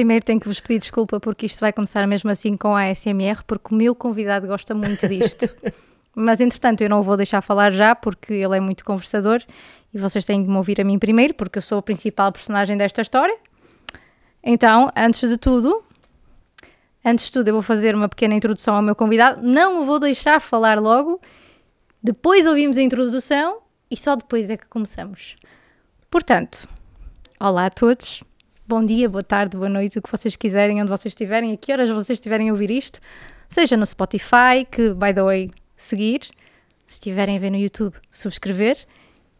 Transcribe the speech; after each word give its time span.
primeiro 0.00 0.24
tenho 0.24 0.40
que 0.40 0.48
vos 0.48 0.58
pedir 0.60 0.78
desculpa 0.78 1.20
porque 1.20 1.44
isto 1.44 1.60
vai 1.60 1.74
começar 1.74 2.06
mesmo 2.06 2.30
assim 2.30 2.56
com 2.56 2.74
a 2.74 2.88
ASMR, 2.88 3.44
porque 3.46 3.74
o 3.74 3.76
meu 3.76 3.94
convidado 3.94 4.46
gosta 4.46 4.74
muito 4.74 5.06
disto. 5.06 5.46
Mas 6.16 6.40
entretanto, 6.40 6.80
eu 6.80 6.88
não 6.88 7.00
o 7.00 7.02
vou 7.02 7.18
deixar 7.18 7.42
falar 7.42 7.70
já 7.70 7.94
porque 7.94 8.32
ele 8.32 8.56
é 8.56 8.60
muito 8.60 8.82
conversador 8.82 9.42
e 9.92 9.98
vocês 9.98 10.24
têm 10.24 10.42
de 10.42 10.48
me 10.48 10.56
ouvir 10.56 10.80
a 10.80 10.84
mim 10.84 10.98
primeiro 10.98 11.34
porque 11.34 11.58
eu 11.58 11.62
sou 11.62 11.76
a 11.76 11.82
principal 11.82 12.32
personagem 12.32 12.78
desta 12.78 13.02
história. 13.02 13.36
Então, 14.42 14.90
antes 14.96 15.28
de 15.28 15.36
tudo, 15.36 15.84
antes 17.04 17.26
de 17.26 17.32
tudo, 17.32 17.48
eu 17.48 17.52
vou 17.52 17.62
fazer 17.62 17.94
uma 17.94 18.08
pequena 18.08 18.34
introdução 18.34 18.76
ao 18.76 18.82
meu 18.82 18.96
convidado. 18.96 19.42
Não 19.42 19.82
o 19.82 19.84
vou 19.84 19.98
deixar 20.00 20.40
falar 20.40 20.80
logo. 20.80 21.20
Depois 22.02 22.46
ouvimos 22.46 22.78
a 22.78 22.82
introdução 22.82 23.58
e 23.90 23.96
só 23.98 24.16
depois 24.16 24.48
é 24.48 24.56
que 24.56 24.66
começamos. 24.66 25.36
Portanto, 26.10 26.66
olá 27.38 27.66
a 27.66 27.70
todos. 27.70 28.24
Bom 28.70 28.84
dia, 28.84 29.08
boa 29.08 29.20
tarde, 29.20 29.56
boa 29.56 29.68
noite, 29.68 29.98
o 29.98 30.02
que 30.02 30.08
vocês 30.08 30.36
quiserem, 30.36 30.80
onde 30.80 30.88
vocês 30.88 31.10
estiverem, 31.10 31.52
a 31.52 31.56
que 31.56 31.72
horas 31.72 31.90
vocês 31.90 32.18
estiverem 32.18 32.50
a 32.50 32.52
ouvir 32.52 32.70
isto, 32.70 33.00
seja 33.48 33.76
no 33.76 33.84
Spotify, 33.84 34.64
que, 34.70 34.94
by 34.94 35.12
the 35.12 35.24
way, 35.24 35.50
seguir, 35.76 36.20
se 36.86 36.94
estiverem 36.94 37.36
a 37.36 37.40
ver 37.40 37.50
no 37.50 37.56
YouTube, 37.56 37.96
subscrever 38.08 38.78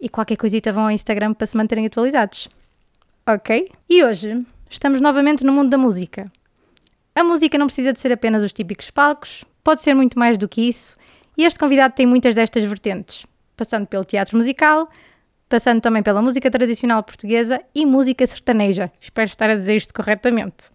e 0.01 0.09
qualquer 0.09 0.35
coisita 0.35 0.73
vão 0.73 0.83
ao 0.83 0.91
Instagram 0.91 1.33
para 1.33 1.47
se 1.47 1.57
manterem 1.57 1.87
atualizados. 1.87 2.48
Ok? 3.24 3.71
E 3.88 4.02
hoje 4.02 4.45
estamos 4.69 5.01
novamente 5.01 5.45
no 5.45 5.52
mundo 5.52 5.71
da 5.71 5.79
música. 5.79 6.24
A 7.15 7.23
música 7.23 7.57
não 7.57 7.66
precisa 7.66 7.93
de 7.93 8.01
ser 8.01 8.10
apenas 8.10 8.43
os 8.43 8.52
típicos 8.52 8.91
palcos, 8.91 9.45
pode 9.62 9.80
ser 9.80 9.95
muito 9.95 10.19
mais 10.19 10.37
do 10.37 10.49
que 10.49 10.62
isso, 10.62 10.93
e 11.38 11.45
este 11.45 11.57
convidado 11.57 11.95
tem 11.95 12.05
muitas 12.05 12.35
destas 12.35 12.65
vertentes, 12.65 13.24
passando 13.57 13.87
pelo 13.87 14.05
teatro 14.05 14.37
musical, 14.37 14.91
passando 15.50 15.80
também 15.80 16.00
pela 16.00 16.22
música 16.22 16.48
tradicional 16.48 17.02
portuguesa 17.02 17.60
e 17.74 17.84
música 17.84 18.24
sertaneja. 18.24 18.90
Espero 19.00 19.28
estar 19.28 19.50
a 19.50 19.56
dizer 19.56 19.74
isto 19.74 19.92
corretamente. 19.92 20.70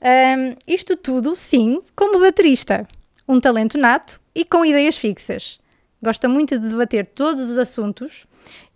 Um, 0.00 0.56
isto 0.66 0.96
tudo, 0.96 1.36
sim, 1.36 1.82
como 1.94 2.18
baterista. 2.18 2.88
Um 3.28 3.38
talento 3.38 3.76
nato 3.76 4.18
e 4.34 4.42
com 4.42 4.64
ideias 4.64 4.96
fixas. 4.96 5.60
Gosta 6.02 6.26
muito 6.28 6.58
de 6.58 6.66
debater 6.66 7.06
todos 7.14 7.48
os 7.48 7.58
assuntos 7.58 8.26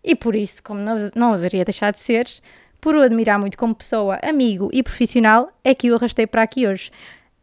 e 0.05 0.15
por 0.15 0.37
isso, 0.37 0.62
como 0.62 0.81
não, 0.81 1.11
não 1.15 1.33
deveria 1.33 1.65
deixar 1.65 1.91
de 1.91 2.00
ser, 2.00 2.28
por 2.78 2.95
o 2.95 3.00
admirar 3.00 3.39
muito 3.39 3.56
como 3.56 3.75
pessoa, 3.75 4.19
amigo 4.22 4.69
e 4.72 4.83
profissional, 4.83 5.50
é 5.65 5.75
que 5.75 5.91
o 5.91 5.97
arrastei 5.97 6.27
para 6.27 6.43
aqui 6.43 6.67
hoje. 6.67 6.91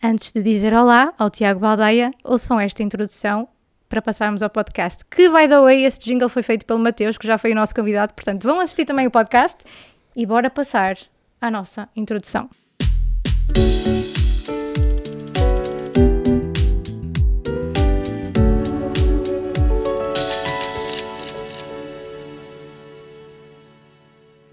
Antes 0.01 0.31
de 0.31 0.43
dizer 0.43 0.73
olá 0.73 1.13
ao 1.17 1.31
Tiago 1.31 1.59
Baldeia, 1.59 2.11
ouçam 2.23 2.59
esta 2.59 2.83
introdução 2.83 3.47
para 3.87 4.01
passarmos 4.01 4.41
ao 4.41 4.49
podcast. 4.49 5.03
Que, 5.05 5.29
by 5.29 5.47
the 5.47 5.59
way, 5.59 5.83
esse 5.83 5.99
jingle 5.99 6.29
foi 6.29 6.43
feito 6.43 6.65
pelo 6.65 6.79
Mateus, 6.79 7.17
que 7.17 7.27
já 7.27 7.37
foi 7.37 7.51
o 7.51 7.55
nosso 7.55 7.73
convidado, 7.73 8.13
portanto 8.13 8.43
vão 8.43 8.59
assistir 8.59 8.85
também 8.85 9.07
o 9.07 9.11
podcast 9.11 9.63
e 10.15 10.25
bora 10.25 10.49
passar 10.49 10.97
à 11.39 11.51
nossa 11.51 11.89
introdução. 11.95 12.49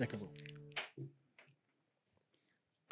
Acabou. 0.01 0.31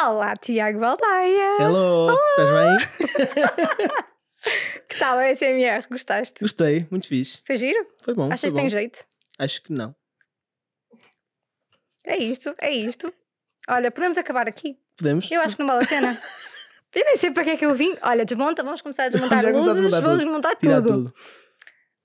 Olá, 0.00 0.36
Tiago 0.36 0.80
Baldaia! 0.80 1.56
Hello, 1.61 2.16
estás 2.38 2.50
bem? 2.50 4.00
Que 4.91 4.98
tal 4.98 5.16
a 5.19 5.33
SMR? 5.33 5.86
Gostaste? 5.88 6.41
Gostei, 6.41 6.84
muito 6.91 7.06
fixe. 7.06 7.41
Foi 7.46 7.55
giro? 7.55 7.86
Foi 8.02 8.12
bom. 8.12 8.27
Achas 8.27 8.41
foi 8.41 8.50
que 8.50 8.56
tem 8.56 8.64
bom. 8.64 8.70
jeito? 8.70 9.05
Acho 9.38 9.62
que 9.62 9.72
não. 9.72 9.94
É 12.05 12.19
isto, 12.19 12.52
é 12.58 12.72
isto. 12.72 13.14
Olha, 13.68 13.92
podemos 13.92 14.18
acabar 14.18 14.48
aqui? 14.48 14.77
Podemos? 14.96 15.30
Eu 15.30 15.41
acho 15.42 15.55
que 15.55 15.62
não 15.62 15.68
vale 15.68 15.84
a 15.84 15.88
pena. 15.88 16.20
Eu 16.92 17.05
nem 17.05 17.14
sei 17.14 17.30
para 17.30 17.44
que 17.44 17.50
é 17.50 17.56
que 17.56 17.64
eu 17.64 17.72
vim. 17.72 17.96
Olha, 18.02 18.24
desmonta, 18.24 18.64
vamos 18.64 18.83
começar 18.83 19.05
a 19.05 19.08
desmontar 19.08 19.42
Já 19.42 19.52
começaste 19.52 19.70
a 19.70 19.73
luzes, 19.74 19.92
desmontar 19.92 20.02
vamos 20.02 20.24
desmontar 20.24 20.56
tudo. 20.56 20.89
tudo. 20.89 21.14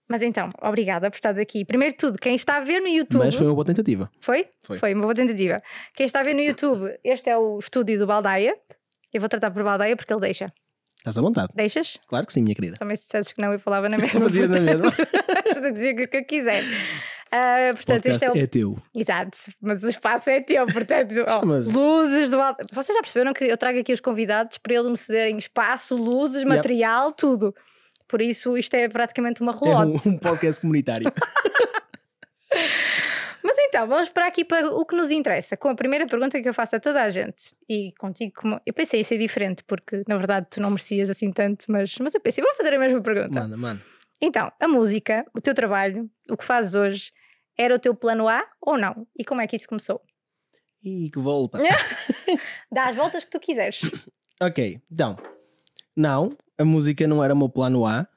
Mas 0.08 0.22
então, 0.22 0.48
obrigada 0.62 1.10
por 1.10 1.16
estares 1.16 1.40
aqui. 1.40 1.66
Primeiro 1.66 1.94
de 1.94 1.98
tudo, 1.98 2.20
quem 2.20 2.36
está 2.36 2.58
a 2.58 2.60
ver 2.60 2.80
no 2.82 2.88
YouTube. 2.88 3.26
Mas 3.26 3.34
foi 3.34 3.48
uma 3.48 3.56
boa 3.56 3.66
tentativa. 3.66 4.12
Foi? 4.22 4.48
Foi. 4.64 4.94
uma 4.94 5.02
boa 5.02 5.16
tentativa. 5.16 5.60
Quem 5.96 6.06
está 6.06 6.20
a 6.20 6.24
ver 6.24 6.36
no 6.36 6.42
YouTube, 6.42 6.96
este 7.04 7.32
é 7.32 7.36
o 7.36 7.58
estúdio 7.58 7.98
do 7.98 8.06
Baldaia. 8.06 8.56
Eu 9.12 9.20
vou 9.20 9.28
tratar 9.28 9.50
por 9.50 9.64
Baldaia 9.64 9.96
porque 9.96 10.14
ele 10.14 10.22
deixa. 10.22 10.54
Estás 11.06 11.20
à 11.20 11.22
vontade. 11.22 11.50
Deixas? 11.54 12.00
Claro 12.08 12.26
que 12.26 12.34
sim, 12.34 12.42
minha 12.42 12.56
querida. 12.56 12.78
Também 12.80 12.96
se 12.96 13.04
dissesses 13.04 13.32
que 13.32 13.40
não, 13.40 13.54
eu 13.54 13.60
falava 13.60 13.88
na 13.88 13.96
mesma. 14.00 14.22
Fazias 14.22 14.50
na 14.50 14.60
mesma. 14.60 14.88
Estou 15.46 15.66
a 15.66 15.70
dizer 15.70 15.94
o 15.94 16.08
que 16.08 16.18
eu 16.18 16.26
quiser. 16.26 16.64
O 16.64 17.76
portanto, 17.76 18.04
podcast 18.04 18.26
é 18.26 18.32
o. 18.32 18.38
é 18.44 18.48
teu. 18.48 18.78
Exato, 18.96 19.38
mas 19.62 19.84
o 19.84 19.90
espaço 19.90 20.30
é 20.32 20.42
teu, 20.42 20.66
portanto, 20.66 21.14
Mas- 21.46 21.66
luzes 21.72 22.30
do 22.32 22.42
alto. 22.42 22.66
Vocês 22.74 22.96
já 22.96 23.02
perceberam 23.04 23.34
que 23.34 23.44
eu 23.44 23.58
trago 23.58 23.78
aqui 23.80 23.94
os 23.94 24.00
convidados 24.00 24.58
para 24.58 24.74
eles 24.74 24.90
me 24.90 24.98
cederem 24.98 25.38
espaço, 25.38 25.96
luzes, 25.96 26.38
Yep. 26.44 26.48
material, 26.50 27.12
tudo. 27.12 27.54
Por 28.08 28.22
isso, 28.22 28.58
isto 28.58 28.74
é 28.76 28.88
praticamente 28.90 29.42
uma 29.42 29.52
É 29.52 29.56
relote. 29.66 30.08
um, 30.08 30.12
um 30.14 30.18
podcast 30.18 30.60
comunitário. 30.62 31.12
Mas 33.46 33.58
então, 33.60 33.88
vamos 33.88 34.10
para 34.10 34.26
aqui 34.26 34.44
para 34.44 34.68
o 34.68 34.84
que 34.84 34.96
nos 34.96 35.12
interessa, 35.12 35.56
com 35.56 35.70
a 35.70 35.76
primeira 35.76 36.08
pergunta 36.08 36.42
que 36.42 36.50
eu 36.50 36.54
faço 36.54 36.78
a 36.78 36.80
toda 36.80 37.04
a 37.04 37.12
gente. 37.12 37.56
E 37.70 37.94
contigo, 38.00 38.34
como... 38.42 38.60
eu 38.66 38.74
pensei 38.74 39.00
em 39.00 39.04
ser 39.04 39.20
diferente, 39.20 39.64
porque 39.64 40.04
na 40.08 40.18
verdade 40.18 40.48
tu 40.50 40.60
não 40.60 40.72
merecias 40.72 41.12
assim 41.12 41.32
tanto, 41.32 41.66
mas, 41.70 41.96
mas 42.00 42.16
eu 42.16 42.20
pensei, 42.20 42.44
vou 42.44 42.56
fazer 42.56 42.74
a 42.74 42.80
mesma 42.80 43.00
pergunta. 43.02 43.42
Manda, 43.42 43.56
mano. 43.56 43.80
Então, 44.20 44.52
a 44.60 44.68
música, 44.68 45.24
o 45.32 45.40
teu 45.40 45.54
trabalho, 45.54 46.10
o 46.28 46.36
que 46.36 46.44
fazes 46.44 46.74
hoje, 46.74 47.12
era 47.56 47.76
o 47.76 47.80
teu 47.80 47.94
plano 47.94 48.28
A 48.28 48.44
ou 48.60 48.80
não? 48.80 49.06
E 49.16 49.24
como 49.24 49.42
é 49.42 49.46
que 49.46 49.56
isso 49.56 49.68
começou? 49.68 50.02
Ih, 50.84 51.12
que 51.12 51.20
volta. 51.20 51.60
Dá 52.72 52.88
as 52.88 52.96
voltas 52.96 53.24
que 53.24 53.30
tu 53.30 53.40
quiseres. 53.40 53.82
ok, 54.42 54.82
então. 54.92 55.18
Não, 55.96 56.36
a 56.58 56.66
música 56.66 57.06
não 57.06 57.24
era 57.24 57.34
o 57.36 57.38
meu 57.38 57.50
plano 57.50 57.86
A. 57.86 58.08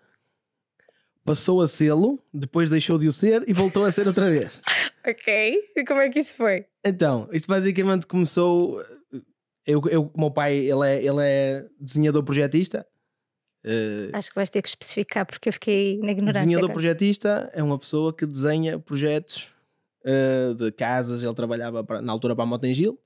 Passou 1.29 1.61
a 1.63 1.69
sê-lo, 1.69 2.19
depois 2.33 2.69
deixou 2.71 2.99
de 2.99 3.07
o 3.07 3.13
ser 3.13 3.45
e 3.49 3.53
voltou 3.53 3.85
a 3.85 3.93
ser 3.93 4.07
outra 4.09 4.31
vez. 4.31 4.61
ok, 5.07 5.55
e 5.77 5.85
como 5.85 6.01
é 6.01 6.09
que 6.09 6.21
isso 6.21 6.35
foi? 6.35 6.65
Então, 6.85 7.29
isto 7.33 7.47
basicamente 7.49 8.07
começou. 8.07 8.83
Eu, 9.67 9.83
eu, 9.91 10.11
o 10.15 10.21
meu 10.21 10.31
pai, 10.31 10.57
ele 10.57 10.87
é, 10.89 11.05
ele 11.05 11.21
é 11.23 11.67
desenhador 11.79 12.23
projetista. 12.25 12.87
Eh, 13.65 14.09
Acho 14.13 14.31
que 14.31 14.35
vais 14.37 14.49
ter 14.49 14.63
que 14.63 14.69
especificar 14.69 15.27
porque 15.27 15.49
eu 15.49 15.53
fiquei 15.53 15.99
na 15.99 16.13
ignorância. 16.13 16.41
desenhador 16.43 16.69
cara. 16.69 16.73
projetista 16.75 17.51
é 17.53 17.63
uma 17.63 17.79
pessoa 17.79 18.13
que 18.15 18.25
desenha 18.25 18.79
projetos 18.79 19.49
eh, 20.05 20.55
de 20.57 20.73
casas. 20.73 21.23
Ele 21.23 21.35
trabalhava 21.35 21.85
para- 21.85 22.01
na 22.01 22.13
altura 22.13 22.35
para 22.35 22.45
a 22.45 22.47
Motengil. 22.47 22.99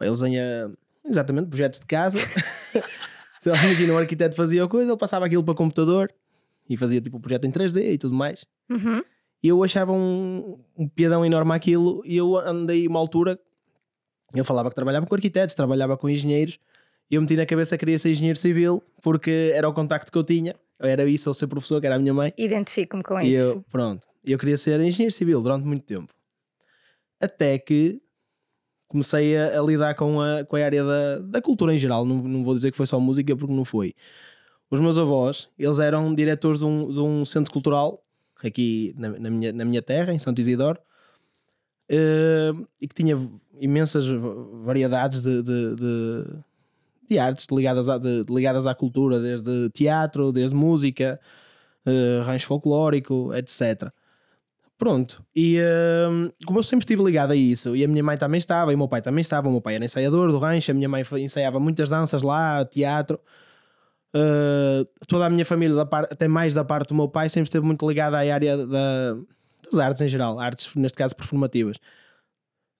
Ele 0.00 0.10
desenha 0.10 0.70
exatamente 1.04 1.48
projetos 1.48 1.80
de 1.80 1.86
casa. 1.86 2.18
Se 3.40 3.48
imagina, 3.48 3.94
um 3.94 3.98
arquiteto 3.98 4.36
fazia 4.36 4.62
a 4.64 4.68
coisa, 4.68 4.90
ele 4.90 4.98
passava 4.98 5.24
aquilo 5.26 5.42
para 5.42 5.54
computador 5.54 6.12
e 6.70 6.76
fazia 6.76 7.00
tipo 7.00 7.16
o 7.16 7.20
projeto 7.20 7.44
em 7.46 7.50
3D 7.50 7.92
e 7.94 7.98
tudo 7.98 8.14
mais. 8.14 8.46
Uhum. 8.70 9.02
E 9.42 9.48
eu 9.48 9.62
achava 9.64 9.92
um, 9.92 10.58
um 10.78 10.88
piadão 10.88 11.26
enorme 11.26 11.52
aquilo 11.52 12.02
e 12.06 12.16
eu 12.16 12.38
andei 12.38 12.86
uma 12.86 12.98
altura. 13.00 13.38
Ele 14.32 14.44
falava 14.44 14.68
que 14.68 14.74
trabalhava 14.76 15.04
com 15.06 15.14
arquitetos, 15.14 15.54
trabalhava 15.56 15.96
com 15.96 16.08
engenheiros. 16.08 16.58
E 17.10 17.16
eu 17.16 17.20
meti 17.20 17.34
na 17.34 17.44
cabeça 17.44 17.76
que 17.76 17.80
queria 17.80 17.98
ser 17.98 18.10
engenheiro 18.12 18.38
civil 18.38 18.80
porque 19.02 19.50
era 19.52 19.68
o 19.68 19.72
contacto 19.72 20.12
que 20.12 20.16
eu 20.16 20.22
tinha. 20.22 20.54
Era 20.78 21.04
isso 21.04 21.28
ou 21.28 21.34
ser 21.34 21.48
professor, 21.48 21.80
que 21.80 21.86
era 21.86 21.96
a 21.96 21.98
minha 21.98 22.14
mãe. 22.14 22.32
Identifico-me 22.38 23.02
com 23.02 23.20
E 23.20 23.34
isso. 23.34 23.36
eu, 23.56 23.64
pronto, 23.70 24.06
eu 24.24 24.38
queria 24.38 24.56
ser 24.56 24.80
engenheiro 24.80 25.12
civil 25.12 25.42
durante 25.42 25.66
muito 25.66 25.82
tempo. 25.84 26.14
Até 27.20 27.58
que 27.58 28.00
comecei 28.88 29.36
a, 29.36 29.58
a 29.58 29.62
lidar 29.62 29.94
com 29.94 30.20
a, 30.20 30.44
com 30.44 30.56
a 30.56 30.64
área 30.64 30.84
da, 30.84 31.18
da 31.18 31.42
cultura 31.42 31.74
em 31.74 31.78
geral. 31.78 32.04
Não, 32.04 32.16
não 32.22 32.44
vou 32.44 32.54
dizer 32.54 32.70
que 32.70 32.76
foi 32.76 32.86
só 32.86 32.98
música 33.00 33.34
porque 33.36 33.52
não 33.54 33.64
foi. 33.64 33.94
Os 34.70 34.78
meus 34.80 34.96
avós, 34.96 35.48
eles 35.58 35.78
eram 35.78 36.14
diretores 36.14 36.60
de 36.60 36.64
um, 36.64 36.92
de 36.92 37.00
um 37.00 37.24
centro 37.24 37.52
cultural 37.52 38.02
aqui 38.42 38.94
na, 38.96 39.08
na 39.18 39.30
minha, 39.30 39.52
na 39.52 39.64
minha 39.64 39.82
terra, 39.82 40.12
em 40.12 40.18
Santo 40.18 40.40
Isidoro, 40.40 40.78
eh, 41.88 42.52
e 42.80 42.88
que 42.88 42.94
tinha 42.94 43.18
imensas 43.60 44.06
va- 44.06 44.34
variedades 44.64 45.22
de, 45.22 45.42
de, 45.42 45.74
de, 45.74 46.24
de 47.08 47.18
artes 47.18 47.46
ligadas 47.50 47.86
de- 48.00 48.24
ligadas 48.28 48.66
à 48.66 48.74
cultura, 48.74 49.20
desde 49.20 49.68
teatro, 49.70 50.32
desde 50.32 50.54
música, 50.56 51.20
eh, 51.84 52.22
rancho 52.24 52.46
folclórico, 52.46 53.34
etc. 53.34 53.92
Pronto, 54.78 55.22
e 55.36 55.58
hum, 56.10 56.30
como 56.46 56.58
eu 56.58 56.62
sempre 56.62 56.84
estive 56.84 57.02
ligado 57.02 57.32
a 57.32 57.36
isso, 57.36 57.76
e 57.76 57.84
a 57.84 57.88
minha 57.88 58.02
mãe 58.02 58.16
também 58.16 58.38
estava, 58.38 58.72
e 58.72 58.74
o 58.74 58.78
meu 58.78 58.88
pai 58.88 59.02
também 59.02 59.20
estava, 59.20 59.46
o 59.48 59.52
meu 59.52 59.60
pai 59.60 59.74
era 59.74 59.84
ensaiador 59.84 60.30
do 60.32 60.38
rancho, 60.38 60.70
a 60.70 60.74
minha 60.74 60.88
mãe 60.88 61.02
ensaiava 61.18 61.60
muitas 61.60 61.90
danças 61.90 62.22
lá, 62.22 62.64
teatro, 62.64 63.20
Uh, 64.14 64.84
toda 65.06 65.26
a 65.26 65.30
minha 65.30 65.44
família, 65.44 65.80
até 65.82 66.26
mais 66.26 66.52
da 66.54 66.64
parte 66.64 66.88
do 66.88 66.94
meu 66.94 67.08
pai, 67.08 67.28
sempre 67.28 67.48
esteve 67.48 67.64
muito 67.64 67.86
ligada 67.88 68.16
à 68.18 68.20
área 68.34 68.56
da- 68.66 69.16
das 69.70 69.78
artes 69.78 70.02
em 70.02 70.08
geral, 70.08 70.40
artes, 70.40 70.74
neste 70.74 70.98
caso, 70.98 71.14
performativas. 71.14 71.76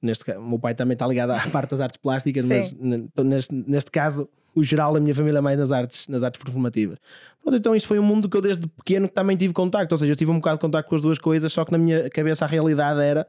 Neste, 0.02 0.28
o 0.32 0.42
meu 0.42 0.58
pai 0.58 0.74
também 0.74 0.94
está 0.94 1.06
ligado 1.06 1.30
à 1.30 1.38
parte 1.50 1.70
das 1.70 1.80
artes 1.80 1.98
plásticas, 1.98 2.44
Sim. 2.44 2.48
mas 2.48 2.72
então, 2.80 3.24
neste, 3.24 3.54
neste 3.54 3.90
caso, 3.90 4.28
o 4.54 4.64
geral 4.64 4.92
da 4.94 4.98
minha 4.98 5.14
família 5.14 5.38
é 5.38 5.40
mais 5.40 5.58
nas 5.58 5.70
artes, 5.70 6.08
nas 6.08 6.22
artes 6.22 6.42
performativas. 6.42 6.98
Pronto, 7.42 7.56
então 7.56 7.76
isto 7.76 7.86
foi 7.86 7.98
um 7.98 8.02
mundo 8.02 8.28
que 8.28 8.36
eu 8.36 8.40
desde 8.40 8.66
pequeno 8.66 9.06
também 9.08 9.36
tive 9.36 9.52
contacto, 9.54 9.92
ou 9.92 9.98
seja, 9.98 10.12
eu 10.12 10.16
tive 10.16 10.30
um 10.30 10.36
bocado 10.36 10.56
de 10.56 10.62
contacto 10.62 10.88
com 10.88 10.96
as 10.96 11.02
duas 11.02 11.18
coisas, 11.18 11.52
só 11.52 11.64
que 11.64 11.70
na 11.72 11.78
minha 11.78 12.10
cabeça 12.10 12.44
a 12.44 12.48
realidade 12.48 13.00
era 13.00 13.26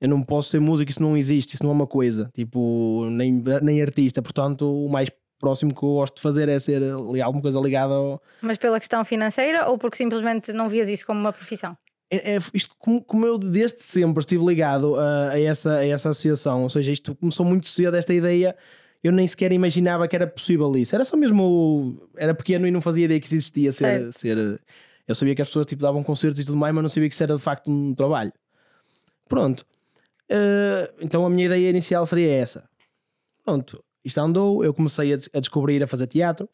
Eu 0.00 0.08
não 0.08 0.22
posso 0.22 0.50
ser 0.50 0.60
músico, 0.60 0.90
isso 0.90 1.00
não 1.02 1.16
existe, 1.16 1.54
isso 1.54 1.62
não 1.62 1.70
é 1.70 1.74
uma 1.74 1.86
coisa, 1.86 2.28
tipo, 2.34 3.06
nem, 3.10 3.42
nem 3.62 3.80
artista. 3.80 4.20
Portanto, 4.20 4.62
o 4.84 4.88
mais 4.88 5.08
próximo 5.42 5.74
que 5.74 5.82
eu 5.82 5.94
gosto 5.94 6.14
de 6.16 6.22
fazer 6.22 6.48
é 6.48 6.58
ser 6.58 6.80
ali 6.82 7.20
alguma 7.20 7.42
coisa 7.42 7.58
ligada 7.60 7.92
ao. 7.92 8.22
Mas 8.40 8.56
pela 8.56 8.78
questão 8.78 9.04
financeira 9.04 9.68
ou 9.68 9.76
porque 9.76 9.96
simplesmente 9.96 10.52
não 10.52 10.68
vias 10.68 10.88
isso 10.88 11.04
como 11.04 11.18
uma 11.18 11.32
profissão? 11.32 11.76
É, 12.08 12.36
é- 12.36 12.38
isto, 12.54 12.74
como, 12.78 13.02
como 13.02 13.26
eu 13.26 13.36
desde 13.36 13.82
sempre 13.82 14.20
estive 14.20 14.44
ligado 14.44 14.94
a, 14.94 15.30
a 15.30 15.40
essa, 15.40 15.78
a 15.78 15.86
essa 15.86 16.10
associação, 16.10 16.62
ou 16.62 16.70
seja, 16.70 16.92
isto 16.92 17.14
começou 17.16 17.44
muito 17.44 17.66
cedo, 17.66 17.96
esta 17.96 18.14
ideia. 18.14 18.56
Eu 19.02 19.10
nem 19.10 19.26
sequer 19.26 19.50
imaginava 19.50 20.06
que 20.06 20.14
era 20.14 20.28
possível 20.28 20.76
isso. 20.76 20.94
Era 20.94 21.04
só 21.04 21.16
mesmo. 21.16 22.08
Era 22.16 22.32
pequeno 22.32 22.68
e 22.68 22.70
não 22.70 22.80
fazia 22.80 23.06
ideia 23.06 23.18
que 23.18 23.26
isso 23.26 23.34
existia. 23.34 23.72
Ser, 23.72 24.12
ser, 24.12 24.60
eu 25.08 25.14
sabia 25.16 25.34
que 25.34 25.42
as 25.42 25.48
pessoas 25.48 25.66
tipo, 25.66 25.82
davam 25.82 26.04
concertos 26.04 26.38
e 26.38 26.44
tudo 26.44 26.56
mais, 26.56 26.72
mas 26.72 26.82
não 26.82 26.88
sabia 26.88 27.08
que 27.08 27.14
isso 27.14 27.22
era 27.24 27.34
de 27.34 27.42
facto 27.42 27.68
um 27.68 27.92
trabalho. 27.96 28.32
Pronto. 29.28 29.66
Uh, 30.30 30.86
então 31.00 31.26
a 31.26 31.30
minha 31.30 31.46
ideia 31.46 31.68
inicial 31.68 32.06
seria 32.06 32.32
essa. 32.32 32.68
Pronto, 33.44 33.82
isto 34.04 34.18
andou, 34.18 34.64
eu 34.64 34.74
comecei 34.74 35.12
a, 35.12 35.18
a, 35.34 35.40
descobrir 35.40 35.82
a 35.82 35.86
fazer 35.86 36.06
teatro 36.06 36.48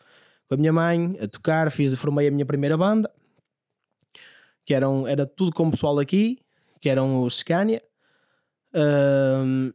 com 0.48 0.54
a 0.54 0.56
minha 0.56 0.72
mãe, 0.72 1.18
a 1.20 1.28
tocar, 1.28 1.70
fiz, 1.70 1.94
formei 1.94 2.28
a 2.28 2.30
minha 2.30 2.46
primeira 2.46 2.76
banda, 2.76 3.10
que 4.64 4.74
eram, 4.74 5.06
era 5.06 5.26
tudo 5.26 5.52
com 5.52 5.68
o 5.68 5.70
pessoal 5.70 5.96
daqui, 5.96 6.38
que 6.80 6.88
eram 6.88 7.22
os 7.22 7.38
Scania. 7.38 7.82
Uh, 8.74 9.72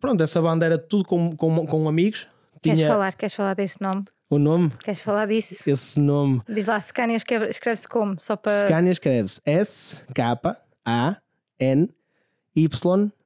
pronto, 0.00 0.22
essa 0.22 0.40
banda 0.40 0.66
era 0.66 0.78
tudo 0.78 1.04
com, 1.04 1.36
com, 1.36 1.66
com 1.66 1.88
amigos. 1.88 2.28
Queres 2.62 2.78
Tinha... 2.78 2.90
falar? 2.90 3.12
Queres 3.16 3.34
falar 3.34 3.54
desse 3.54 3.80
nome? 3.80 4.04
O 4.28 4.38
nome? 4.38 4.70
Queres 4.82 5.00
falar 5.02 5.26
disso? 5.26 5.68
Esse 5.70 6.00
nome. 6.00 6.42
Diz 6.48 6.66
lá, 6.66 6.80
Scania 6.80 7.16
escreve-se 7.16 7.86
como? 7.86 8.18
Só 8.20 8.34
para... 8.36 8.66
Scania 8.66 8.90
escreve-se 8.90 9.40
S-K-A-N-Y 9.44 10.76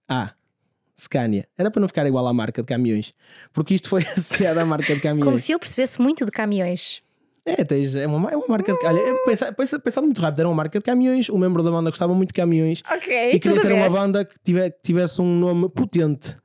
ah, 0.09 0.35
Scania. 1.01 1.47
Era 1.57 1.71
para 1.71 1.81
não 1.81 1.89
ficar 1.89 2.07
igual 2.07 2.27
à 2.27 2.33
marca 2.33 2.63
de 2.63 2.67
caminhões. 2.67 3.15
Porque 3.53 3.75
isto 3.75 3.89
foi 3.89 4.03
associado 4.17 4.61
à 4.61 4.65
marca 4.65 4.95
de 4.95 5.01
caminhões. 5.01 5.25
Como 5.25 5.39
se 5.39 5.53
eu 5.53 5.59
percebesse 5.59 6.01
muito 6.01 6.25
de 6.25 6.31
caminhões. 6.31 7.03
É, 7.45 7.65
tens, 7.65 7.95
é, 7.97 8.07
uma, 8.07 8.31
é 8.31 8.37
uma 8.37 8.47
marca 8.47 8.73
de. 8.73 8.87
Olha, 8.87 9.17
pensando 9.83 10.05
muito 10.05 10.21
rápido, 10.21 10.41
era 10.41 10.49
uma 10.49 10.55
marca 10.55 10.79
de 10.79 10.85
caminhões. 10.85 11.29
O 11.29 11.39
membro 11.39 11.63
da 11.63 11.71
banda 11.71 11.91
gostava 11.91 12.15
muito 12.15 12.29
de 12.29 12.35
caminhões. 12.35 12.83
Ok. 12.91 13.33
E 13.33 13.41
queria 13.41 13.61
ter 13.61 13.73
uma 13.73 13.89
banda 13.89 14.25
que 14.25 14.35
tivesse, 14.45 14.77
tivesse 14.83 15.23
um 15.23 15.39
nome 15.39 15.69
potente 15.69 16.37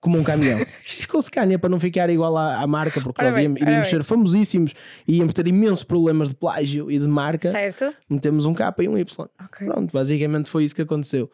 como 0.00 0.18
um 0.18 0.24
caminhão. 0.24 0.58
Ficou 0.82 1.20
Scania 1.20 1.58
para 1.58 1.68
não 1.68 1.78
ficar 1.78 2.10
igual 2.10 2.36
à, 2.36 2.60
à 2.60 2.66
marca, 2.66 3.00
porque 3.00 3.20
ora 3.20 3.30
nós 3.30 3.38
íamos, 3.38 3.60
iríamos 3.60 3.86
ser 3.86 4.02
famosíssimos 4.02 4.74
e 5.06 5.18
íamos 5.18 5.34
ter 5.34 5.46
imensos 5.46 5.84
problemas 5.84 6.30
de 6.30 6.34
plágio 6.34 6.90
e 6.90 6.98
de 6.98 7.06
marca. 7.06 7.50
Certo. 7.50 7.94
Metemos 8.08 8.44
um 8.44 8.54
K 8.54 8.74
e 8.78 8.88
um 8.88 8.98
Y. 8.98 9.28
Okay. 9.46 9.66
Pronto, 9.66 9.92
basicamente 9.92 10.50
foi 10.50 10.64
isso 10.64 10.74
que 10.74 10.82
aconteceu. 10.82 11.30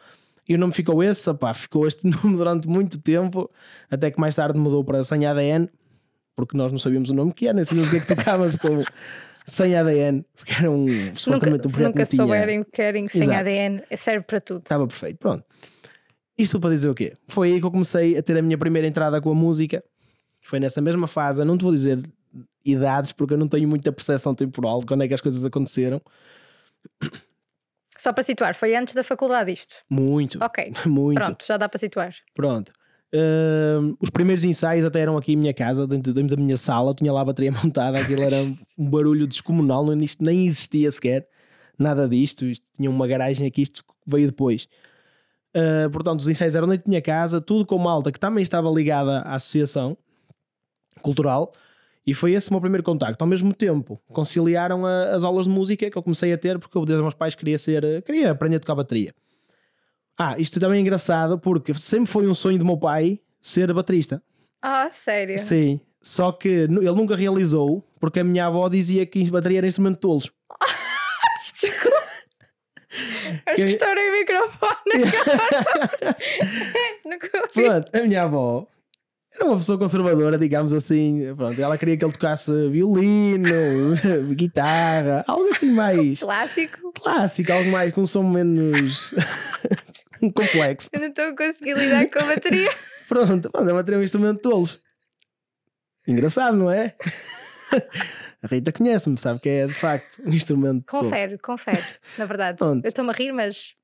E 0.48 0.54
o 0.54 0.58
nome 0.58 0.72
ficou 0.72 1.02
esse, 1.02 1.28
opá, 1.28 1.52
ficou 1.52 1.86
este 1.86 2.06
nome 2.08 2.36
durante 2.36 2.68
muito 2.68 3.00
tempo, 3.00 3.50
até 3.90 4.10
que 4.10 4.20
mais 4.20 4.34
tarde 4.34 4.58
mudou 4.58 4.84
para 4.84 5.02
sem 5.02 5.26
ADN, 5.26 5.68
porque 6.34 6.56
nós 6.56 6.70
não 6.70 6.78
sabíamos 6.78 7.10
o 7.10 7.14
nome 7.14 7.32
que 7.32 7.46
era, 7.46 7.54
nem 7.54 7.64
sabíamos 7.64 7.88
o 7.88 7.90
que 7.90 7.96
é 7.96 8.00
que 8.00 8.14
tocávamos 8.14 8.56
como 8.60 8.84
sem 9.44 9.76
ADN, 9.76 10.24
porque 10.34 10.52
era 10.52 10.70
um 10.70 11.14
supostamente 11.14 11.66
um 11.66 11.70
projeto 11.70 11.94
nunca 11.94 12.04
souberem 12.04 12.60
o 12.60 12.64
que 12.64 12.72
querem 12.72 13.08
sem 13.08 13.22
Exato. 13.22 13.40
ADN, 13.40 13.82
serve 13.96 14.24
para 14.24 14.40
tudo. 14.40 14.58
Estava 14.58 14.86
perfeito, 14.86 15.18
pronto. 15.18 15.44
Isto 16.38 16.60
para 16.60 16.70
dizer 16.70 16.88
o 16.88 16.94
quê? 16.94 17.14
Foi 17.28 17.52
aí 17.52 17.60
que 17.60 17.66
eu 17.66 17.70
comecei 17.70 18.16
a 18.18 18.22
ter 18.22 18.36
a 18.36 18.42
minha 18.42 18.58
primeira 18.58 18.86
entrada 18.86 19.20
com 19.20 19.30
a 19.30 19.34
música. 19.34 19.82
Foi 20.42 20.60
nessa 20.60 20.80
mesma 20.80 21.06
fase, 21.06 21.44
não 21.44 21.56
te 21.56 21.62
vou 21.62 21.72
dizer 21.72 22.02
idades, 22.64 23.12
porque 23.12 23.34
eu 23.34 23.38
não 23.38 23.48
tenho 23.48 23.66
muita 23.66 23.90
percepção 23.90 24.34
temporal 24.34 24.80
de 24.80 24.86
quando 24.86 25.02
é 25.02 25.08
que 25.08 25.14
as 25.14 25.20
coisas 25.20 25.44
aconteceram. 25.44 26.00
Só 28.06 28.12
para 28.12 28.22
situar, 28.22 28.54
foi 28.54 28.76
antes 28.76 28.94
da 28.94 29.02
faculdade 29.02 29.50
isto? 29.50 29.74
Muito. 29.90 30.38
Ok. 30.40 30.72
Muito. 30.86 31.20
Pronto, 31.20 31.44
já 31.44 31.56
dá 31.56 31.68
para 31.68 31.76
situar. 31.76 32.14
Pronto. 32.36 32.70
Uh, 33.12 33.96
os 34.00 34.10
primeiros 34.10 34.44
ensaios 34.44 34.84
até 34.84 35.00
eram 35.00 35.16
aqui 35.16 35.32
em 35.32 35.36
minha 35.36 35.52
casa, 35.52 35.88
dentro, 35.88 36.12
dentro 36.12 36.36
da 36.36 36.40
minha 36.40 36.56
sala, 36.56 36.90
eu 36.90 36.94
tinha 36.94 37.12
lá 37.12 37.22
a 37.22 37.24
bateria 37.24 37.50
montada, 37.64 37.98
aquilo 37.98 38.22
era 38.22 38.36
um 38.78 38.88
barulho 38.88 39.26
descomunal, 39.26 39.84
não, 39.84 40.00
isto 40.00 40.22
nem 40.22 40.46
existia 40.46 40.88
sequer 40.88 41.26
nada 41.76 42.08
disto, 42.08 42.44
isto, 42.44 42.64
tinha 42.76 42.88
uma 42.88 43.08
garagem 43.08 43.44
aqui, 43.44 43.62
isto 43.62 43.82
veio 44.06 44.28
depois. 44.28 44.68
Uh, 45.56 45.90
portanto, 45.90 46.20
os 46.20 46.28
ensaios 46.28 46.54
eram 46.54 46.68
dentro 46.68 46.84
da 46.84 46.88
minha 46.88 47.02
casa, 47.02 47.40
tudo 47.40 47.66
com 47.66 47.76
malta 47.76 48.12
que 48.12 48.20
também 48.20 48.40
estava 48.40 48.70
ligada 48.70 49.18
à 49.22 49.34
associação 49.34 49.98
cultural, 51.02 51.50
e 52.06 52.14
foi 52.14 52.34
esse 52.34 52.48
o 52.50 52.52
meu 52.52 52.60
primeiro 52.60 52.84
contacto. 52.84 53.20
Ao 53.20 53.28
mesmo 53.28 53.52
tempo, 53.52 54.00
conciliaram 54.12 54.86
a, 54.86 55.14
as 55.14 55.24
aulas 55.24 55.46
de 55.46 55.52
música 55.52 55.90
que 55.90 55.98
eu 55.98 56.02
comecei 56.02 56.32
a 56.32 56.38
ter 56.38 56.58
porque 56.58 56.78
eu, 56.78 56.84
desde 56.84 57.00
os 57.00 57.02
meus 57.02 57.14
pais, 57.14 57.34
queria 57.34 57.58
ser, 57.58 58.02
queria 58.02 58.30
aprender 58.30 58.56
a 58.56 58.60
tocar 58.60 58.76
bateria. 58.76 59.12
Ah, 60.16 60.36
isto 60.38 60.60
também 60.60 60.78
é 60.78 60.80
engraçado 60.80 61.38
porque 61.38 61.74
sempre 61.74 62.10
foi 62.10 62.26
um 62.28 62.34
sonho 62.34 62.58
do 62.58 62.64
meu 62.64 62.78
pai 62.78 63.20
ser 63.40 63.72
baterista. 63.72 64.22
Ah, 64.62 64.88
sério? 64.90 65.36
Sim. 65.36 65.80
Só 66.00 66.30
que 66.30 66.48
ele 66.48 66.92
nunca 66.92 67.16
realizou 67.16 67.84
porque 67.98 68.20
a 68.20 68.24
minha 68.24 68.46
avó 68.46 68.68
dizia 68.68 69.04
que 69.04 69.28
bateria 69.28 69.58
era 69.58 69.66
instrumento 69.66 69.94
de 69.94 70.00
tolos. 70.00 70.30
Desculpa. 71.60 71.96
Acho 73.46 73.56
que 73.56 73.62
estourei 73.62 74.08
o 74.08 74.12
microfone. 74.12 75.02
Pronto, 77.52 77.90
a 77.92 78.02
minha 78.02 78.22
avó 78.22 78.66
era 79.36 79.46
uma 79.46 79.56
pessoa 79.56 79.78
conservadora, 79.78 80.38
digamos 80.38 80.72
assim. 80.72 81.34
Pronto, 81.34 81.60
ela 81.60 81.76
queria 81.78 81.96
que 81.96 82.04
ele 82.04 82.12
tocasse 82.12 82.68
violino, 82.68 83.48
guitarra, 84.34 85.24
algo 85.26 85.48
assim 85.50 85.70
mais. 85.70 86.20
Clássico. 86.20 86.92
Clássico, 86.92 87.52
algo 87.52 87.70
mais 87.70 87.94
com 87.94 88.02
um 88.02 88.06
som 88.06 88.22
menos 88.22 89.14
complexo. 90.34 90.88
Eu 90.92 91.00
não 91.00 91.08
estou 91.08 91.24
a 91.24 91.36
conseguir 91.36 91.76
lidar 91.76 92.08
com 92.10 92.18
a 92.18 92.24
bateria. 92.24 92.70
Pronto, 93.08 93.50
a 93.54 93.64
bateria 93.74 93.96
é 93.96 94.00
um 94.00 94.02
instrumento 94.02 94.36
de 94.36 94.42
tolos. 94.42 94.80
Engraçado, 96.06 96.56
não 96.56 96.70
é? 96.70 96.96
A 98.42 98.46
Rita 98.46 98.72
conhece-me, 98.72 99.18
sabe 99.18 99.40
que 99.40 99.48
é 99.48 99.66
de 99.66 99.74
facto 99.74 100.22
um 100.24 100.32
instrumento. 100.32 100.84
Confere, 100.86 101.38
confere, 101.38 101.82
na 102.16 102.24
verdade. 102.24 102.58
Pronto. 102.58 102.84
Eu 102.84 102.88
estou-me 102.88 103.10
a 103.10 103.12
rir, 103.12 103.32
mas. 103.32 103.74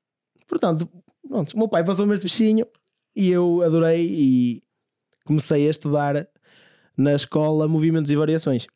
Portanto, 0.46 0.88
pronto, 1.26 1.52
o 1.52 1.58
meu 1.58 1.68
pai 1.68 1.84
passou-me 1.84 2.14
este 2.14 2.24
bichinho 2.24 2.66
e 3.14 3.30
eu 3.30 3.62
adorei 3.62 4.06
e 4.06 4.62
comecei 5.24 5.66
a 5.66 5.70
estudar 5.70 6.28
na 6.96 7.14
escola 7.14 7.68
Movimentos 7.68 8.10
e 8.10 8.16
Variações, 8.16 8.66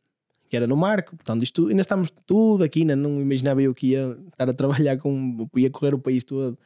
que 0.49 0.57
era 0.57 0.67
no 0.67 0.77
Marco. 0.77 1.17
Portanto, 1.17 1.43
isto 1.43 1.69
ainda 1.69 1.81
estamos 1.81 2.11
tudo 2.27 2.65
aqui, 2.65 2.81
ainda 2.81 2.97
não 2.97 3.21
imaginava 3.21 3.63
eu 3.63 3.75
que 3.75 3.89
ia 3.89 4.17
estar 4.31 4.49
a 4.49 4.55
trabalhar 4.55 4.99
com. 4.99 5.49
ia 5.57 5.71
correr 5.71 5.95
o 5.95 5.99
país 5.99 6.25
todo. 6.25 6.59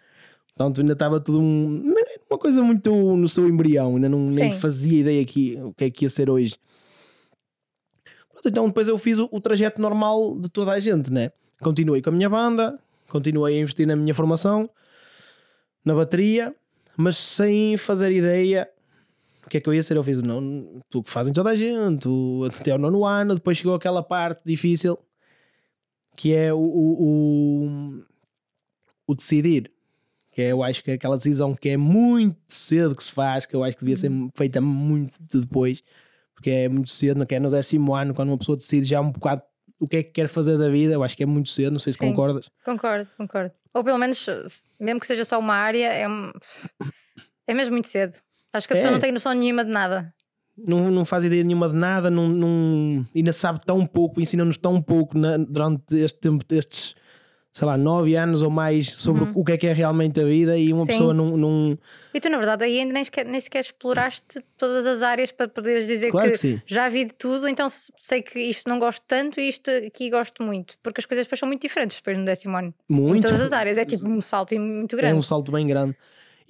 Portanto, 0.55 0.81
ainda 0.81 0.93
estava 0.93 1.21
tudo 1.21 1.41
um, 1.41 1.95
uma 2.29 2.39
coisa 2.39 2.63
muito 2.63 2.91
no 3.17 3.29
seu 3.29 3.49
embrião, 3.49 3.97
ainda 3.97 4.09
não, 4.09 4.19
nem 4.19 4.53
fazia 4.53 5.01
ideia 5.01 5.25
que, 5.25 5.57
o 5.63 5.73
que 5.73 5.85
é 5.85 5.91
que 5.91 6.05
ia 6.05 6.11
ser 6.11 6.29
hoje. 6.29 6.57
Então, 8.45 8.67
depois 8.67 8.89
eu 8.89 8.99
fiz 8.99 9.19
o, 9.19 9.29
o 9.31 9.41
trajeto 9.41 9.81
normal 9.81 10.39
de 10.39 10.49
toda 10.49 10.73
a 10.73 10.81
gente, 10.81 11.13
né? 11.13 11.31
Continuei 11.61 12.01
com 12.03 12.11
a 12.11 12.13
minha 12.13 12.29
banda, 12.29 12.79
continuei 13.09 13.57
a 13.57 13.61
investir 13.61 13.87
na 13.87 13.95
minha 13.95 14.15
formação, 14.15 14.69
na 15.85 15.95
bateria, 15.95 16.55
mas 16.97 17.17
sem 17.17 17.77
fazer 17.77 18.11
ideia 18.13 18.69
que 19.51 19.59
é 19.59 19.61
que 19.61 19.69
eu 19.69 19.75
ia 19.75 19.83
ser? 19.83 19.97
Eu 19.97 20.05
fiz 20.05 20.19
o 20.19 20.23
não, 20.23 20.81
tu 20.89 21.03
que 21.03 21.11
fazem 21.11 21.33
toda 21.33 21.51
a 21.51 21.57
gente, 21.57 22.09
o, 22.09 22.45
até 22.45 22.75
o 22.75 22.79
nono 22.79 23.05
ano, 23.05 23.35
depois 23.35 23.59
chegou 23.59 23.75
aquela 23.75 24.03
parte 24.03 24.43
difícil 24.45 24.99
que 26.17 26.35
é 26.35 26.53
o, 26.53 26.59
o, 26.59 27.03
o, 27.03 28.05
o 29.07 29.15
decidir. 29.15 29.73
Que 30.33 30.43
é, 30.43 30.53
eu 30.53 30.63
acho 30.63 30.85
que 30.85 30.91
é 30.91 30.95
aquela 30.95 31.17
decisão 31.17 31.55
que 31.55 31.71
é 31.71 31.77
muito 31.77 32.37
cedo 32.47 32.95
que 32.95 33.03
se 33.03 33.11
faz, 33.11 33.47
que 33.47 33.57
eu 33.57 33.65
acho 33.65 33.77
que 33.77 33.83
devia 33.83 33.97
ser 33.97 34.11
uhum. 34.11 34.31
feita 34.37 34.61
muito 34.61 35.17
depois, 35.33 35.83
porque 36.35 36.51
é 36.51 36.69
muito 36.69 36.91
cedo, 36.91 37.19
não 37.19 37.27
é 37.29 37.41
no 37.41 37.51
décimo 37.51 37.95
ano, 37.95 38.15
quando 38.15 38.29
uma 38.29 38.39
pessoa 38.39 38.57
decide 38.57 38.87
já 38.87 39.01
um 39.01 39.11
bocado 39.11 39.43
o 39.81 39.89
que 39.89 39.97
é 39.97 40.03
que 40.03 40.11
quer 40.11 40.29
fazer 40.29 40.59
da 40.59 40.69
vida, 40.69 40.93
eu 40.93 41.03
acho 41.03 41.17
que 41.17 41.23
é 41.23 41.27
muito 41.27 41.49
cedo, 41.49 41.73
não 41.73 41.79
sei 41.79 41.95
se 41.95 41.99
Sim, 41.99 42.11
concordas. 42.11 42.51
Concordo, 42.63 43.09
concordo. 43.17 43.53
Ou 43.73 43.83
pelo 43.83 43.97
menos, 43.97 44.27
mesmo 44.79 45.01
que 45.01 45.07
seja 45.07 45.25
só 45.25 45.39
uma 45.39 45.55
área, 45.55 45.87
é, 45.87 46.05
é 47.47 47.55
mesmo 47.55 47.73
muito 47.73 47.89
cedo. 47.89 48.17
Acho 48.53 48.67
que 48.67 48.73
a 48.73 48.77
pessoa 48.77 48.91
é. 48.91 48.93
não 48.93 49.01
tem 49.01 49.13
noção 49.13 49.33
nenhuma 49.33 49.65
de 49.65 49.71
nada. 49.71 50.13
Não, 50.67 50.91
não 50.91 51.05
faz 51.05 51.25
ideia 51.25 51.43
nenhuma 51.43 51.69
de 51.69 51.77
nada, 51.77 52.11
não, 52.11 52.29
não, 52.29 53.07
ainda 53.15 53.33
sabe 53.33 53.61
tão 53.65 53.87
pouco, 53.87 54.21
ensina-nos 54.21 54.57
tão 54.59 54.81
pouco 54.83 55.17
na, 55.17 55.37
durante 55.39 55.97
este 55.97 56.19
tempo, 56.19 56.45
estes, 56.51 56.95
sei 57.53 57.67
lá, 57.67 57.79
nove 57.79 58.15
anos 58.15 58.43
ou 58.43 58.51
mais 58.51 58.93
sobre 58.93 59.25
uhum. 59.25 59.33
o 59.35 59.45
que 59.45 59.53
é 59.53 59.57
que 59.57 59.67
é 59.67 59.73
realmente 59.73 60.21
a 60.21 60.25
vida 60.25 60.59
e 60.59 60.73
uma 60.73 60.83
Sim. 60.83 60.87
pessoa 60.89 61.15
não, 61.15 61.37
não. 61.37 61.79
E 62.13 62.21
tu, 62.21 62.29
na 62.29 62.37
verdade, 62.37 62.65
aí 62.65 62.79
ainda 62.79 62.93
nem 62.93 63.03
sequer, 63.03 63.25
nem 63.25 63.41
sequer 63.41 63.61
exploraste 63.61 64.45
todas 64.59 64.87
as 64.87 65.03
áreas 65.03 65.33
para 65.33 65.49
poderes 65.49 65.87
dizer 65.87 66.11
claro 66.11 66.33
que, 66.33 66.39
que 66.39 66.63
já 66.67 66.89
vi 66.89 67.07
de 67.07 67.15
tudo, 67.15 67.49
então 67.49 67.69
sei 67.99 68.21
que 68.21 68.39
isto 68.41 68.69
não 68.69 68.79
gosto 68.79 69.03
tanto 69.07 69.41
e 69.41 69.49
isto 69.49 69.71
aqui 69.71 70.11
gosto 70.11 70.43
muito, 70.43 70.75
porque 70.83 71.01
as 71.01 71.07
coisas 71.07 71.25
depois 71.25 71.39
são 71.39 71.49
muito 71.49 71.63
diferentes 71.63 71.97
depois 71.97 72.19
no 72.19 72.25
décimo 72.25 72.57
ano. 72.57 72.75
Muito. 72.87 73.27
Em 73.27 73.31
todas 73.31 73.41
as 73.41 73.53
áreas, 73.55 73.79
é 73.79 73.85
tipo 73.85 74.07
um 74.07 74.21
salto 74.21 74.55
muito 74.59 74.95
grande. 74.95 75.15
É 75.15 75.19
um 75.19 75.23
salto 75.23 75.51
bem 75.51 75.67
grande. 75.67 75.97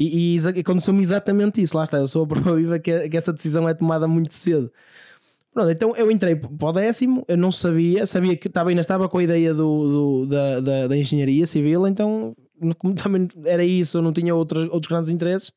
E, 0.00 0.36
e 0.36 0.60
aconteceu-me 0.60 1.02
exatamente 1.02 1.60
isso, 1.60 1.76
lá 1.76 1.84
está. 1.84 1.98
Eu 1.98 2.08
sou 2.08 2.24
a 2.24 2.26
prova 2.26 2.56
viva 2.56 2.78
que, 2.78 3.10
que 3.10 3.16
essa 3.16 3.34
decisão 3.34 3.68
é 3.68 3.74
tomada 3.74 4.08
muito 4.08 4.32
cedo. 4.32 4.72
Pronto, 5.52 5.70
então 5.70 5.94
eu 5.94 6.10
entrei 6.10 6.34
para 6.36 6.68
o 6.68 6.72
décimo, 6.72 7.24
eu 7.28 7.36
não 7.36 7.52
sabia, 7.52 8.06
sabia 8.06 8.36
que 8.36 8.46
estava, 8.46 8.70
ainda 8.70 8.80
estava 8.80 9.08
com 9.08 9.18
a 9.18 9.22
ideia 9.22 9.52
do, 9.52 10.22
do 10.22 10.26
da, 10.26 10.60
da, 10.60 10.86
da, 10.86 10.96
engenharia 10.96 11.44
civil, 11.44 11.88
então 11.88 12.36
como 12.78 12.94
também 12.94 13.28
era 13.44 13.64
isso, 13.64 13.98
eu 13.98 14.02
não 14.02 14.12
tinha 14.12 14.34
outros, 14.34 14.64
outros 14.70 14.86
grandes 14.86 15.10
interesses. 15.10 15.52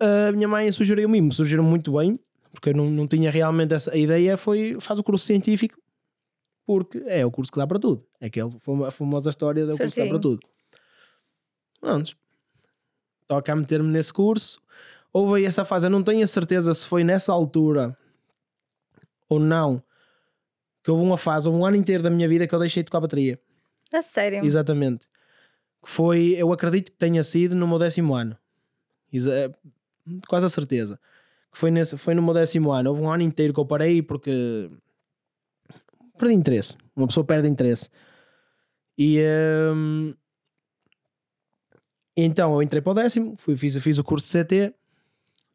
a 0.00 0.32
minha 0.32 0.48
mãe 0.48 0.70
sugeriu-me, 0.72 1.20
me 1.20 1.32
sugeriu 1.32 1.62
muito 1.62 1.92
bem, 1.96 2.18
porque 2.50 2.70
eu 2.70 2.74
não, 2.74 2.90
não 2.90 3.06
tinha 3.06 3.30
realmente 3.30 3.72
essa 3.74 3.94
a 3.94 3.96
ideia, 3.96 4.36
foi 4.36 4.76
faz 4.80 4.98
o 4.98 5.04
curso 5.04 5.24
científico, 5.24 5.80
porque 6.66 7.00
é 7.06 7.24
o 7.24 7.30
curso 7.30 7.52
que 7.52 7.58
dá 7.58 7.66
para 7.68 7.78
tudo. 7.78 8.04
É 8.20 8.26
aquela 8.26 8.50
famo- 8.58 8.90
famosa 8.90 9.30
história 9.30 9.64
do 9.64 9.78
curso 9.78 9.94
que 9.94 10.02
dá 10.02 10.08
para 10.08 10.18
tudo. 10.18 10.40
Pronto. 11.80 12.16
Toca 13.30 13.52
a 13.52 13.54
meter-me 13.54 13.88
nesse 13.88 14.12
curso. 14.12 14.60
Houve 15.12 15.38
aí 15.38 15.44
essa 15.44 15.64
fase, 15.64 15.86
eu 15.86 15.90
não 15.90 16.02
tenho 16.02 16.24
a 16.24 16.26
certeza 16.26 16.74
se 16.74 16.84
foi 16.84 17.04
nessa 17.04 17.32
altura 17.32 17.96
ou 19.28 19.38
não, 19.38 19.80
que 20.82 20.90
houve 20.90 21.04
uma 21.04 21.16
fase, 21.16 21.46
houve 21.46 21.60
um 21.60 21.64
ano 21.64 21.76
inteiro 21.76 22.02
da 22.02 22.10
minha 22.10 22.28
vida 22.28 22.44
que 22.48 22.52
eu 22.52 22.58
deixei 22.58 22.82
de 22.82 22.88
tocar 22.88 22.98
bateria. 22.98 23.38
A 23.92 24.02
sério. 24.02 24.44
Exatamente. 24.44 25.06
Foi, 25.84 26.34
eu 26.36 26.52
acredito 26.52 26.90
que 26.90 26.98
tenha 26.98 27.22
sido 27.22 27.54
no 27.54 27.68
meu 27.68 27.78
décimo 27.78 28.14
ano. 28.16 28.36
Exa- 29.12 29.54
quase 30.28 30.46
a 30.46 30.48
certeza. 30.48 30.98
Que 31.52 31.58
foi, 31.58 31.70
nesse, 31.70 31.96
foi 31.96 32.14
no 32.16 32.22
meu 32.22 32.34
décimo 32.34 32.72
ano. 32.72 32.90
Houve 32.90 33.02
um 33.02 33.12
ano 33.12 33.22
inteiro 33.22 33.54
que 33.54 33.60
eu 33.60 33.64
parei 33.64 34.02
porque 34.02 34.68
perdi 36.18 36.34
interesse. 36.34 36.76
Uma 36.96 37.06
pessoa 37.06 37.24
perde 37.24 37.46
interesse. 37.48 37.88
E 38.98 39.20
hum, 39.72 40.14
então 42.24 42.54
eu 42.54 42.62
entrei 42.62 42.80
para 42.82 42.90
o 42.92 42.94
décimo, 42.94 43.36
fui, 43.36 43.56
fiz, 43.56 43.76
fiz 43.76 43.98
o 43.98 44.04
curso 44.04 44.26
de 44.26 44.44
CT. 44.44 44.74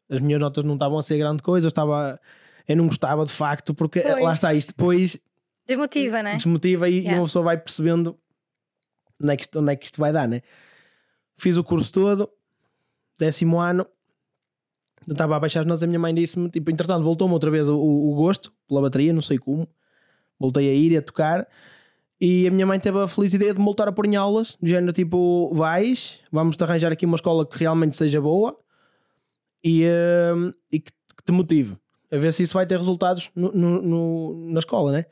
As 0.08 0.20
minhas 0.20 0.40
notas 0.40 0.64
não 0.64 0.74
estavam 0.74 0.98
a 0.98 1.02
ser 1.02 1.18
grande 1.18 1.42
coisa. 1.42 1.66
Eu 1.66 1.68
estava. 1.68 2.20
Eu 2.66 2.76
não 2.76 2.86
gostava 2.86 3.24
de 3.24 3.32
facto, 3.32 3.74
porque 3.74 4.00
Pois. 4.00 4.22
lá 4.24 4.32
está, 4.34 4.54
isto 4.54 4.68
depois 4.70 5.20
Desmotiva, 5.66 6.22
né? 6.22 6.36
desmotiva 6.36 6.88
e, 6.88 6.98
Yeah. 6.98 7.18
uma 7.20 7.26
pessoa 7.26 7.44
vai 7.44 7.56
percebendo 7.58 8.16
onde 9.22 9.32
é, 9.32 9.36
que 9.36 9.42
isto, 9.42 9.58
onde 9.60 9.72
é 9.72 9.76
que 9.76 9.84
isto 9.86 10.00
vai 10.00 10.12
dar, 10.12 10.28
né? 10.28 10.42
Fiz 11.36 11.56
o 11.56 11.64
curso 11.64 11.92
todo, 11.92 12.30
décimo 13.18 13.58
ano, 13.60 13.86
estava 15.08 15.36
a 15.36 15.40
baixar 15.40 15.60
as 15.60 15.66
notas, 15.66 15.82
a 15.82 15.86
minha 15.86 15.98
mãe 15.98 16.14
disse-me, 16.14 16.48
tipo, 16.50 16.70
entretanto, 16.70 17.02
voltou-me 17.04 17.34
outra 17.34 17.50
vez 17.50 17.68
o, 17.68 17.76
o 17.78 18.14
gosto 18.14 18.52
pela 18.68 18.80
bateria, 18.80 19.12
não 19.12 19.22
sei 19.22 19.38
como, 19.38 19.68
voltei 20.38 20.68
a 20.70 20.72
ir 20.72 20.92
e 20.92 20.96
a 20.96 21.02
tocar, 21.02 21.46
e 22.20 22.46
a 22.46 22.50
minha 22.50 22.66
mãe 22.66 22.78
teve 22.80 22.98
a 22.98 23.06
feliz 23.06 23.32
ideia 23.34 23.52
de 23.52 23.58
me 23.58 23.64
voltar 23.64 23.88
a 23.88 23.92
pôr 23.92 24.06
em 24.06 24.16
aulas, 24.16 24.56
do 24.60 24.68
género 24.68 24.92
tipo, 24.92 25.50
vais, 25.54 26.18
vamos-te 26.32 26.62
arranjar 26.64 26.92
aqui 26.92 27.04
uma 27.04 27.16
escola 27.16 27.46
que 27.46 27.58
realmente 27.58 27.96
seja 27.96 28.20
boa 28.20 28.58
e, 29.62 29.84
hum, 30.34 30.52
e 30.72 30.80
que, 30.80 30.92
que 30.92 31.24
te 31.24 31.32
motive, 31.32 31.76
a 32.10 32.16
ver 32.16 32.32
se 32.32 32.42
isso 32.42 32.54
vai 32.54 32.66
ter 32.66 32.78
resultados 32.78 33.30
no, 33.34 33.52
no- 33.52 33.82
no- 33.82 34.52
na 34.52 34.58
escola, 34.60 34.92
né? 34.92 35.06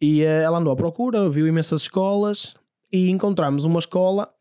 E 0.00 0.22
eh, 0.24 0.42
ela 0.42 0.58
andou 0.58 0.72
à 0.72 0.76
procura, 0.76 1.28
viu 1.30 1.46
imensas 1.46 1.82
escolas 1.82 2.54
e 2.90 3.08
encontramos 3.08 3.64
uma 3.64 3.78
escola 3.78 4.32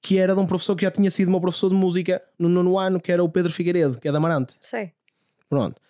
que 0.00 0.18
era 0.18 0.34
de 0.34 0.40
um 0.40 0.46
professor 0.46 0.74
que 0.76 0.82
já 0.82 0.90
tinha 0.90 1.10
sido 1.10 1.30
meu 1.30 1.40
professor 1.40 1.68
de 1.68 1.74
música 1.74 2.22
no 2.38 2.48
nono 2.48 2.78
ano, 2.78 3.00
que 3.00 3.10
era 3.12 3.22
o 3.22 3.28
Pedro 3.28 3.52
Figueiredo, 3.52 3.98
que 4.00 4.08
é 4.08 4.10
de 4.10 4.16
Amarante. 4.16 4.54
Sei. 4.60 4.92
Pronto. 5.48 5.80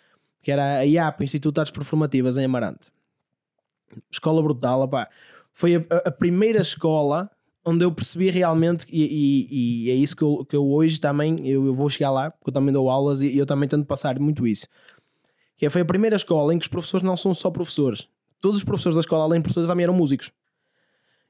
Que 0.42 0.50
era 0.52 0.78
a 0.78 0.86
IAP, 0.86 1.22
Instituto 1.22 1.54
de 1.54 1.60
Artes 1.60 1.72
Performativas, 1.72 2.36
em 2.36 2.44
Amarante. 2.44 2.92
Escola 4.10 4.42
brutal, 4.42 4.82
opá. 4.82 5.08
Foi 5.52 5.76
a, 5.76 6.08
a- 6.08 6.10
primeira 6.10 6.60
escola 6.60 7.30
onde 7.64 7.84
eu 7.84 7.90
percebi 7.92 8.28
realmente, 8.30 8.86
e, 8.90 9.02
e- 9.04 9.84
e 9.86 9.90
é 9.90 9.94
isso 9.94 10.14
que 10.14 10.22
eu, 10.22 10.44
que 10.44 10.54
eu 10.54 10.66
hoje 10.70 11.00
também, 11.00 11.36
eu, 11.48 11.64
eu 11.66 11.74
vou 11.74 11.88
chegar 11.88 12.10
lá, 12.10 12.30
porque 12.30 12.50
eu 12.50 12.52
também 12.52 12.72
dou 12.72 12.90
aulas 12.90 13.22
e, 13.22 13.36
eu 13.38 13.46
também 13.46 13.68
tento 13.68 13.86
passar 13.86 14.18
muito 14.18 14.46
isso. 14.46 14.66
Que 15.56 15.70
foi 15.70 15.80
a 15.80 15.84
primeira 15.84 16.16
escola 16.16 16.52
em 16.52 16.58
que 16.58 16.64
os 16.64 16.68
professores 16.68 17.04
não 17.04 17.16
são 17.16 17.32
só 17.32 17.50
professores. 17.50 18.06
Todos 18.40 18.58
os 18.58 18.64
professores 18.64 18.96
da 18.96 19.00
escola, 19.00 19.24
além 19.24 19.38
de 19.40 19.44
professores, 19.44 19.68
também 19.68 19.84
eram 19.84 19.94
músicos. 19.94 20.30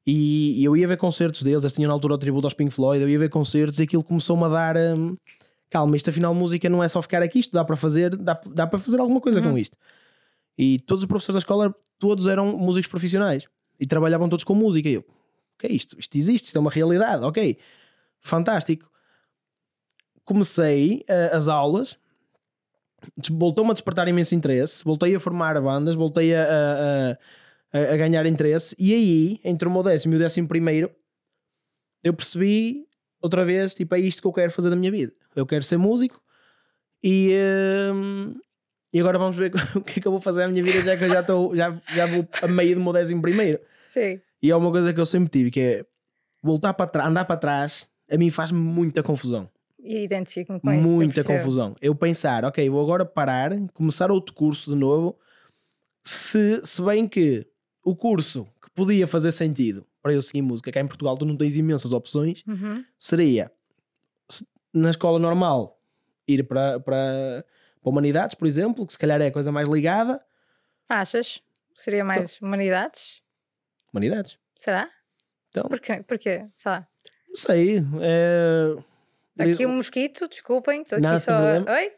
E, 0.06 0.60
e 0.60 0.64
eu 0.64 0.76
ia 0.76 0.86
ver 0.88 0.96
concertos 0.98 1.42
deles, 1.42 1.62
eles 1.62 1.72
tinham 1.72 1.88
na 1.88 1.94
altura 1.94 2.14
o 2.14 2.18
tributo 2.18 2.46
aos 2.46 2.54
Pink 2.54 2.72
Floyd, 2.74 3.00
eu 3.02 3.08
ia 3.08 3.18
ver 3.18 3.30
concertos 3.30 3.78
e 3.78 3.84
aquilo 3.84 4.02
começou-me 4.04 4.44
a 4.44 4.48
dar... 4.48 4.76
hum, 4.76 5.16
calma, 5.70 5.96
isto 5.96 6.10
afinal 6.10 6.34
música 6.34 6.68
não 6.68 6.82
é 6.82 6.88
só 6.88 7.00
ficar 7.00 7.22
aqui, 7.22 7.38
isto 7.38 7.52
dá 7.52 7.64
para 7.64 7.76
fazer, 7.76 8.16
dá, 8.16 8.38
dá 8.46 8.66
para 8.66 8.78
fazer 8.78 9.00
alguma 9.00 9.20
coisa 9.20 9.40
com 9.40 9.56
isto. 9.58 9.78
E 10.58 10.78
todos 10.80 11.02
os 11.04 11.08
professores 11.08 11.34
da 11.34 11.38
escola, 11.38 11.74
todos 11.98 12.26
eram 12.26 12.56
músicos 12.56 12.88
profissionais 12.88 13.46
e 13.78 13.86
trabalhavam 13.86 14.28
todos 14.28 14.44
com 14.44 14.54
música. 14.54 14.88
E 14.88 14.94
eu, 14.94 15.00
o 15.00 15.58
que 15.58 15.66
é 15.66 15.72
isto? 15.72 15.98
Isto 15.98 16.16
existe, 16.18 16.46
isto 16.46 16.56
é 16.56 16.60
uma 16.60 16.70
realidade, 16.70 17.24
ok, 17.24 17.56
fantástico. 18.20 18.90
Comecei 20.24 21.04
eh, 21.06 21.30
as 21.32 21.48
aulas, 21.48 21.98
voltou-me 23.30 23.70
a 23.70 23.74
despertar 23.74 24.08
imenso 24.08 24.34
interesse, 24.34 24.82
voltei 24.82 25.14
a 25.14 25.20
formar 25.20 25.60
bandas, 25.60 25.94
voltei 25.94 26.34
a, 26.34 26.42
a- 26.44 27.18
a- 27.78 27.92
a 27.92 27.96
ganhar 27.96 28.24
interesse, 28.24 28.74
e 28.78 28.94
aí, 28.94 29.40
entre 29.44 29.68
o 29.68 29.70
meu 29.70 29.82
décimo 29.82 30.14
e 30.14 30.16
o 30.16 30.20
décimo 30.20 30.48
primeiro, 30.48 30.90
eu 32.02 32.14
percebi 32.14 32.86
outra 33.20 33.44
vez, 33.44 33.74
tipo, 33.74 33.94
é 33.94 33.98
isto 34.00 34.22
que 34.22 34.28
eu 34.28 34.32
quero 34.32 34.50
fazer 34.52 34.70
da 34.70 34.76
minha 34.76 34.90
vida. 34.90 35.12
Eu 35.36 35.44
quero 35.46 35.64
ser 35.64 35.76
músico 35.76 36.20
e, 37.02 37.34
hum, 37.92 38.34
e 38.94 39.00
agora 39.00 39.18
vamos 39.18 39.34
ver 39.36 39.52
o 39.76 39.80
que 39.82 39.98
é 39.98 40.02
que 40.02 40.06
eu 40.08 40.12
vou 40.12 40.20
fazer 40.20 40.42
na 40.46 40.48
minha 40.52 40.62
vida, 40.64 40.80
já 40.82 40.96
que 40.96 41.04
eu 41.04 41.08
já, 41.10 41.20
estou 41.20 41.54
já, 41.56 41.78
já 41.94 42.06
vou 42.06 42.26
a 42.40 42.46
meio 42.48 42.76
do 42.76 42.80
meu 42.80 42.92
décimo 42.92 43.20
primeiro. 43.20 43.58
Sim. 43.86 44.20
E 44.40 44.50
é 44.50 44.56
uma 44.56 44.70
coisa 44.70 44.94
que 44.94 45.00
eu 45.00 45.06
sempre 45.06 45.28
tive, 45.30 45.50
que 45.50 45.60
é 45.60 45.86
voltar 46.42 46.72
para 46.74 46.86
trás, 46.86 47.08
andar 47.10 47.24
para 47.24 47.36
trás, 47.36 47.90
a 48.10 48.16
mim 48.16 48.30
faz 48.30 48.52
muita 48.52 49.02
confusão. 49.02 49.50
E 49.82 50.02
identifico-me 50.04 50.60
com 50.60 50.70
isso. 50.72 50.78
eu 50.78 50.82
muita 50.82 51.14
percebo. 51.14 51.34
confusão. 51.38 51.76
Eu 51.82 51.94
pensar, 51.94 52.44
ok, 52.44 52.68
vou 52.70 52.80
agora 52.82 53.04
parar, 53.04 53.50
começar 53.74 54.10
outro 54.10 54.34
curso 54.34 54.70
de 54.72 54.76
novo, 54.76 55.18
se, 56.02 56.60
se 56.64 56.82
bem 56.82 57.06
que 57.08 57.46
o 57.84 57.94
curso 57.94 58.46
que 58.62 58.70
podia 58.74 59.06
fazer 59.06 59.32
sentido 59.32 59.84
para 60.02 60.12
eu 60.12 60.22
seguir 60.22 60.42
música, 60.42 60.70
cá 60.72 60.80
em 60.80 60.86
Portugal 60.86 61.16
tu 61.16 61.24
não 61.24 61.36
tens 61.36 61.56
imensas 61.56 61.92
opções, 61.92 62.42
Uhum. 62.46 62.84
seria 62.98 63.50
se- 64.28 64.46
na 64.72 64.90
escola 64.90 65.18
normal 65.18 65.78
ir 66.28 66.44
para, 66.44 66.78
para, 66.80 67.44
para 67.84 67.90
humanidades, 67.90 68.34
por 68.34 68.48
exemplo, 68.48 68.86
que 68.86 68.94
se 68.94 68.98
calhar 68.98 69.20
é 69.20 69.26
a 69.26 69.30
coisa 69.30 69.52
mais 69.52 69.68
ligada. 69.68 70.24
Achas? 70.88 71.42
Seria 71.76 72.02
mais 72.02 72.40
humanidades? 72.40 73.20
Humanidades. 73.92 74.38
Será? 74.58 74.88
Então, 75.50 75.68
Porquê? 75.68 76.02
Porquê? 76.02 76.46
Sei 76.54 76.72
lá. 76.72 76.88
não 77.28 77.36
sei. 77.36 77.84
É... 78.00 78.74
Aqui 79.38 79.66
um 79.66 79.76
mosquito, 79.76 80.26
desculpem, 80.28 80.80
estou 80.82 80.98
aqui 80.98 81.20
só. 81.20 81.32
Oi? 81.70 81.92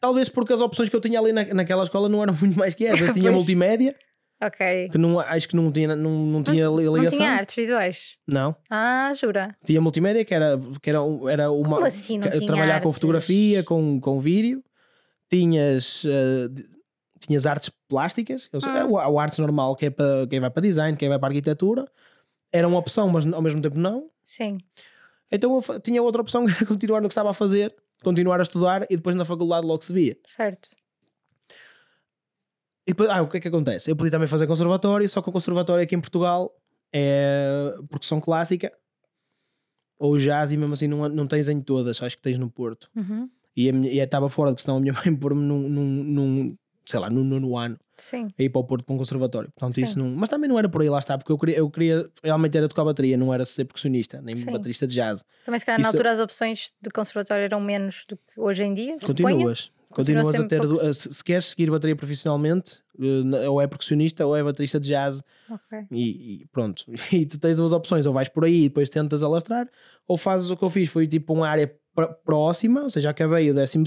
Talvez 0.00 0.28
porque 0.28 0.52
as 0.54 0.60
opções 0.60 0.88
que 0.88 0.96
eu 0.96 1.00
tinha 1.00 1.20
ali 1.20 1.32
na, 1.32 1.44
naquela 1.52 1.84
escola 1.84 2.08
não 2.08 2.22
eram 2.22 2.34
muito 2.40 2.58
mais 2.58 2.74
que 2.74 2.86
essas. 2.86 3.08
Eu 3.08 3.12
tinha 3.12 3.30
multimédia, 3.30 3.94
Ok. 4.44 4.88
que 4.90 4.98
não, 4.98 5.20
acho 5.20 5.48
que 5.48 5.54
não 5.56 5.70
tinha, 5.70 5.94
não, 5.94 6.10
não 6.10 6.42
tinha 6.42 6.64
Não 6.68 6.96
ligação. 6.96 7.18
tinha 7.18 7.30
artes 7.30 7.54
visuais. 7.54 8.16
Não. 8.26 8.56
Ah, 8.68 9.12
jura? 9.14 9.56
Tinha 9.64 9.80
multimédia, 9.80 10.24
que 10.24 10.34
era, 10.34 10.58
que 10.82 10.90
era, 10.90 10.98
era 11.30 11.50
uma. 11.52 11.76
Como 11.76 11.86
assim 11.86 12.18
não 12.18 12.24
que- 12.28 12.36
tinha 12.36 12.46
trabalhar 12.46 12.80
com 12.80 12.88
artes? 12.88 12.94
fotografia, 13.00 13.62
com, 13.62 14.00
com 14.00 14.18
vídeo. 14.20 14.62
Tinhas. 15.30 16.02
de- 16.50 16.70
tinhas 17.20 17.46
artes 17.46 17.70
plásticas, 17.88 18.50
sei- 18.52 18.60
Ah. 18.68 18.84
o, 18.84 18.94
o 18.94 19.18
artes 19.20 19.38
normal, 19.38 19.76
que 19.76 19.86
é 19.86 19.90
para 19.90 20.26
quem 20.28 20.40
vai 20.40 20.50
para 20.50 20.60
design, 20.60 20.96
quem 20.98 21.08
vai 21.08 21.20
para 21.20 21.28
arquitetura, 21.28 21.84
era 22.52 22.66
uma 22.66 22.78
opção, 22.78 23.08
mas 23.08 23.24
ao 23.32 23.40
mesmo 23.40 23.62
tempo 23.62 23.78
não. 23.78 24.10
Sim. 24.24 24.58
Então 25.30 25.62
eu 25.68 25.80
tinha 25.80 26.02
outra 26.02 26.20
opção, 26.20 26.44
que 26.44 26.50
era 26.58 26.66
continuar 26.66 27.00
no 27.00 27.06
que 27.08 27.12
estava 27.12 27.30
a 27.30 27.32
fazer, 27.34 27.72
continuar 28.02 28.40
a 28.40 28.42
estudar 28.42 28.86
e 28.90 28.96
depois 28.96 29.14
na 29.14 29.24
faculdade 29.24 29.64
logo 29.64 29.82
se 29.84 29.92
via. 29.92 30.16
Certo. 30.26 30.70
E 32.86 32.90
depois, 32.92 33.08
ah, 33.10 33.22
o 33.22 33.28
que 33.28 33.36
é 33.36 33.40
que 33.40 33.48
acontece? 33.48 33.90
Eu 33.90 33.96
podia 33.96 34.10
também 34.10 34.26
fazer 34.28 34.46
conservatório, 34.46 35.08
só 35.08 35.22
que 35.22 35.28
o 35.28 35.32
conservatório 35.32 35.84
aqui 35.84 35.94
em 35.94 36.00
Portugal 36.00 36.52
é 36.92 37.74
produção 37.88 38.20
clássica 38.20 38.72
ou 39.98 40.18
jazz 40.18 40.50
e 40.52 40.56
mesmo 40.56 40.72
assim 40.74 40.88
não, 40.88 41.08
não 41.08 41.26
tens 41.26 41.48
em 41.48 41.60
todas, 41.60 42.02
acho 42.02 42.16
que 42.16 42.22
tens 42.22 42.38
no 42.38 42.50
Porto. 42.50 42.88
Uhum. 42.96 43.28
E 43.56 43.68
e 43.70 43.98
eu 43.98 44.04
estava 44.04 44.28
fora 44.28 44.50
de 44.50 44.56
questão 44.56 44.76
a 44.76 44.80
minha 44.80 44.92
mãe 45.04 45.14
pôr-me 45.14 45.42
num, 45.42 45.68
num, 45.68 45.84
num, 46.04 46.56
sei 46.84 46.98
lá, 46.98 47.08
num 47.08 47.22
nono 47.22 47.56
ano 47.56 47.78
Sim. 47.96 48.28
a 48.36 48.42
ir 48.42 48.48
para 48.50 48.60
o 48.60 48.64
Porto 48.64 48.84
para 48.84 48.94
um 48.94 48.98
conservatório. 48.98 49.50
Portanto, 49.54 49.74
Sim. 49.76 49.82
isso 49.82 49.98
não. 49.98 50.08
Mas 50.10 50.28
também 50.28 50.48
não 50.48 50.58
era 50.58 50.68
por 50.68 50.82
aí, 50.82 50.88
lá 50.88 50.98
está, 50.98 51.16
porque 51.16 51.30
eu 51.30 51.38
queria, 51.38 51.56
eu 51.58 51.70
queria 51.70 52.10
realmente 52.22 52.58
era 52.58 52.66
tocar 52.68 52.84
bateria, 52.84 53.16
não 53.16 53.32
era 53.32 53.44
ser 53.44 53.64
percussionista, 53.64 54.20
nem 54.20 54.34
Sim. 54.36 54.50
baterista 54.50 54.86
de 54.88 54.94
jazz. 54.96 55.24
Também 55.44 55.60
se 55.60 55.64
calhar 55.66 55.78
na 55.78 55.82
Isso- 55.82 55.96
altura 55.96 56.10
as 56.10 56.18
opções 56.18 56.72
de 56.80 56.90
conservatório 56.90 57.44
eram 57.44 57.60
menos 57.60 58.04
do 58.08 58.16
que 58.16 58.22
hoje 58.40 58.64
em 58.64 58.74
dia. 58.74 58.96
suponho. 58.98 59.06
Continuas. 59.36 59.66
Continua 59.66 59.81
Continuas 59.92 60.34
a 60.34 60.44
ter. 60.48 60.60
pouco. 60.60 60.94
Se, 60.94 61.12
se 61.12 61.24
queres 61.24 61.46
seguir 61.46 61.70
bateria 61.70 61.94
profissionalmente, 61.94 62.80
eh, 63.00 63.48
ou 63.48 63.60
é 63.60 63.66
percussionista 63.66 64.26
ou 64.26 64.36
é 64.36 64.42
baterista 64.42 64.80
de 64.80 64.88
jazz. 64.88 65.22
Ok. 65.50 65.78
E, 65.90 66.42
e 66.42 66.46
pronto. 66.52 66.84
E 67.12 67.26
tu 67.26 67.38
tens 67.38 67.56
duas 67.56 67.72
opções: 67.72 68.06
ou 68.06 68.12
vais 68.12 68.28
por 68.28 68.44
aí 68.44 68.64
e 68.64 68.68
depois 68.68 68.88
tentas 68.90 69.22
alastrar, 69.22 69.68
ou 70.08 70.16
fazes 70.16 70.50
o 70.50 70.56
que 70.56 70.62
eu 70.64 70.70
fiz. 70.70 70.90
Foi 70.90 71.06
tipo 71.06 71.32
uma 71.32 71.48
área 71.48 71.72
pr- 71.94 72.12
próxima, 72.24 72.82
ou 72.82 72.90
seja, 72.90 73.10
acabei 73.10 73.50
o 73.50 73.54
12 73.54 73.78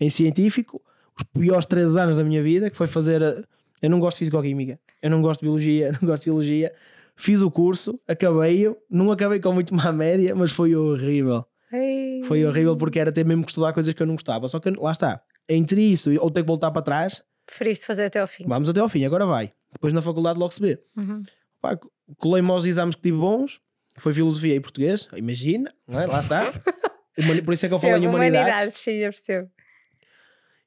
em 0.00 0.08
científico, 0.08 0.80
os 1.16 1.22
piores 1.24 1.66
três 1.66 1.96
anos 1.96 2.16
da 2.18 2.24
minha 2.24 2.42
vida, 2.42 2.70
que 2.70 2.76
foi 2.76 2.86
fazer. 2.86 3.46
Eu 3.80 3.90
não 3.90 4.00
gosto 4.00 4.16
de 4.16 4.20
fisicoquímica, 4.20 4.78
eu 5.02 5.10
não 5.10 5.22
gosto 5.22 5.40
de 5.40 5.46
biologia, 5.46 5.92
não 6.00 6.08
gosto 6.08 6.24
de 6.24 6.30
biologia. 6.30 6.72
Fiz 7.20 7.42
o 7.42 7.50
curso, 7.50 7.98
acabei-o, 8.06 8.76
não 8.88 9.10
acabei 9.10 9.40
com 9.40 9.52
muito 9.52 9.74
má 9.74 9.90
média, 9.90 10.36
mas 10.36 10.52
foi 10.52 10.76
horrível. 10.76 11.44
Ei. 11.72 12.22
Foi 12.24 12.44
horrível 12.44 12.76
porque 12.76 12.98
era 12.98 13.12
ter 13.12 13.24
mesmo 13.24 13.44
que 13.44 13.50
estudar 13.50 13.72
coisas 13.72 13.92
que 13.92 14.02
eu 14.02 14.06
não 14.06 14.14
gostava. 14.14 14.48
Só 14.48 14.58
que 14.60 14.70
lá 14.70 14.92
está, 14.92 15.20
entre 15.48 15.80
isso 15.82 16.10
ou 16.20 16.30
ter 16.30 16.42
que 16.42 16.46
voltar 16.46 16.70
para 16.70 16.82
trás, 16.82 17.22
Preferiste 17.46 17.86
fazer 17.86 18.04
até 18.06 18.20
ao 18.20 18.26
fim. 18.28 18.44
vamos 18.46 18.68
até 18.68 18.80
ao 18.80 18.88
fim, 18.88 19.04
agora 19.04 19.24
vai. 19.26 19.52
Depois 19.72 19.92
na 19.92 20.02
faculdade 20.02 20.38
logo 20.38 20.52
se 20.52 20.60
vê. 20.60 20.82
Uhum. 20.96 21.22
Pá, 21.60 21.78
colei-me 22.18 22.50
aos 22.50 22.64
exames 22.66 22.94
que 22.94 23.02
tive 23.02 23.16
bons, 23.18 23.60
que 23.94 24.00
foi 24.00 24.12
filosofia 24.14 24.54
e 24.54 24.60
português, 24.60 25.08
imagina, 25.16 25.72
não 25.86 25.98
é? 26.00 26.06
lá 26.06 26.20
está. 26.20 26.52
Por 27.44 27.52
isso 27.52 27.66
é 27.66 27.68
que 27.68 27.74
eu 27.74 27.78
falei 27.80 27.96
em 27.96 28.00
Percebo, 28.00 28.16
humanidades. 28.16 28.74
sim, 28.76 28.92
eu 28.92 29.10
percebo. 29.10 29.50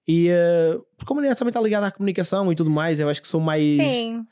E 0.07 0.27
eh, 0.29 0.77
porque 0.97 1.11
a 1.11 1.13
humanidade 1.13 1.39
também 1.39 1.49
está 1.51 1.61
ligada 1.61 1.87
à 1.87 1.91
comunicação 1.91 2.51
e 2.51 2.55
tudo 2.55 2.69
mais. 2.69 2.99
Eu 2.99 3.07
acho 3.07 3.21
que 3.21 3.27
sou 3.27 3.39
mais. 3.39 3.61
Sim. 3.63 4.25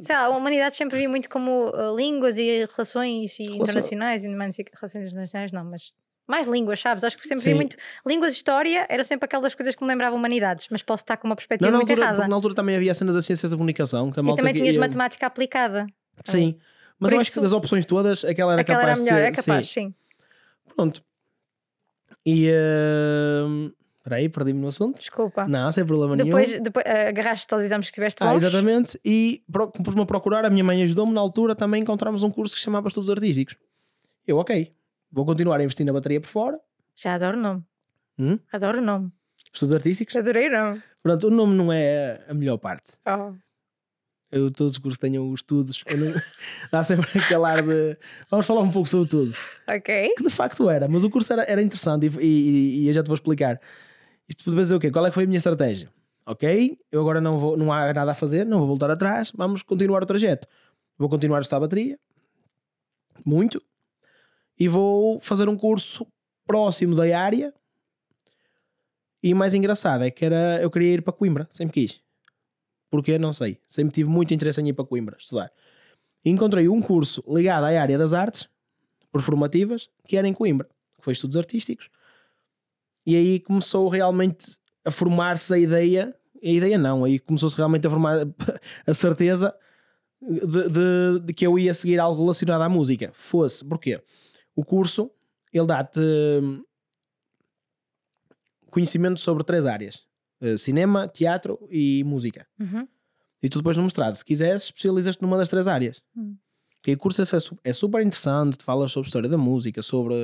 Sei 0.00 0.14
lá, 0.14 0.22
a 0.26 0.30
humanidade 0.30 0.76
sempre 0.76 0.96
vi 0.96 1.08
muito 1.08 1.28
como 1.28 1.70
uh, 1.70 1.94
línguas 1.96 2.38
e 2.38 2.66
relações 2.74 3.38
e 3.40 3.44
internacionais, 3.44 4.24
e 4.24 4.28
não 4.28 4.52
sei- 4.52 4.64
relações 4.72 5.06
internacionais 5.08 5.52
não, 5.52 5.64
mas 5.64 5.92
mais 6.28 6.46
línguas, 6.46 6.78
sabes? 6.80 7.02
Acho 7.02 7.16
que 7.16 7.26
sempre 7.26 7.42
vi 7.42 7.50
Sim. 7.50 7.54
muito. 7.54 7.76
Línguas 8.06 8.34
e 8.34 8.36
história 8.36 8.86
eram 8.88 9.02
sempre 9.02 9.24
aquelas 9.24 9.54
coisas 9.54 9.74
que 9.74 9.82
me 9.82 9.88
lembravam 9.88 10.18
humanidades, 10.18 10.68
mas 10.70 10.82
posso 10.82 11.02
estar 11.02 11.16
com 11.16 11.26
uma 11.26 11.34
perspectiva 11.34 11.70
Não, 11.70 11.78
muito 11.78 11.90
altura, 11.90 12.06
errada. 12.08 12.28
na 12.28 12.34
altura 12.36 12.54
também 12.54 12.76
havia 12.76 12.90
a 12.92 12.94
cena 12.94 13.12
das 13.12 13.24
ciências 13.24 13.50
da 13.50 13.56
comunicação. 13.56 14.12
Que 14.12 14.20
a 14.20 14.22
E 14.22 14.36
também 14.36 14.52
que 14.54 14.60
tinhas 14.60 14.74
ia- 14.74 14.80
matemática 14.80 15.26
aplicada. 15.26 15.86
Sim. 16.24 16.56
Mas 17.00 17.10
Por 17.10 17.16
eu 17.16 17.20
acho 17.20 17.30
que 17.30 17.38
isso- 17.38 17.40
das 17.40 17.52
opções 17.52 17.86
todas, 17.86 18.24
aquela 18.24 18.52
era 18.52 18.60
Aquela 18.62 18.78
era 18.82 18.88
capaz 18.88 19.04
melhor, 19.04 19.20
de 19.22 19.26
é 19.28 19.32
ser. 19.32 19.42
capaz, 19.46 19.66
sim. 19.68 19.72
sim. 19.88 19.94
Pronto. 20.76 21.02
E. 22.26 22.50
Uh... 22.50 23.72
Aí, 24.10 24.26
perdi-me 24.26 24.58
no 24.58 24.68
assunto. 24.68 24.98
Desculpa. 25.00 25.46
Não, 25.46 25.70
sem 25.70 25.84
problema 25.84 26.16
nenhum. 26.16 26.28
Depois, 26.30 26.58
depois 26.62 26.82
uh, 26.86 27.08
agarraste 27.08 27.52
aos 27.52 27.62
exames 27.62 27.88
que 27.88 27.92
tiveste 27.92 28.22
Ah, 28.22 28.28
bons. 28.32 28.42
exatamente. 28.42 28.98
E 29.04 29.42
pus-me 29.84 30.00
a 30.00 30.06
procurar, 30.06 30.46
a 30.46 30.50
minha 30.50 30.64
mãe 30.64 30.82
ajudou-me 30.82 31.12
na 31.12 31.20
altura 31.20 31.54
também 31.54 31.82
encontramos 31.82 32.22
um 32.22 32.30
curso 32.30 32.54
que 32.54 32.60
chamava 32.62 32.88
Estudos 32.88 33.10
Artísticos. 33.10 33.54
Eu, 34.26 34.38
ok, 34.38 34.72
vou 35.10 35.24
continuar 35.24 35.60
a 35.60 35.62
investir 35.64 35.84
na 35.86 35.92
bateria 35.92 36.20
por 36.20 36.28
fora. 36.28 36.58
Já 36.96 37.14
adoro 37.14 37.36
o 37.38 37.40
nome. 37.40 37.64
Hum? 38.18 38.38
Adoro 38.52 38.78
o 38.78 38.82
nome. 38.82 39.12
Estudos 39.52 39.74
Artísticos. 39.74 40.14
Adorei 40.16 40.48
o 40.48 40.52
nome. 40.52 40.82
Pronto, 41.02 41.26
o 41.28 41.30
nome 41.30 41.54
não 41.54 41.72
é 41.72 42.24
a 42.28 42.34
melhor 42.34 42.58
parte. 42.58 42.92
Oh. 43.06 43.34
Eu, 44.30 44.50
todos 44.50 44.74
os 44.74 44.78
cursos 44.78 44.98
tenham 44.98 45.30
os 45.30 45.40
estudos. 45.40 45.82
Não- 45.86 46.20
Dá 46.70 46.84
sempre 46.84 47.08
aquele 47.18 47.44
ar 47.44 47.62
de. 47.62 47.96
Vamos 48.30 48.44
falar 48.46 48.60
um 48.60 48.70
pouco 48.70 48.88
sobre 48.88 49.08
tudo. 49.08 49.34
Ok. 49.66 50.12
Que 50.16 50.22
de 50.22 50.30
facto 50.30 50.68
era, 50.68 50.86
mas 50.86 51.02
o 51.04 51.08
curso 51.10 51.32
era, 51.32 51.44
era 51.44 51.62
interessante 51.62 52.06
e, 52.20 52.24
e- 52.26 52.80
e 52.84 52.88
eu 52.88 52.92
já 52.94 53.02
te 53.02 53.06
vou 53.06 53.14
explicar. 53.14 53.58
Isto 54.28 54.44
para 54.44 54.62
dizer 54.62 54.74
o 54.74 54.78
quê? 54.80 54.90
Qual 54.90 55.06
é 55.06 55.08
que 55.08 55.14
foi 55.14 55.24
a 55.24 55.26
minha 55.26 55.38
estratégia? 55.38 55.88
Ok, 56.26 56.78
eu 56.92 57.00
agora 57.00 57.22
não, 57.22 57.38
vou, 57.38 57.56
não 57.56 57.72
há 57.72 57.90
nada 57.94 58.10
a 58.10 58.14
fazer, 58.14 58.44
não 58.44 58.58
vou 58.58 58.66
voltar 58.66 58.90
atrás, 58.90 59.32
vamos 59.34 59.62
continuar 59.62 60.02
o 60.02 60.06
trajeto. 60.06 60.46
Vou 60.98 61.08
continuar 61.08 61.38
a 61.38 61.40
estudar 61.40 61.60
bateria, 61.60 61.98
muito, 63.24 63.62
e 64.58 64.68
vou 64.68 65.20
fazer 65.20 65.48
um 65.48 65.56
curso 65.56 66.06
próximo 66.46 66.94
da 66.94 67.04
área. 67.18 67.52
E 69.22 69.32
o 69.32 69.36
mais 69.36 69.54
engraçado 69.54 70.04
é 70.04 70.10
que 70.10 70.24
era, 70.24 70.60
eu 70.62 70.70
queria 70.70 70.94
ir 70.94 71.02
para 71.02 71.12
Coimbra, 71.12 71.48
sempre 71.50 71.74
quis. 71.74 72.00
Porquê? 72.90 73.18
Não 73.18 73.32
sei. 73.32 73.58
Sempre 73.66 73.94
tive 73.94 74.08
muito 74.08 74.32
interesse 74.32 74.60
em 74.60 74.68
ir 74.68 74.72
para 74.72 74.84
Coimbra 74.84 75.16
estudar. 75.18 75.50
E 76.24 76.30
encontrei 76.30 76.68
um 76.68 76.80
curso 76.80 77.22
ligado 77.28 77.64
à 77.64 77.80
área 77.80 77.98
das 77.98 78.14
artes, 78.14 78.48
performativas, 79.12 79.90
que 80.06 80.16
era 80.16 80.26
em 80.26 80.32
Coimbra, 80.34 80.68
que 80.96 81.04
foi 81.04 81.12
estudos 81.12 81.36
artísticos. 81.36 81.88
E 83.06 83.16
aí 83.16 83.40
começou 83.40 83.88
realmente 83.88 84.56
a 84.84 84.90
formar-se 84.90 85.52
a 85.54 85.58
ideia, 85.58 86.14
a 86.42 86.48
ideia 86.48 86.78
não, 86.78 87.04
aí 87.04 87.18
começou-se 87.18 87.56
realmente 87.56 87.86
a 87.86 87.90
formar 87.90 88.18
a 88.86 88.94
certeza 88.94 89.54
de, 90.20 90.68
de- 90.68 91.20
de 91.24 91.32
que 91.34 91.46
eu 91.46 91.58
ia 91.58 91.74
seguir 91.74 91.98
algo 91.98 92.20
relacionado 92.20 92.62
à 92.62 92.68
música. 92.68 93.10
Fosse, 93.14 93.64
porquê? 93.64 94.00
O 94.58 94.64
curso, 94.64 95.08
ele 95.52 95.66
dá-te 95.68 96.00
hum, 96.00 96.64
conhecimento 98.72 99.20
sobre 99.20 99.44
três 99.44 99.64
áreas. 99.64 100.02
Eh, 100.40 100.56
Cinema, 100.56 101.06
teatro 101.06 101.60
e 101.70 102.02
música. 102.02 102.44
Uhum. 102.58 102.88
E 103.40 103.48
tu 103.48 103.58
depois 103.58 103.76
no 103.76 103.84
mestrado, 103.84 104.16
se 104.16 104.24
quiseres, 104.24 104.64
especializas-te 104.64 105.22
numa 105.22 105.36
das 105.36 105.48
três 105.48 105.68
áreas. 105.68 106.02
Hum. 106.16 106.36
Que 106.82 106.92
o 106.92 106.98
curso 106.98 107.22
é, 107.22 107.24
é 107.70 107.72
super 107.72 108.04
interessante, 108.04 108.56
te 108.58 108.64
falas 108.64 108.90
sobre 108.90 109.06
história 109.06 109.28
da 109.28 109.38
música, 109.38 109.80
sobre, 109.80 110.16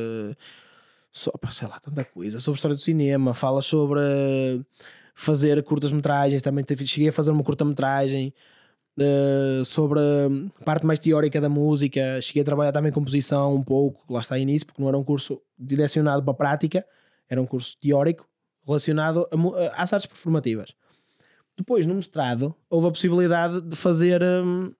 so- 1.13 1.31
pá, 1.41 1.53
sei 1.53 1.69
lá, 1.69 1.79
tanta 1.79 2.05
coisa, 2.05 2.41
sobre 2.41 2.57
história 2.59 2.75
do 2.77 2.83
cinema, 2.83 3.35
falas 3.35 3.67
sobre 3.67 4.01
fazer 5.15 5.63
curtas-metragens, 5.63 6.43
também 6.43 6.65
cheguei 6.85 7.11
a 7.11 7.13
fazer 7.13 7.31
uma 7.31 7.45
curta-metragem 7.45 8.35
eh, 8.99 9.63
sobre 9.65 10.01
a 10.01 10.65
parte 10.65 10.87
mais 10.87 10.99
teórica 10.99 11.41
da 11.41 11.49
música, 11.49 12.21
cheguei 12.21 12.43
a 12.43 12.45
trabalhar 12.45 12.73
também 12.73 12.93
composição 12.93 13.55
um 13.55 13.63
pouco, 13.63 14.05
lá 14.13 14.21
está 14.21 14.39
início, 14.39 14.67
porque 14.67 14.81
não 14.81 14.89
era 14.89 14.99
um 14.99 15.05
curso 15.05 15.41
direcionado 15.59 16.23
para 16.23 16.33
a 16.33 16.37
prática, 16.37 16.85
era 17.29 17.41
um 17.41 17.47
curso 17.47 17.77
teórico 17.81 18.27
relacionado 18.67 19.27
a 19.31 19.37
mu- 19.37 19.55
às 19.75 19.93
artes 19.93 20.07
performativas. 20.07 20.73
Depois, 21.57 21.87
no 21.87 21.95
mestrado, 21.95 22.55
houve 22.69 22.89
a 22.89 22.91
possibilidade 22.91 23.61
de 23.61 23.77
fazer 23.77 24.23
hum, 24.23 24.73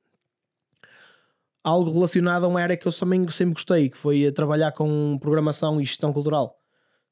algo 1.63 1.93
relacionado 1.93 2.45
a 2.45 2.49
uma 2.49 2.61
área 2.61 2.77
que 2.77 2.87
eu 2.87 2.93
também 2.93 3.29
sempre 3.31 3.55
gostei, 3.55 3.89
que 3.89 3.97
foi 3.97 4.27
a 4.27 4.33
trabalhar 4.33 4.73
com 4.73 5.17
programação 5.21 5.81
e 5.81 5.85
gestão 5.85 6.13
cultural. 6.13 6.59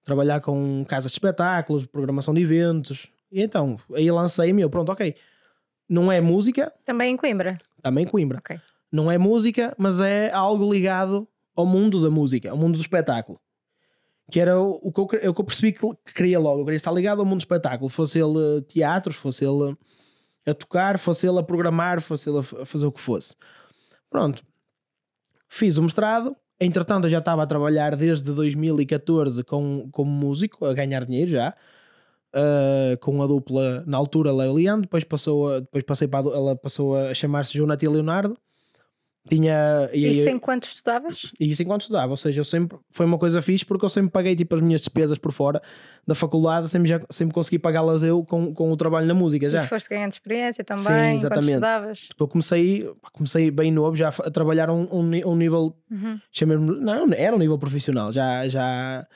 Trabalhar 0.05 0.41
com 0.41 0.85
casas 0.87 1.13
de 1.13 1.17
espetáculos, 1.17 1.87
programação 1.87 2.35
de 2.35 2.43
eventos. 2.43 3.07
E 3.31 3.41
então, 3.41 3.77
aí 3.95 4.11
lancei-me, 4.11 4.69
pronto, 4.69 4.91
ok. 4.91 5.15
Não 5.93 6.11
é 6.11 6.21
música, 6.21 6.73
Também 6.87 7.13
em 7.13 7.17
Coimbra. 7.19 7.59
também 7.83 8.07
Coimbra. 8.07 8.39
Ok. 8.39 8.59
Não 8.91 9.11
é 9.11 9.19
música, 9.19 9.75
mas 9.79 10.01
é 10.01 10.31
algo 10.33 10.73
ligado 10.73 11.29
ao 11.55 11.67
mundo 11.67 12.03
da 12.03 12.09
música, 12.09 12.51
ao 12.51 12.57
mundo 12.57 12.77
do 12.77 12.81
espetáculo. 12.81 13.39
Que 14.31 14.41
era 14.41 14.59
o, 14.59 14.79
o 14.83 14.91
que, 14.93 15.01
eu, 15.01 15.07
cre- 15.07 15.29
o 15.29 15.35
que 15.35 15.41
eu 15.41 15.45
percebi 15.45 15.73
que, 15.73 15.81
que 16.07 16.15
queria 16.15 16.39
logo. 16.41 16.61
Eu 16.61 16.65
queria 16.65 16.77
estar 16.77 16.93
ligado 16.93 17.19
ao 17.19 17.27
mundo 17.27 17.39
do 17.39 17.43
espetáculo. 17.43 17.91
Fosse 17.91 18.19
ele 18.19 18.39
eh, 18.39 18.61
teatros, 18.63 19.17
fosse 19.17 19.45
ele 19.45 19.77
a 20.47 20.55
tocar, 20.55 20.99
fosse 20.99 21.27
ele 21.27 21.39
a 21.39 21.43
programar, 21.43 22.01
fosse 22.01 22.31
ele 22.31 22.39
a 22.39 22.43
fazer 22.65 22.87
o 22.87 22.93
que 22.93 23.01
fosse. 23.01 23.35
Pronto. 24.09 24.43
Fiz 25.49 25.77
o 25.77 25.83
mestrado. 25.83 26.35
Entretanto, 26.59 27.05
eu 27.07 27.11
já 27.11 27.19
estava 27.19 27.43
a 27.43 27.47
trabalhar 27.47 27.95
desde 27.97 28.33
2014 28.33 29.45
com, 29.45 29.89
como 29.93 30.11
músico, 30.11 30.65
a 30.65 30.73
ganhar 30.73 31.05
dinheiro 31.05 31.31
já. 31.31 31.55
Uh, 32.35 32.97
com 32.99 33.23
a 33.23 33.27
dupla 33.27 33.85
na 33.87 33.99
altura 33.99 34.33
Léo 34.33 34.55
Leandro, 34.55 34.83
depois, 34.83 35.05
passou 35.05 35.53
a, 35.53 35.61
depois 35.61 35.85
passei 35.85 36.09
para 36.09 36.31
a 36.31 36.35
ela 36.35 36.57
passou 36.57 36.97
a 36.97 37.13
chamar-se 37.13 37.53
Jonathan 37.59 37.91
Leonardo. 37.91 38.37
Tinha 39.29 39.89
e, 39.93 40.11
Isso 40.11 40.29
enquanto 40.29 40.65
estudavas? 40.65 41.31
isso 41.39 41.63
enquanto 41.63 41.83
estudava, 41.83 42.11
ou 42.11 42.17
seja, 42.17 42.41
eu 42.41 42.45
sempre 42.45 42.77
foi 42.91 43.07
uma 43.07 43.17
coisa 43.19 43.41
fixe 43.41 43.65
porque 43.65 43.85
eu 43.85 43.89
sempre 43.89 44.11
paguei 44.11 44.35
tipo 44.35 44.53
as 44.57 44.61
minhas 44.61 44.81
despesas 44.81 45.17
por 45.17 45.31
fora 45.31 45.63
da 46.05 46.13
faculdade, 46.13 46.69
sempre, 46.69 46.89
já, 46.89 47.01
sempre 47.09 47.33
consegui 47.33 47.57
pagá-las 47.61 48.03
eu 48.03 48.25
com, 48.25 48.53
com 48.53 48.73
o 48.73 48.77
trabalho 48.77 49.07
na 49.07 49.15
música 49.15 49.49
já. 49.49 49.63
E 49.63 49.67
foste 49.69 49.89
ganhando 49.91 50.11
experiência 50.13 50.65
também 50.65 50.83
Sim, 50.83 51.15
exatamente. 51.15 51.51
estudavas? 51.51 52.09
Eu 52.19 52.27
comecei, 52.27 52.91
comecei 53.13 53.49
bem 53.53 53.71
novo 53.71 53.95
já 53.95 54.09
a 54.09 54.31
trabalhar 54.31 54.71
um, 54.71 54.89
um, 54.91 55.03
um 55.31 55.37
nível, 55.37 55.77
Uhum. 55.89 56.19
chamemos 56.33 56.81
não, 56.81 57.13
era 57.13 57.37
um 57.37 57.39
nível 57.39 57.59
profissional, 57.59 58.11
já, 58.11 58.49
já 58.49 59.07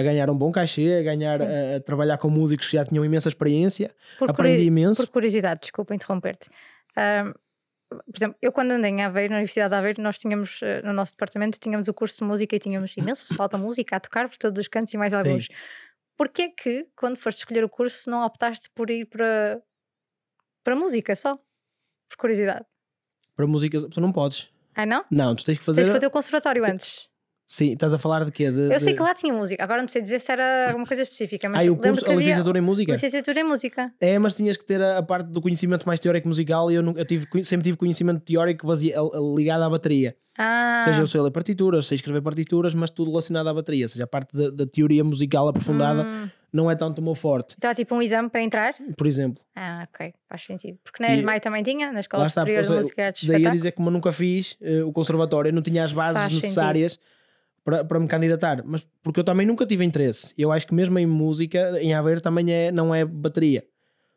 a 0.00 0.02
ganhar 0.02 0.28
um 0.30 0.36
bom 0.36 0.50
cachê, 0.50 0.98
a 0.98 1.02
ganhar 1.02 1.38
Sim. 1.38 1.44
a, 1.44 1.76
a 1.76 1.80
trabalhar 1.80 2.18
com 2.18 2.28
músicos 2.28 2.66
que 2.66 2.76
já 2.76 2.84
tinham 2.84 3.04
imensa 3.04 3.28
experiência, 3.28 3.94
Por, 4.18 4.30
aprendi 4.30 4.64
imenso. 4.64 5.02
por 5.06 5.12
curiosidade, 5.12 5.60
desculpa 5.60 5.94
interromper-te. 5.94 6.50
Por 7.90 8.16
exemplo, 8.16 8.38
eu 8.40 8.52
quando 8.52 8.70
andei 8.70 8.90
em 8.90 9.02
Aveiro, 9.02 9.32
na 9.32 9.38
Universidade 9.38 9.70
de 9.70 9.76
Aveiro, 9.76 10.00
nós 10.00 10.16
tínhamos, 10.16 10.60
eh, 10.62 10.80
no 10.82 10.92
nosso 10.92 11.12
departamento, 11.12 11.58
tínhamos 11.58 11.88
o 11.88 11.94
curso 11.94 12.18
de 12.18 12.24
música 12.24 12.54
e 12.54 12.58
tínhamos 12.60 12.96
imenso 12.96 13.26
pessoal 13.26 13.48
da 13.48 13.58
música 13.58 13.96
a 13.96 14.00
tocar 14.00 14.28
por 14.28 14.38
todos 14.38 14.60
os 14.60 14.68
cantos 14.68 14.94
e 14.94 14.96
mais 14.96 15.12
alguns. 15.12 15.48
Porquê 16.16 16.50
que, 16.50 16.86
quando 16.94 17.16
foste 17.16 17.38
escolher 17.38 17.64
o 17.64 17.68
curso, 17.68 18.08
não 18.08 18.24
optaste 18.24 18.70
por 18.76 18.90
ir 18.90 19.06
para, 19.06 19.60
para 20.62 20.76
música 20.76 21.16
só? 21.16 21.36
Por 22.08 22.16
curiosidade. 22.16 22.64
Para 23.34 23.46
música, 23.46 23.80
tu 23.88 24.00
não 24.00 24.12
podes. 24.12 24.48
Ah, 24.74 24.86
não? 24.86 25.04
Não, 25.10 25.34
tu 25.34 25.44
tens 25.44 25.58
que 25.58 25.64
fazer. 25.64 25.80
Tens 25.80 25.88
de 25.88 25.94
fazer 25.94 26.06
o 26.06 26.10
conservatório 26.10 26.64
antes. 26.64 27.08
Sim, 27.52 27.72
estás 27.72 27.92
a 27.92 27.98
falar 27.98 28.24
de 28.24 28.30
quê? 28.30 28.48
De, 28.48 28.72
Eu 28.72 28.78
sei 28.78 28.94
que 28.94 29.02
lá 29.02 29.12
tinha 29.12 29.34
música, 29.34 29.60
agora 29.64 29.82
não 29.82 29.88
sei 29.88 30.00
dizer 30.00 30.20
se 30.20 30.30
era 30.30 30.68
alguma 30.68 30.86
coisa 30.86 31.02
específica, 31.02 31.48
mas 31.48 31.66
Ah, 31.66 31.72
o 31.72 31.76
curso, 31.76 32.04
que 32.04 32.08
a 32.08 32.12
havia 32.12 32.18
licenciatura 32.26 32.58
em 32.60 32.62
música? 32.62 32.92
licenciatura 32.92 33.40
em 33.40 33.42
música. 33.44 33.92
É, 34.00 34.16
mas 34.20 34.36
tinhas 34.36 34.56
que 34.56 34.64
ter 34.64 34.80
a, 34.80 34.98
a 34.98 35.02
parte 35.02 35.26
do 35.30 35.40
conhecimento 35.42 35.84
mais 35.84 35.98
teórico 35.98 36.28
musical 36.28 36.70
e 36.70 36.76
eu, 36.76 36.82
nunca- 36.82 37.00
eu 37.00 37.04
tive, 37.04 37.26
sempre 37.42 37.64
tive 37.64 37.76
conhecimento 37.76 38.20
teórico 38.20 38.70
a- 38.70 38.76
ligado 39.36 39.64
à 39.64 39.68
bateria. 39.68 40.14
Ah, 40.38 40.76
Ou 40.78 40.84
seja, 40.84 41.02
eu 41.02 41.06
sei 41.08 41.20
ler 41.22 41.32
partituras, 41.32 41.86
sei 41.88 41.96
escrever 41.96 42.22
partituras, 42.22 42.72
mas 42.72 42.88
tudo 42.92 43.10
relacionado 43.10 43.48
à 43.48 43.52
bateria. 43.52 43.84
Ou 43.84 43.88
seja, 43.88 44.04
a 44.04 44.06
parte 44.06 44.32
da, 44.32 44.50
da 44.50 44.64
teoria 44.64 45.02
musical 45.02 45.48
aprofundada 45.48 46.04
hum. 46.04 46.28
não 46.52 46.70
é 46.70 46.76
tanto 46.76 47.00
o 47.00 47.02
meu 47.02 47.16
forte. 47.16 47.56
Então 47.58 47.68
há 47.68 47.74
tipo 47.74 47.96
um 47.96 48.00
exame 48.00 48.30
para 48.30 48.42
entrar? 48.42 48.74
Por 48.96 49.08
exemplo, 49.08 49.42
Ah, 49.56 49.88
ok, 49.92 50.14
faz 50.28 50.42
sentido. 50.44 50.78
Porque 50.84 51.02
na 51.02 51.12
ESMAI 51.16 51.40
também 51.40 51.64
tinha, 51.64 51.90
na 51.90 51.98
Escola 51.98 52.22
lá 52.22 52.28
está, 52.28 52.42
Superior 52.42 52.62
de 52.62 52.70
Música 52.70 53.02
e 53.02 53.04
Artes 53.06 53.24
daí 53.28 53.44
a 53.44 53.50
dizer 53.50 53.72
que 53.72 53.76
como 53.78 53.88
eu 53.88 53.92
nunca 53.92 54.12
fiz 54.12 54.56
eh, 54.62 54.84
o 54.84 54.92
conservatório, 54.92 55.48
eu 55.50 55.52
não 55.54 55.62
tinha 55.62 55.82
as 55.84 55.92
bases 55.92 56.22
Faz 56.22 56.32
necessárias 56.32 56.96
para, 57.70 57.84
para 57.84 58.00
me 58.00 58.08
candidatar. 58.08 58.62
Mas 58.64 58.86
porque 59.02 59.20
eu 59.20 59.24
também 59.24 59.46
nunca 59.46 59.64
tive 59.66 59.84
interesse. 59.84 60.34
Eu 60.36 60.50
acho 60.52 60.66
que 60.66 60.74
mesmo 60.74 60.98
em 60.98 61.06
música, 61.06 61.80
em 61.80 61.94
Aveiro, 61.94 62.20
também 62.20 62.52
é, 62.52 62.72
não 62.72 62.94
é 62.94 63.04
bateria. 63.04 63.64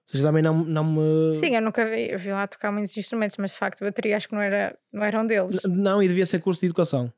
Ou 0.08 0.12
seja, 0.12 0.28
também 0.28 0.42
não, 0.44 0.63
não 0.63 0.84
me. 0.84 1.36
Sim, 1.36 1.56
eu 1.56 1.62
nunca 1.62 1.86
vi, 1.86 2.12
eu 2.12 2.20
vi 2.20 2.32
lá 2.32 2.46
tocar 2.48 2.72
muitos 2.72 2.96
instrumentos, 2.98 3.38
mas 3.38 3.52
de 3.52 3.58
facto 3.58 3.82
bateria 3.84 4.18
acho 4.18 4.28
que 4.28 4.36
não 4.36 4.42
era, 4.42 4.76
não 4.92 5.04
era 5.04 5.20
um 5.22 5.26
deles. 5.26 5.63
N- 5.63 5.76
Não, 5.76 6.02
e 6.04 6.08
devia 6.08 6.26
ser 6.26 6.39
curso 6.39 6.60
de 6.62 6.68
educação. 6.68 7.12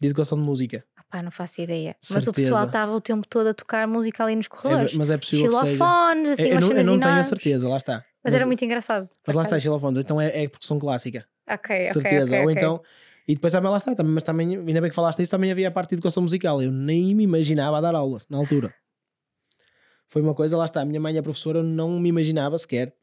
De 0.00 0.08
educação 0.08 0.36
de 0.36 0.44
música. 0.44 0.84
Ah, 0.96 1.02
pá, 1.08 1.22
não 1.22 1.30
faço 1.30 1.60
ideia. 1.62 1.96
Mas 2.10 2.24
o 2.26 2.32
Certeza. 2.32 2.48
pessoal 2.50 2.66
estava 2.66 2.92
o 2.92 3.00
tempo 3.00 3.26
todo 3.26 3.46
a 3.48 3.54
tocar 3.54 3.86
música 3.88 4.22
ali 4.24 4.36
nos 4.36 4.46
É, 4.46 4.48
corredores. 4.50 4.92
mas 4.94 5.10
é 5.10 5.16
possível. 5.16 5.50
Xilofones, 5.50 6.30
assim, 6.30 6.42
É, 6.42 6.46
eu 6.48 6.52
umas 6.58 6.68
não, 6.68 6.76
eu 6.76 6.84
não 6.84 7.00
tenho 7.00 7.20
a 7.20 7.22
certeza, 7.22 7.68
lá 7.68 7.76
está. 7.76 8.04
Mas, 8.22 8.34
era 8.34 8.44
muito 8.44 8.64
engraçado. 8.64 9.08
Mas 9.26 9.36
lá 9.36 9.42
está, 9.42 9.58
xilofones, 9.60 9.98
então 10.04 10.20
é, 10.20 10.44
é 10.44 10.48
porque 10.48 10.66
são 10.66 10.78
clássica. 10.78 11.24
Ok, 11.48 11.76
ok, 11.76 11.92
certeza. 11.92 12.24
ok, 12.34 12.38
Ou 12.40 12.44
ok. 12.44 12.52
então 12.52 12.82
E 13.26 13.34
depois 13.34 13.52
também 13.52 13.70
lá 13.70 13.78
está, 13.78 13.94
também, 13.94 14.12
mas 14.12 14.22
também, 14.22 14.56
ainda 14.56 14.80
bem 14.80 14.90
que 14.90 14.96
falaste 14.96 15.22
isso, 15.22 15.30
também 15.30 15.50
havia 15.50 15.68
a 15.68 15.70
parte 15.70 15.90
de 15.90 15.94
educação 15.96 16.22
musical. 16.22 16.62
Eu 16.62 16.70
nem 16.70 17.14
me 17.14 17.24
imaginava 17.24 17.78
a 17.78 17.80
dar 17.80 17.94
aulas 17.94 18.26
na 18.28 18.36
altura. 18.36 18.74
Foi 20.08 20.20
uma 20.20 20.34
coisa, 20.34 20.56
lá 20.56 20.64
está, 20.64 20.82
a 20.82 20.84
minha 20.84 21.00
mãe 21.00 21.16
é 21.16 21.22
professora, 21.22 21.58
eu 21.58 21.62
não 21.64 21.98
me 21.98 22.08
imaginava 22.08 22.56
sequer 22.58 22.94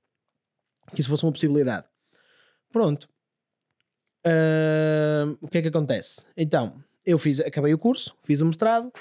que 0.93 1.01
isso 1.01 1.09
fosse 1.09 1.25
uma 1.25 1.31
possibilidade. 1.31 1.85
Pronto. 2.71 3.09
Uh, 4.25 5.37
o 5.41 5.47
que 5.47 5.57
é 5.57 5.61
que 5.61 5.67
acontece? 5.67 6.25
Então, 6.37 6.75
eu 7.05 7.17
fiz, 7.17 7.39
acabei 7.39 7.73
o 7.73 7.77
curso, 7.77 8.15
fiz 8.23 8.41
o 8.41 8.45
mestrado, 8.45 8.91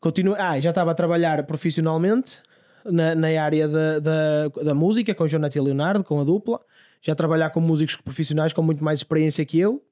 continuei, 0.00 0.38
ah, 0.38 0.60
já 0.60 0.68
estava 0.68 0.90
a 0.90 0.94
trabalhar 0.94 1.42
profissionalmente 1.46 2.42
na, 2.84 3.14
na 3.14 3.28
área 3.42 3.66
da, 3.66 3.98
da, 3.98 4.48
da 4.48 4.74
música 4.74 5.14
com 5.14 5.26
Jonathan 5.26 5.62
Leonardo, 5.62 6.04
com 6.04 6.20
a 6.20 6.24
dupla, 6.24 6.60
já 7.00 7.14
trabalhar 7.14 7.50
com 7.50 7.60
músicos 7.60 7.96
profissionais 7.96 8.52
com 8.52 8.62
muito 8.62 8.84
mais 8.84 8.98
experiência 9.00 9.44
que 9.44 9.58
eu. 9.58 9.82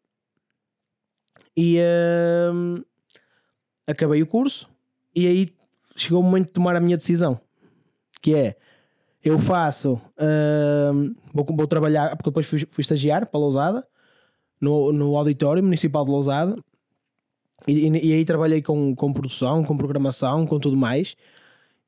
E 1.57 1.79
uh, 1.79 2.85
acabei 3.87 4.23
o 4.23 4.27
curso 4.27 4.69
e 5.15 5.27
aí 5.27 5.55
chegou 5.97 6.21
o 6.21 6.23
momento 6.23 6.47
de 6.47 6.53
tomar 6.53 6.75
a 6.77 6.81
minha 6.81 6.97
decisão, 6.97 7.41
que 8.21 8.35
é 8.35 8.57
eu 9.25 9.39
faço, 9.39 9.95
uh, 9.95 11.15
vou, 11.33 11.47
vou, 11.57 11.67
trabalhar, 11.67 12.17
porque 12.17 12.31
depois 12.31 12.47
fui, 12.47 12.67
fui 12.69 12.83
estagiar 12.83 13.27
para 13.27 13.39
Lousada, 13.39 13.87
no, 14.61 14.93
no 14.93 15.17
Auditório 15.17 15.63
Municipal 15.63 16.05
de 16.05 16.11
Lousada, 16.11 16.57
e, 17.67 17.87
e, 17.87 18.09
e, 18.09 18.13
aí 18.15 18.25
trabalhei 18.25 18.61
com, 18.61 18.97
com 18.97 19.13
produção, 19.13 19.63
com 19.63 19.77
programação, 19.77 20.45
com 20.45 20.59
tudo 20.59 20.77
mais, 20.77 21.17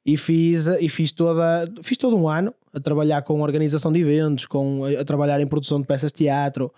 e 0.06 0.16
fiz, 0.16 0.66
e 0.66 0.88
fiz, 0.88 1.10
toda, 1.10 1.68
fiz 1.82 1.98
todo 1.98 2.16
um 2.16 2.28
ano 2.28 2.54
a 2.72 2.78
trabalhar 2.78 3.22
com 3.22 3.40
organização 3.40 3.92
de 3.92 4.00
eventos, 4.00 4.46
com, 4.46 4.84
a, 4.84 5.00
a 5.00 5.04
trabalhar 5.04 5.40
em 5.40 5.46
produção 5.46 5.80
de 5.80 5.86
peças 5.88 6.12
de 6.12 6.18
teatro, 6.18 6.72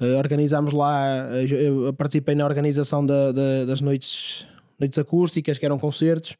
uh, 0.00 0.18
organizámos 0.18 0.72
lá, 0.72 1.28
eu 1.48 1.92
participei 1.92 2.34
na 2.34 2.44
organização 2.44 3.04
da, 3.04 3.32
da, 3.32 3.64
das 3.66 3.80
noites, 3.80 4.46
noites 4.78 4.98
acústicas, 4.98 5.58
que 5.58 5.66
eram 5.66 5.78
concertos, 5.78 6.36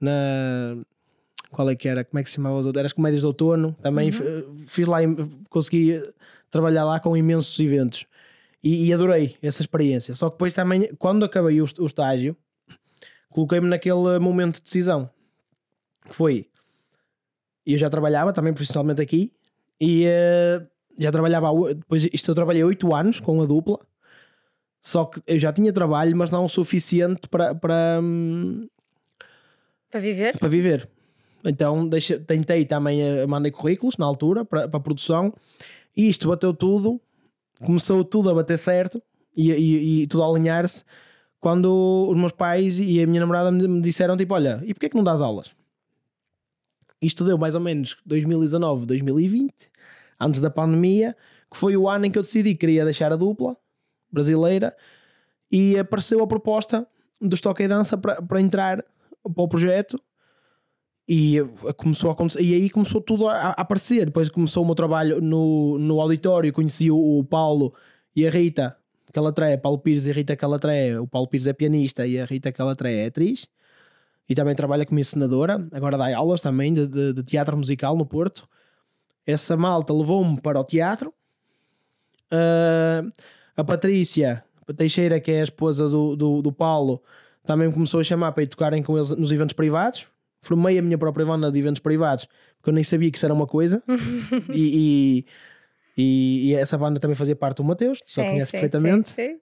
na, 0.00 0.76
qual 1.50 1.68
é 1.68 1.76
que 1.76 1.88
era, 1.88 2.04
como 2.04 2.18
é 2.18 2.22
que 2.22 2.30
se 2.30 2.36
chamava? 2.36 2.68
Era 2.70 2.86
as 2.86 2.92
comédias 2.92 3.22
de 3.22 3.26
outono, 3.26 3.76
também 3.82 4.10
uhum. 4.10 4.56
fiz 4.66 4.88
lá, 4.88 4.98
consegui 5.48 6.02
trabalhar 6.50 6.84
lá 6.84 6.98
com 6.98 7.16
imensos 7.16 7.58
eventos 7.60 8.06
e, 8.62 8.86
e, 8.86 8.92
adorei 8.92 9.36
essa 9.42 9.60
experiência. 9.60 10.14
Só 10.14 10.28
que 10.28 10.36
depois 10.36 10.54
também, 10.54 10.94
quando 10.98 11.24
acabei 11.24 11.60
o, 11.60 11.66
o 11.78 11.86
estágio, 11.86 12.36
coloquei-me 13.30 13.68
naquele 13.68 14.18
momento 14.18 14.56
de 14.56 14.62
decisão 14.62 15.10
que 16.08 16.14
foi, 16.14 16.48
eu 17.66 17.78
já 17.78 17.88
trabalhava 17.88 18.32
também 18.32 18.52
profissionalmente 18.52 19.00
aqui 19.00 19.32
e 19.80 20.06
uh, 20.06 20.66
já 21.02 21.12
trabalhava, 21.12 21.48
depois 21.74 22.08
isto 22.12 22.30
eu 22.30 22.34
trabalhei 22.34 22.64
8 22.64 22.94
anos 22.94 23.20
com 23.20 23.42
a 23.42 23.46
dupla, 23.46 23.78
só 24.80 25.04
que 25.04 25.22
eu 25.26 25.38
já 25.38 25.52
tinha 25.52 25.72
trabalho, 25.72 26.16
mas 26.16 26.30
não 26.30 26.44
o 26.44 26.48
suficiente 26.48 27.28
para, 27.28 27.54
para, 27.54 28.00
hum, 28.02 28.66
para 29.90 30.00
viver. 30.00 30.38
Para 30.38 30.48
viver. 30.48 30.88
Então 31.44 31.86
deixa, 31.86 32.18
tentei 32.18 32.64
também, 32.64 33.20
a, 33.20 33.26
mandei 33.26 33.52
currículos 33.52 33.96
na 33.98 34.06
altura 34.06 34.44
para, 34.44 34.68
para 34.68 34.78
a 34.78 34.82
produção 34.82 35.34
e 35.96 36.08
isto 36.08 36.28
bateu 36.28 36.54
tudo, 36.54 37.00
começou 37.64 38.04
tudo 38.04 38.30
a 38.30 38.34
bater 38.34 38.58
certo 38.58 39.02
e, 39.36 39.52
e, 39.52 40.02
e 40.02 40.06
tudo 40.06 40.22
a 40.22 40.28
alinhar-se 40.28 40.84
quando 41.40 42.06
os 42.08 42.16
meus 42.16 42.32
pais 42.32 42.78
e 42.78 43.02
a 43.02 43.06
minha 43.06 43.20
namorada 43.20 43.50
me 43.50 43.80
disseram 43.80 44.16
tipo, 44.16 44.32
olha, 44.32 44.62
e 44.64 44.72
porquê 44.72 44.88
que 44.88 44.96
não 44.96 45.04
dás 45.04 45.20
aulas? 45.20 45.50
Isto 47.02 47.24
deu 47.24 47.36
mais 47.36 47.56
ou 47.56 47.60
menos 47.60 47.96
2019, 48.06 48.86
2020, 48.86 49.71
antes 50.24 50.40
da 50.40 50.50
pandemia, 50.50 51.16
que 51.50 51.56
foi 51.56 51.76
o 51.76 51.88
ano 51.88 52.06
em 52.06 52.10
que 52.10 52.18
eu 52.18 52.22
decidi 52.22 52.52
que 52.52 52.60
queria 52.60 52.84
deixar 52.84 53.12
a 53.12 53.16
dupla 53.16 53.56
brasileira 54.10 54.76
e 55.50 55.78
apareceu 55.78 56.22
a 56.22 56.26
proposta 56.26 56.86
do 57.20 57.34
Stock 57.34 57.62
e 57.62 57.68
Dança 57.68 57.96
para, 57.96 58.40
entrar 58.40 58.84
para 59.22 59.42
o 59.42 59.48
projeto 59.48 60.00
e 61.08 61.36
começou 61.76 62.10
a 62.10 62.16
e 62.40 62.54
aí 62.54 62.70
começou 62.70 63.00
tudo 63.00 63.28
a, 63.28 63.34
a, 63.34 63.50
aparecer. 63.50 64.06
Depois 64.06 64.28
começou 64.28 64.62
o 64.62 64.66
meu 64.66 64.74
trabalho 64.74 65.20
no, 65.20 65.78
no 65.78 66.00
auditório, 66.00 66.52
conheci 66.52 66.90
o, 66.90 67.18
o 67.18 67.24
Paulo 67.24 67.74
e 68.14 68.26
a 68.26 68.30
Rita 68.30 68.76
Calatré, 69.12 69.56
Paulo 69.56 69.78
Pires 69.78 70.06
e 70.06 70.12
Rita 70.12 70.36
Calatré. 70.36 70.98
O 70.98 71.06
Paulo 71.06 71.28
Pires 71.28 71.46
é 71.46 71.52
pianista 71.52 72.06
e 72.06 72.18
a 72.18 72.24
Rita 72.24 72.50
Calatré 72.50 73.04
é 73.04 73.06
atriz. 73.06 73.46
E 74.28 74.34
também 74.34 74.54
trabalha 74.54 74.86
como 74.86 74.98
encenadora. 74.98 75.66
Agora 75.72 75.98
dá 75.98 76.16
aulas 76.16 76.40
também 76.40 76.72
de, 76.72 76.86
de, 76.86 77.12
de 77.12 77.22
teatro 77.22 77.56
musical 77.56 77.96
no 77.96 78.06
Porto. 78.06 78.48
Essa 79.26 79.56
malta 79.56 79.92
levou-me 79.92 80.40
para 80.40 80.58
o 80.58 80.64
teatro. 80.64 81.12
Uh, 82.32 83.12
a 83.56 83.62
Patrícia 83.62 84.44
Teixeira, 84.76 85.20
que 85.20 85.30
é 85.30 85.40
a 85.40 85.44
esposa 85.44 85.88
do, 85.88 86.16
do, 86.16 86.42
do 86.42 86.52
Paulo, 86.52 87.02
também 87.44 87.68
me 87.68 87.74
começou 87.74 88.00
a 88.00 88.04
chamar 88.04 88.32
para 88.32 88.42
ir 88.42 88.46
tocarem 88.46 88.82
com 88.82 88.96
eles 88.96 89.10
nos 89.10 89.30
eventos 89.30 89.54
privados 89.54 90.06
formei 90.42 90.78
a 90.78 90.82
minha 90.82 90.98
própria 90.98 91.24
banda 91.24 91.50
de 91.50 91.58
eventos 91.58 91.80
privados, 91.80 92.26
porque 92.56 92.70
eu 92.70 92.74
nem 92.74 92.84
sabia 92.84 93.10
que 93.10 93.16
isso 93.16 93.24
era 93.24 93.32
uma 93.32 93.46
coisa. 93.46 93.82
e, 94.52 95.24
e, 95.96 96.50
e, 96.50 96.54
essa 96.54 96.76
banda 96.76 97.00
também 97.00 97.14
fazia 97.14 97.36
parte 97.36 97.58
do 97.58 97.64
Mateus, 97.64 98.00
só 98.04 98.22
conhece 98.22 98.50
sim, 98.50 98.58
perfeitamente. 98.58 99.10
Sim, 99.10 99.28
sim. 99.28 99.40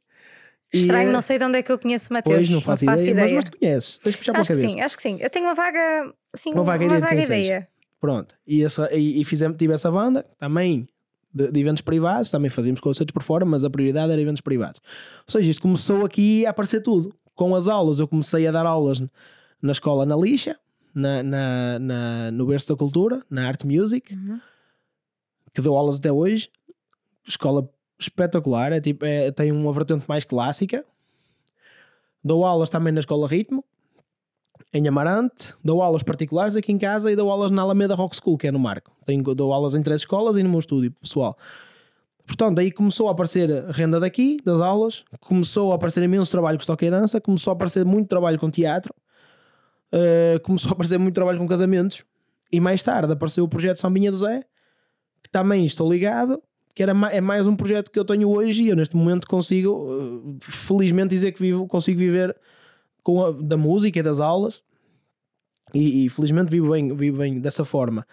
Estranho, 0.73 1.11
não 1.11 1.23
sei 1.23 1.39
de 1.39 1.45
onde 1.45 1.59
é 1.59 1.63
que 1.63 1.73
eu 1.73 1.79
conheço 1.79 2.11
o 2.11 2.13
Mateus. 2.13 2.37
Pois, 2.37 2.51
não 2.51 2.61
faço, 2.61 2.85
não 2.85 2.93
faço 2.93 3.03
ideia, 3.03 3.13
ideia, 3.13 3.35
Mas, 3.35 3.35
mas 3.35 3.45
tu 3.45 3.59
conheces, 3.59 3.99
tens 3.99 4.13
que 4.13 4.19
puxar 4.19 4.33
pela 4.33 4.47
cabeça. 4.47 4.69
Sim, 4.69 4.81
acho 4.81 4.97
que 4.97 5.03
sim. 5.03 5.19
Eu 5.21 5.31
tenho 5.31 5.47
uma 5.47 5.55
vaga, 5.55 6.15
assim, 6.33 6.53
uma 6.53 6.63
vaga, 6.63 6.85
uma 6.85 6.97
ideia. 6.97 7.11
Vaga 7.11 7.25
ideia. 7.25 7.69
Pronto, 8.01 8.35
e, 8.47 8.65
essa, 8.65 8.93
e, 8.95 9.21
e 9.21 9.25
fizemos, 9.25 9.59
tive 9.59 9.75
essa 9.75 9.91
banda 9.91 10.25
também 10.39 10.89
de, 11.33 11.51
de, 11.51 11.61
eventos 11.61 11.83
privados, 11.83 12.31
também 12.31 12.51
fazíamos 12.51 12.81
concertos 12.81 13.13
por 13.13 13.23
fora, 13.23 13.45
mas 13.45 13.65
a 13.65 13.71
prioridade 13.71 14.11
era 14.11 14.21
eventos 14.21 14.41
privados. 14.41 14.81
Ou 15.27 15.33
seja, 15.33 15.51
isto 15.51 15.63
começou 15.63 16.05
aqui 16.05 16.47
a 16.47 16.51
aparecer 16.51 16.81
tudo. 16.83 17.15
Com 17.35 17.55
as 17.55 17.69
aulas, 17.69 17.99
eu 17.99 18.09
comecei 18.09 18.47
a 18.47 18.51
dar 18.51 18.67
aulas 18.67 19.03
na 19.61 19.73
escola 19.73 20.07
na 20.07 20.17
lixa, 20.17 20.59
na, 20.95 21.23
na, 21.23 21.79
na, 21.79 22.31
no 22.31 22.47
berço 22.47 22.69
da 22.69 22.77
cultura, 22.77 23.23
na 23.29 23.47
Art 23.47 23.65
Music, 23.65 24.15
uhum. 24.15 24.41
que 25.55 25.61
dou 25.61 25.77
aulas 25.77 25.99
até 25.99 26.11
hoje. 26.11 26.51
Escola 27.27 27.69
espetacular, 27.99 28.73
é 28.73 28.81
tipo, 28.81 29.05
é, 29.05 29.31
tem 29.31 29.53
uma 29.53 29.73
vertente 29.73 30.07
mais 30.09 30.25
clássica. 30.25 30.85
Dou 32.25 32.45
aulas 32.45 32.71
também 32.71 32.93
na 32.93 33.01
Escola 33.01 33.29
Ritmo, 33.29 33.65
em 34.73 34.87
Amarante. 34.87 35.55
Dou 35.65 35.83
aulas 35.83 36.03
particulares 36.03 36.57
aqui 36.57 36.73
em 36.73 36.79
casa 36.79 37.11
e 37.11 37.17
dou 37.17 37.31
aulas 37.31 37.51
na 37.51 37.63
Alameda 37.63 37.95
Rock 37.95 38.17
School, 38.17 38.39
que 38.39 38.47
é 38.47 38.53
no 38.53 38.59
Marco. 38.59 38.93
Tenho, 39.05 39.23
dou 39.35 39.53
aulas 39.53 39.75
em 39.75 39.83
três 39.83 40.03
escolas 40.03 40.37
e 40.37 40.43
no 40.43 40.49
meu 40.49 40.61
estúdio 40.61 40.93
pessoal. 40.93 41.37
Portanto, 42.27 42.61
aí 42.61 42.71
começou 42.71 43.09
a 43.09 43.13
aparecer 43.13 43.51
renda 43.71 43.99
daqui, 43.99 44.37
das 44.45 44.61
aulas, 44.61 45.05
começou 45.21 45.73
a 45.73 45.75
aparecer 45.75 46.03
imenso 46.03 46.31
trabalho 46.31 46.59
com 46.59 46.63
estoque 46.63 46.87
e 46.87 46.91
dança, 46.91 47.21
começou 47.21 47.51
a 47.51 47.55
aparecer 47.55 47.85
muito 47.85 48.09
trabalho 48.09 48.39
com 48.39 48.49
teatro 48.49 48.95
uh, 49.93 50.41
começou 50.41 50.71
a 50.71 50.73
aparecer 50.73 50.99
muito 50.99 51.15
trabalho 51.15 51.39
com 51.39 51.47
casamentos. 51.47 52.03
E 52.53 52.61
mais 52.61 52.83
tarde 52.83 53.13
apareceu 53.13 53.45
o 53.45 53.49
projeto 53.49 53.77
Sambinha 53.77 54.11
do 54.11 54.17
Zé, 54.17 54.45
que 55.23 55.31
também 55.31 55.65
estou 55.65 55.91
ligado, 55.91 56.43
que 56.75 56.83
era, 56.83 56.93
é 57.13 57.21
mais 57.21 57.47
um 57.47 57.55
projeto 57.55 57.91
que 57.91 57.99
eu 57.99 58.05
tenho 58.05 58.29
hoje 58.29 58.65
e 58.65 58.69
eu 58.69 58.77
neste 58.77 58.97
momento 58.97 59.27
consigo, 59.27 59.71
uh, 59.71 60.39
felizmente, 60.41 61.11
dizer 61.11 61.33
que 61.33 61.41
vivo, 61.41 61.67
consigo 61.67 61.99
viver 61.99 62.37
com 63.11 63.25
a, 63.25 63.31
da 63.33 63.57
música 63.57 63.99
e 63.99 64.03
das 64.03 64.21
aulas. 64.21 64.63
E, 65.75 66.05
e, 66.05 66.09
felizmente 66.09 66.51
vivo 66.51 66.71
bem, 66.71 66.95
vivo 66.95 67.19
bem 67.19 67.41
dessa 67.41 67.65
forma. 67.65 68.07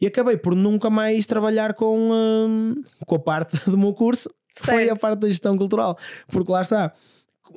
E 0.00 0.06
acabei 0.06 0.36
por 0.36 0.54
nunca 0.54 0.90
mais 0.90 1.26
trabalhar 1.26 1.74
com, 1.74 2.10
um, 2.10 2.82
com 3.06 3.14
a 3.14 3.18
parte 3.18 3.58
do 3.70 3.78
meu 3.78 3.92
curso, 3.92 4.30
que 4.54 4.62
foi 4.64 4.88
a 4.88 4.96
parte 4.96 5.20
da 5.20 5.28
gestão 5.28 5.56
cultural. 5.56 5.98
Porque 6.28 6.50
lá 6.50 6.62
está, 6.62 6.92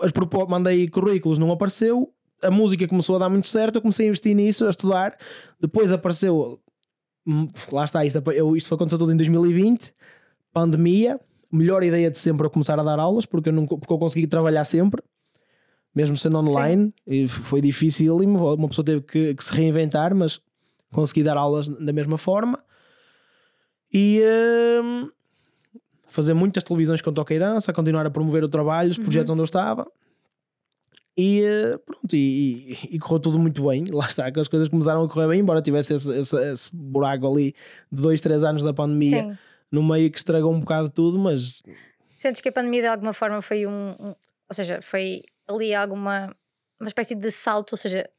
as 0.01 0.11
mandei 0.47 0.87
currículos, 0.89 1.37
não 1.37 1.51
apareceu, 1.51 2.13
a 2.43 2.51
música 2.51 2.87
começou 2.87 3.15
a 3.15 3.19
dar 3.19 3.29
muito 3.29 3.47
certo, 3.47 3.77
eu 3.77 3.81
comecei 3.81 4.05
a 4.05 4.09
investir 4.09 4.35
nisso, 4.35 4.65
a 4.65 4.69
estudar. 4.69 5.17
Depois 5.59 5.91
apareceu, 5.91 6.59
hum, 7.25 7.47
lá 7.71 7.85
está, 7.85 8.05
isto, 8.05 8.21
eu, 8.31 8.55
isto 8.55 8.73
aconteceu 8.75 8.99
tudo 8.99 9.13
em 9.13 9.17
2020, 9.17 9.93
pandemia, 10.53 11.19
melhor 11.51 11.83
ideia 11.83 12.11
de 12.11 12.17
sempre 12.17 12.45
a 12.45 12.49
começar 12.49 12.79
a 12.79 12.83
dar 12.83 12.99
aulas, 12.99 13.25
porque 13.25 13.49
eu, 13.49 13.53
não, 13.53 13.65
porque 13.65 13.91
eu 13.91 13.97
consegui 13.97 14.27
trabalhar 14.27 14.65
sempre, 14.65 15.01
mesmo 15.95 16.17
sendo 16.17 16.37
online, 16.37 16.93
e 17.07 17.25
foi 17.27 17.61
difícil, 17.61 18.17
uma 18.17 18.67
pessoa 18.67 18.83
teve 18.83 19.01
que, 19.01 19.33
que, 19.33 19.43
se 19.43 19.53
reinventar, 19.53 20.13
mas 20.13 20.41
consegui 20.91 21.23
dar 21.23 21.37
aulas 21.37 21.69
da 21.69 21.93
mesma 21.93 22.17
forma. 22.17 22.61
E 23.93 24.21
hum, 24.83 25.09
fazer 26.09 26.33
muitas 26.33 26.63
televisões 26.63 27.01
com 27.01 27.13
toque 27.13 27.35
e 27.35 27.39
dança, 27.39 27.71
continuar 27.71 28.05
a 28.05 28.11
promover 28.11 28.43
o 28.43 28.49
trabalho, 28.49 28.91
os 28.91 28.97
projetos 28.97 29.29
uhum. 29.29 29.35
onde 29.35 29.41
eu 29.41 29.45
estava. 29.45 29.89
E 31.17 31.41
eh, 31.43 31.77
pronto, 31.77 32.13
e, 32.13 32.77
e, 32.91 32.99
correu 32.99 33.21
tudo 33.21 33.39
muito 33.39 33.65
bem. 33.65 33.85
Lá 33.91 34.05
está, 34.05 34.29
que 34.29 34.39
as 34.39 34.49
coisas 34.49 34.67
começaram 34.67 35.01
a 35.01 35.07
correr 35.07 35.29
bem, 35.29 35.39
embora 35.39 35.61
tivesse 35.61 35.93
esse, 35.93 36.11
esse, 36.13 36.51
esse 36.51 36.75
buraco 36.75 37.25
ali 37.25 37.55
de 37.89 38.01
dois, 38.01 38.19
três 38.19 38.43
anos 38.43 38.63
da 38.63 38.73
pandemia 38.73 39.23
Sim. 39.23 39.37
no 39.71 39.81
meio 39.81 40.11
que 40.11 40.17
estragou 40.17 40.53
um 40.53 40.59
bocado 40.59 40.89
tudo, 40.89 41.17
mas. 41.17 41.63
Sentes 42.17 42.41
que 42.41 42.49
a 42.49 42.51
pandemia 42.51 42.81
de 42.81 42.87
alguma 42.87 43.13
forma 43.13 43.41
foi 43.41 43.65
um. 43.65 43.95
um 43.97 44.07
ou 44.47 44.53
seja, 44.53 44.81
foi 44.81 45.23
ali 45.47 45.73
alguma. 45.73 46.35
uma 46.79 46.87
espécie 46.87 47.15
de 47.15 47.31
salto, 47.31 47.73
ou 47.73 47.77
seja. 47.77 48.09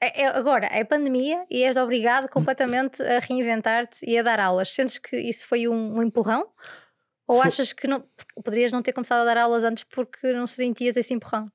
É, 0.00 0.22
é, 0.22 0.26
agora 0.26 0.66
é 0.70 0.84
pandemia 0.84 1.44
e 1.50 1.64
és 1.64 1.76
obrigado 1.76 2.28
completamente 2.30 3.02
a 3.02 3.18
reinventar-te 3.18 4.04
e 4.08 4.16
a 4.16 4.22
dar 4.22 4.38
aulas. 4.38 4.68
Sentes 4.72 4.98
que 4.98 5.16
isso 5.16 5.46
foi 5.46 5.66
um, 5.66 5.96
um 5.96 6.02
empurrão? 6.02 6.48
Ou 7.26 7.38
Foi- 7.38 7.48
achas 7.48 7.72
que 7.72 7.86
não, 7.86 8.04
poderias 8.42 8.72
não 8.72 8.80
ter 8.82 8.92
começado 8.92 9.20
a 9.20 9.24
dar 9.24 9.36
aulas 9.36 9.64
antes 9.64 9.84
porque 9.84 10.32
não 10.32 10.46
sentias 10.46 10.96
esse 10.96 11.12
empurrão? 11.12 11.50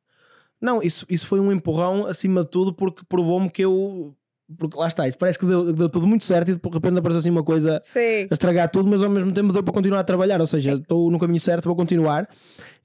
Não, 0.61 0.81
isso, 0.81 1.05
isso 1.09 1.27
foi 1.27 1.39
um 1.39 1.51
empurrão 1.51 2.05
acima 2.05 2.43
de 2.43 2.49
tudo 2.49 2.73
porque 2.73 3.03
provou-me 3.07 3.49
que 3.49 3.61
eu. 3.63 4.15
Porque 4.57 4.77
lá 4.77 4.87
está, 4.87 5.07
isso 5.07 5.17
parece 5.17 5.39
que 5.39 5.45
deu, 5.45 5.73
deu 5.73 5.89
tudo 5.89 6.07
muito 6.07 6.23
certo 6.23 6.49
e 6.49 6.55
de 6.55 6.61
repente 6.63 6.97
apareceu 6.97 7.19
assim 7.19 7.29
uma 7.29 7.43
coisa 7.43 7.81
Sim. 7.85 8.27
a 8.29 8.33
estragar 8.33 8.69
tudo, 8.69 8.89
mas 8.89 9.01
ao 9.01 9.09
mesmo 9.09 9.33
tempo 9.33 9.53
deu 9.53 9.63
para 9.63 9.73
continuar 9.73 9.99
a 9.99 10.03
trabalhar. 10.03 10.39
Ou 10.41 10.47
seja, 10.47 10.73
estou 10.73 11.09
no 11.11 11.19
caminho 11.19 11.39
certo 11.39 11.63
para 11.63 11.75
continuar. 11.75 12.27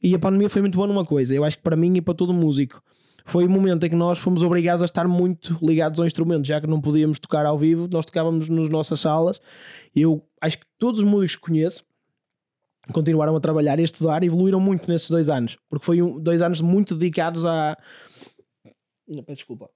E 0.02 0.14
a 0.14 0.18
pandemia 0.18 0.48
foi 0.48 0.62
muito 0.62 0.76
boa 0.76 0.87
numa 0.87 1.04
coisa. 1.04 1.35
Eu 1.35 1.44
acho 1.44 1.57
que 1.57 1.62
para 1.62 1.76
mim 1.76 1.96
e 1.96 2.00
para 2.00 2.14
todo 2.14 2.33
músico 2.33 2.83
foi 3.28 3.44
o 3.44 3.50
momento 3.50 3.85
em 3.85 3.90
que 3.90 3.96
nós 3.96 4.18
fomos 4.18 4.42
obrigados 4.42 4.83
a 4.83 4.87
estar 4.87 5.07
muito 5.07 5.59
ligados 5.61 6.00
ao 6.00 6.07
instrumento, 6.07 6.46
já 6.46 6.61
que 6.61 6.66
não 6.66 6.81
podíamos 6.81 7.18
tocar 7.18 7.44
ao 7.44 7.59
vivo, 7.59 7.87
nós 7.87 8.07
tocávamos 8.07 8.48
nas 8.48 8.70
nossas 8.70 9.00
salas. 9.00 9.38
E 9.94 10.00
eu 10.00 10.26
acho 10.40 10.59
que 10.59 10.64
todos 10.78 11.00
os 11.00 11.04
músicos 11.04 11.37
que 11.37 11.42
conheço 11.42 11.85
continuaram 12.90 13.37
a 13.37 13.40
trabalhar 13.40 13.78
e 13.78 13.83
a 13.83 13.85
estudar 13.85 14.22
e 14.22 14.26
evoluíram 14.26 14.59
muito 14.59 14.90
nesses 14.90 15.11
dois 15.11 15.28
anos, 15.28 15.59
porque 15.68 15.85
foi 15.85 16.00
um, 16.00 16.18
dois 16.18 16.40
anos 16.40 16.62
muito 16.62 16.94
dedicados 16.94 17.44
a. 17.44 17.76
Não, 19.07 19.22
peço 19.22 19.40
desculpa. 19.40 19.68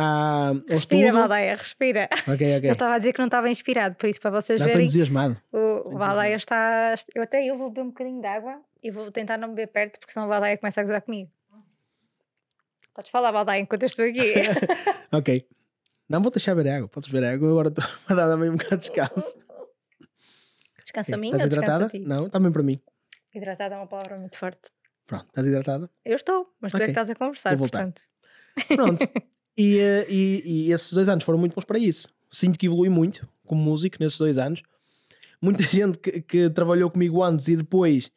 A, 0.00 0.48
ao 0.48 0.54
Respira, 0.68 1.06
estudo. 1.08 1.18
Valdeia, 1.20 1.56
respira. 1.56 2.08
Ok, 2.26 2.52
Eu 2.54 2.58
ok. 2.58 2.70
estava 2.70 2.94
a 2.94 2.98
dizer 2.98 3.12
que 3.12 3.18
não 3.18 3.26
estava 3.26 3.50
inspirado, 3.50 3.96
por 3.96 4.08
isso 4.08 4.20
para 4.20 4.30
vocês 4.30 4.56
estou 4.58 4.66
verem, 4.72 4.82
entusiasmado. 4.84 5.40
o 5.52 5.96
Valdeia 5.98 6.36
está. 6.36 6.94
Eu 7.14 7.22
até 7.22 7.44
eu 7.44 7.58
vou 7.58 7.68
beber 7.70 7.82
um 7.82 7.88
bocadinho 7.88 8.20
de 8.20 8.26
água 8.26 8.60
e 8.82 8.90
vou 8.90 9.10
tentar 9.10 9.36
não 9.36 9.48
beber 9.50 9.68
perto, 9.68 9.98
porque 10.00 10.12
senão 10.12 10.26
o 10.26 10.28
Valdeia 10.30 10.56
começa 10.56 10.80
a 10.80 10.84
gozar 10.84 11.02
comigo. 11.02 11.30
Podes 12.94 13.10
falar, 13.10 13.30
Valdeia, 13.30 13.60
enquanto 13.60 13.82
eu 13.82 13.86
estou 13.86 14.04
aqui. 14.04 14.34
Ok. 15.12 15.46
Não 16.08 16.20
vou 16.22 16.30
deixar 16.30 16.54
beber 16.54 16.70
água. 16.74 16.88
Podes 16.88 17.08
beber 17.08 17.26
água. 17.34 17.48
Agora 17.50 17.68
estou 17.68 17.84
a 18.08 18.14
dar 18.14 18.28
também 18.28 18.48
um 18.50 18.56
bocado 18.56 18.76
de 18.76 18.88
descanso. 18.88 19.38
Descansa 20.82 21.14
a 21.14 21.18
mim 21.18 21.28
Estás 21.28 21.42
ou 21.42 21.46
hidratada? 21.48 21.86
a 21.86 21.88
ti? 21.88 21.98
Não, 22.00 22.28
também 22.28 22.50
para 22.52 22.62
mim. 22.62 22.80
Hidratada 23.34 23.74
é 23.76 23.78
uma 23.78 23.86
palavra 23.86 24.16
muito 24.18 24.36
forte. 24.36 24.70
Pronto, 25.06 25.26
estás 25.26 25.46
hidratada? 25.46 25.90
Eu 26.04 26.16
estou, 26.16 26.52
mas 26.60 26.72
tu 26.72 26.78
é 26.78 26.84
que 26.84 26.90
estás 26.90 27.10
a 27.10 27.14
conversar, 27.14 27.50
Vou 27.50 27.58
voltar. 27.58 27.84
portanto. 27.84 28.02
Pronto. 28.76 29.08
e, 29.60 29.78
eh, 29.78 30.06
e, 30.08 30.42
e 30.44 30.72
esses 30.72 30.90
dois 30.90 31.06
anos 31.06 31.22
foram 31.22 31.38
muito 31.38 31.54
bons 31.54 31.64
para 31.64 31.78
isso. 31.78 32.08
Sinto 32.30 32.58
que 32.58 32.66
evolui 32.66 32.88
muito 32.88 33.28
como 33.46 33.62
músico 33.62 33.98
nesses 34.00 34.18
dois 34.18 34.38
anos. 34.38 34.62
Muita 35.40 35.64
gente 35.68 35.98
que, 35.98 36.22
que 36.22 36.48
trabalhou 36.48 36.90
comigo 36.90 37.22
antes 37.22 37.46
e 37.48 37.56
depois 37.56 38.10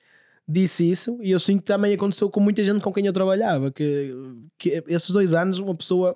disse 0.48 0.90
isso, 0.90 1.18
e 1.22 1.32
eu 1.32 1.40
sinto 1.40 1.62
que 1.62 1.68
também 1.68 1.94
aconteceu 1.94 2.30
com 2.30 2.40
muita 2.40 2.64
gente 2.64 2.82
com 2.82 2.94
quem 2.94 3.06
eu 3.06 3.14
trabalhava. 3.14 3.72
Que, 3.72 4.14
que 4.58 4.84
esses 4.88 5.10
dois 5.10 5.34
anos, 5.34 5.60
uma 5.60 5.76
pessoa 5.76 6.16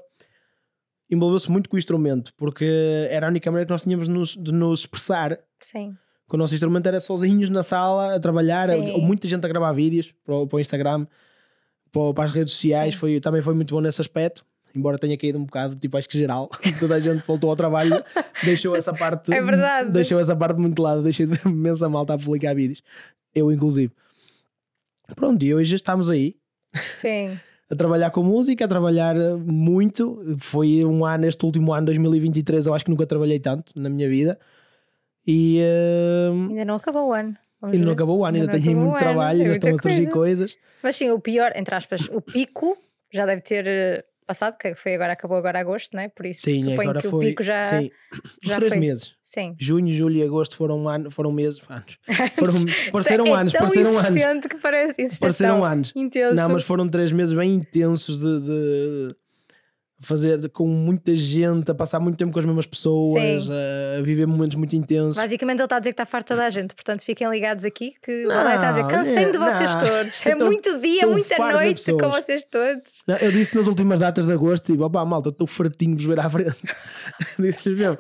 envolveu-se 1.10 1.52
muito 1.52 1.70
com 1.70 1.76
o 1.76 1.80
instrumento, 1.80 2.34
porque 2.38 3.08
era 3.10 3.28
a 3.28 3.30
única 3.30 3.52
maneira 3.52 3.66
que 3.66 3.72
nós 3.72 3.84
tínhamos 3.84 4.08
de 4.08 4.14
nos, 4.14 4.36
de 4.36 4.52
nos 4.52 4.82
expressar 4.82 5.40
Sim. 5.60 5.96
que 6.28 6.36
o 6.36 6.38
nosso 6.38 6.54
instrumento 6.54 6.86
era 6.88 7.00
sozinhos 7.00 7.50
na 7.50 7.64
sala 7.64 8.16
a 8.16 8.20
trabalhar, 8.20 8.70
Sim. 8.70 8.92
ou 8.92 9.02
muita 9.02 9.28
gente 9.28 9.46
a 9.46 9.50
gravar 9.50 9.72
vídeos 9.72 10.14
para 10.26 10.36
o, 10.36 10.48
para 10.48 10.58
o 10.58 10.60
Instagram, 10.60 11.08
para, 11.92 12.14
para 12.14 12.24
as 12.26 12.32
redes 12.32 12.54
sociais, 12.54 12.94
Sim. 12.94 13.00
foi, 13.00 13.20
também 13.22 13.42
foi 13.42 13.54
muito 13.54 13.74
bom 13.74 13.82
nesse 13.82 14.02
aspecto. 14.02 14.46
Embora 14.78 14.98
tenha 14.98 15.18
caído 15.18 15.40
um 15.40 15.46
bocado, 15.46 15.76
tipo, 15.76 15.98
acho 15.98 16.08
que 16.08 16.18
geral, 16.18 16.50
toda 16.80 16.96
a 16.96 17.00
gente 17.00 17.24
voltou 17.26 17.50
ao 17.50 17.56
trabalho, 17.56 18.04
deixou 18.44 18.76
essa 18.76 18.94
parte, 18.94 19.32
É 19.34 19.42
verdade. 19.42 19.90
deixou 19.92 20.20
essa 20.20 20.36
parte 20.36 20.60
muito 20.60 20.76
de 20.76 20.82
lado, 20.82 21.02
deixei 21.02 21.26
de 21.26 21.34
ver 21.38 21.50
imensa 21.50 21.90
malta 21.90 22.14
a 22.14 22.18
publicar 22.18 22.54
vídeos, 22.54 22.82
eu 23.34 23.52
inclusive. 23.52 23.92
Pronto, 25.16 25.44
e 25.44 25.54
hoje 25.56 25.76
estamos 25.76 26.10
aí, 26.10 26.36
Sim. 27.00 27.40
a 27.72 27.76
trabalhar 27.76 28.12
com 28.12 28.22
música, 28.24 28.66
a 28.66 28.68
trabalhar 28.68 29.16
eh, 29.16 29.36
muito. 29.36 30.36
Foi 30.40 30.84
um 30.86 31.06
ano, 31.06 31.26
este 31.26 31.46
último 31.46 31.74
ano, 31.74 31.86
2023, 31.88 32.68
eu 32.68 32.74
acho 32.74 32.84
que 32.86 32.92
nunca 32.92 33.06
trabalhei 33.08 33.40
tanto 33.40 33.72
na 33.80 33.90
minha 33.90 34.08
vida. 34.10 34.38
E 35.26 35.60
eh, 35.62 36.30
Ainda 36.50 36.66
não 36.66 36.76
acabou 36.76 37.08
o 37.10 37.14
ano. 37.14 37.36
Vamos 37.60 37.74
ainda 37.74 37.86
não 37.86 37.94
ver. 37.94 37.98
acabou 37.98 38.20
o 38.20 38.26
ano, 38.26 38.38
ainda, 38.38 38.52
não 38.52 38.60
tenho 38.64 38.78
muito 38.78 38.92
ano, 38.92 39.00
trabalho, 39.00 39.42
ainda 39.42 39.54
estão 39.54 39.70
a 39.74 39.78
surgir 39.78 40.08
coisa. 40.10 40.44
coisas. 40.46 40.58
Mas 40.84 40.96
sim, 40.96 41.10
o 41.10 41.20
pior, 41.20 41.52
entre 41.56 41.74
aspas, 41.74 42.02
o 42.12 42.22
pico 42.22 42.78
já 43.12 43.26
deve 43.26 43.42
ter 43.42 43.66
eh, 43.66 44.04
passado, 44.28 44.58
que 44.58 44.76
foi 44.76 44.94
agora, 44.96 45.14
acabou 45.14 45.38
agora 45.38 45.60
agosto, 45.60 45.94
não 45.96 46.02
é? 46.04 46.10
Por 46.10 46.26
isso 46.26 46.42
Sim, 46.42 46.60
suponho 46.60 46.82
agora 46.82 47.02
que 47.02 47.08
foi. 47.10 47.26
o 47.26 47.30
pico 47.30 47.42
já. 47.42 47.62
sim, 47.62 47.90
os 48.44 48.50
já 48.52 48.56
três 48.58 48.72
foi. 48.74 48.80
meses. 48.80 49.14
Sim. 49.24 49.56
Junho, 49.60 49.94
julho 49.94 50.18
e 50.18 50.24
agosto 50.24 50.56
foram, 50.56 50.88
ano, 50.88 51.10
foram 51.10 51.32
meses, 51.32 51.62
anos. 51.70 51.98
Foram, 52.38 52.54
pareceram 52.92 53.26
é 53.28 53.32
anos, 53.40 53.54
pareceram 53.54 53.98
anos. 53.98 54.48
que 54.48 54.58
parece. 54.58 55.02
insistente, 55.02 55.20
Pareceram 55.20 55.64
anos. 55.64 55.94
Intenso. 55.96 56.36
Não, 56.36 56.50
mas 56.50 56.64
foram 56.64 56.88
três 56.88 57.12
meses 57.12 57.34
bem 57.34 57.54
intensos 57.56 58.20
de, 58.20 58.42
de 58.42 59.16
fazer 60.00 60.50
com 60.50 60.68
muita 60.68 61.16
gente, 61.16 61.72
a 61.72 61.76
passar 61.76 62.00
muito 62.00 62.18
tempo 62.18 62.32
com 62.32 62.40
as 62.40 62.46
mesmas 62.46 62.66
pessoas, 62.66 63.46
Sim. 63.46 63.52
a, 63.98 64.02
viver 64.02 64.28
momentos 64.28 64.56
muito 64.56 64.76
intensos. 64.76 65.18
Basicamente 65.18 65.58
ele 65.58 65.66
está 65.66 65.78
a 65.78 65.80
dizer 65.80 65.90
que 65.90 65.94
está 65.94 66.06
farto 66.06 66.28
toda 66.28 66.46
a 66.46 66.50
gente, 66.50 66.76
portanto 66.76 67.04
fiquem 67.04 67.30
ligados 67.30 67.66
aqui 67.66 67.94
que 68.02 68.26
o 68.26 68.30
Valé 68.30 68.56
está 68.56 68.70
a 68.70 68.72
dizer 68.72 68.84
Não, 68.84 68.90
cansei-me 68.90 69.32
de 69.32 69.38
não. 69.38 69.52
vocês 69.52 69.76
todos. 69.76 70.26
É 70.28 70.36
muito 70.36 70.80
dia, 70.80 71.08
muita 71.08 71.52
noite 71.52 71.92
com 71.94 72.10
vocês 72.10 72.44
todos. 72.44 73.02
Não, 73.08 73.16
eu 73.18 73.32
disse 73.32 73.56
nas 73.56 73.68
últimas 73.68 74.00
datas 74.00 74.28
de 74.28 74.34
agosto, 74.34 74.66
tipo, 74.72 74.84
opá, 74.84 75.04
malta, 75.06 75.30
estou 75.30 75.48
fartinho 75.48 75.96
de 75.96 76.06
vos 76.06 76.16
ver 76.16 76.20
à 76.20 76.30
frente. 76.30 76.56
Disse 77.40 77.70
mesmo. 77.70 77.98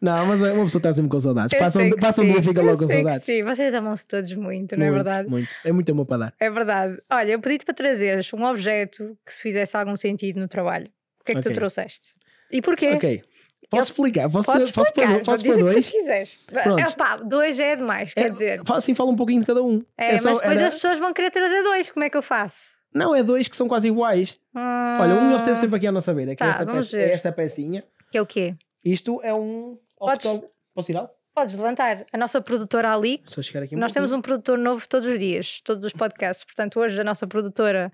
Não, 0.00 0.26
mas 0.26 0.42
uma 0.42 0.64
pessoa 0.64 0.80
está 0.80 0.92
sempre 0.92 1.10
com 1.10 1.20
saudades. 1.20 1.52
Eu 1.52 1.58
Passam, 1.60 1.90
passam 1.90 2.24
dia 2.24 2.38
e 2.38 2.42
fica 2.42 2.60
logo 2.60 2.78
com 2.78 2.88
saudades. 2.88 3.24
Sim, 3.24 3.44
vocês 3.44 3.72
amam-se 3.72 4.04
todos 4.06 4.32
muito, 4.34 4.76
não 4.76 4.86
é 4.86 4.90
Muito, 4.90 5.04
verdade? 5.04 5.28
Muito. 5.28 5.48
É 5.64 5.70
muito 5.70 5.92
amor 5.92 6.06
para 6.06 6.16
dar. 6.16 6.34
É 6.40 6.50
verdade. 6.50 7.00
Olha, 7.08 7.30
eu 7.30 7.40
pedi-te 7.40 7.64
para 7.64 7.74
trazeres 7.74 8.32
um 8.32 8.42
objeto 8.42 9.16
que 9.24 9.32
se 9.32 9.40
fizesse 9.40 9.76
algum 9.76 9.94
sentido 9.94 10.40
no 10.40 10.48
trabalho. 10.48 10.90
O 11.22 11.24
que 11.24 11.32
é 11.32 11.34
que 11.36 11.40
tu 11.40 11.48
Ok. 11.48 11.54
trouxeste? 11.54 12.14
E 12.50 12.60
porquê? 12.60 12.92
Ok. 12.94 13.22
Posso 13.70 13.84
explicar? 13.92 14.28
Posso, 14.28 14.52
posso, 14.52 14.62
explicar, 14.82 15.22
posso 15.22 15.42
pôr 15.44 15.50
dizer 15.54 15.58
dois? 15.58 15.86
tu 15.86 15.92
quiseres. 15.92 16.34
Pronto. 16.46 16.78
É, 16.82 16.90
pá, 16.90 17.16
dois 17.16 17.58
é 17.58 17.74
demais, 17.76 18.12
quer 18.12 18.30
dizer. 18.30 18.60
Fala- 18.66 18.78
Assim 18.78 18.94
fala 18.94 19.10
um 19.10 19.16
pouquinho 19.16 19.40
de 19.40 19.46
cada 19.46 19.62
um. 19.62 19.82
É, 19.96 20.18
só- 20.18 20.28
mas 20.28 20.38
depois 20.40 20.58
era- 20.58 20.66
as 20.68 20.74
pessoas 20.74 20.98
vão 20.98 21.14
querer 21.14 21.30
trazer 21.30 21.62
dois, 21.62 21.88
como 21.88 22.04
é 22.04 22.10
que 22.10 22.16
eu 22.16 22.22
faço? 22.22 22.72
Não, 22.94 23.14
é 23.16 23.22
dois 23.22 23.48
que 23.48 23.56
são 23.56 23.66
quase 23.68 23.88
iguais. 23.88 24.38
Ah, 24.54 24.98
Olha, 25.00 25.14
um 25.14 25.30
nós 25.30 25.42
temos 25.42 25.58
sempre 25.60 25.76
aqui 25.76 25.86
a 25.86 25.92
nossa 25.92 26.12
beira, 26.12 26.36
que 26.36 26.42
é, 26.42 26.46
Tá, 26.46 26.52
esta 26.52 26.64
vamos 26.66 26.86
peça- 26.90 26.96
ver. 26.98 27.08
é 27.08 27.12
esta 27.14 27.32
pecinha. 27.32 27.84
Que 28.10 28.18
é 28.18 28.20
o 28.20 28.26
quê? 28.26 28.54
Isto 28.84 29.20
é 29.22 29.32
um. 29.32 29.78
Podes- 29.98 30.40
Posso 30.74 30.86
tirar? 30.86 31.08
Podes 31.34 31.54
levantar. 31.54 32.04
A 32.12 32.18
nossa 32.18 32.42
produtora 32.42 32.92
ali, 32.92 33.22
Só 33.26 33.40
chegar 33.40 33.62
aqui 33.62 33.74
um 33.74 33.78
nós 33.78 33.92
temos 33.92 34.12
um 34.12 34.20
produtor 34.20 34.58
novo 34.58 34.86
todos 34.86 35.08
os 35.08 35.18
dias, 35.18 35.62
todos 35.64 35.82
os 35.82 35.94
podcasts. 35.94 36.44
Portanto, 36.44 36.78
hoje 36.78 37.00
a 37.00 37.04
nossa 37.04 37.26
produtora 37.26 37.90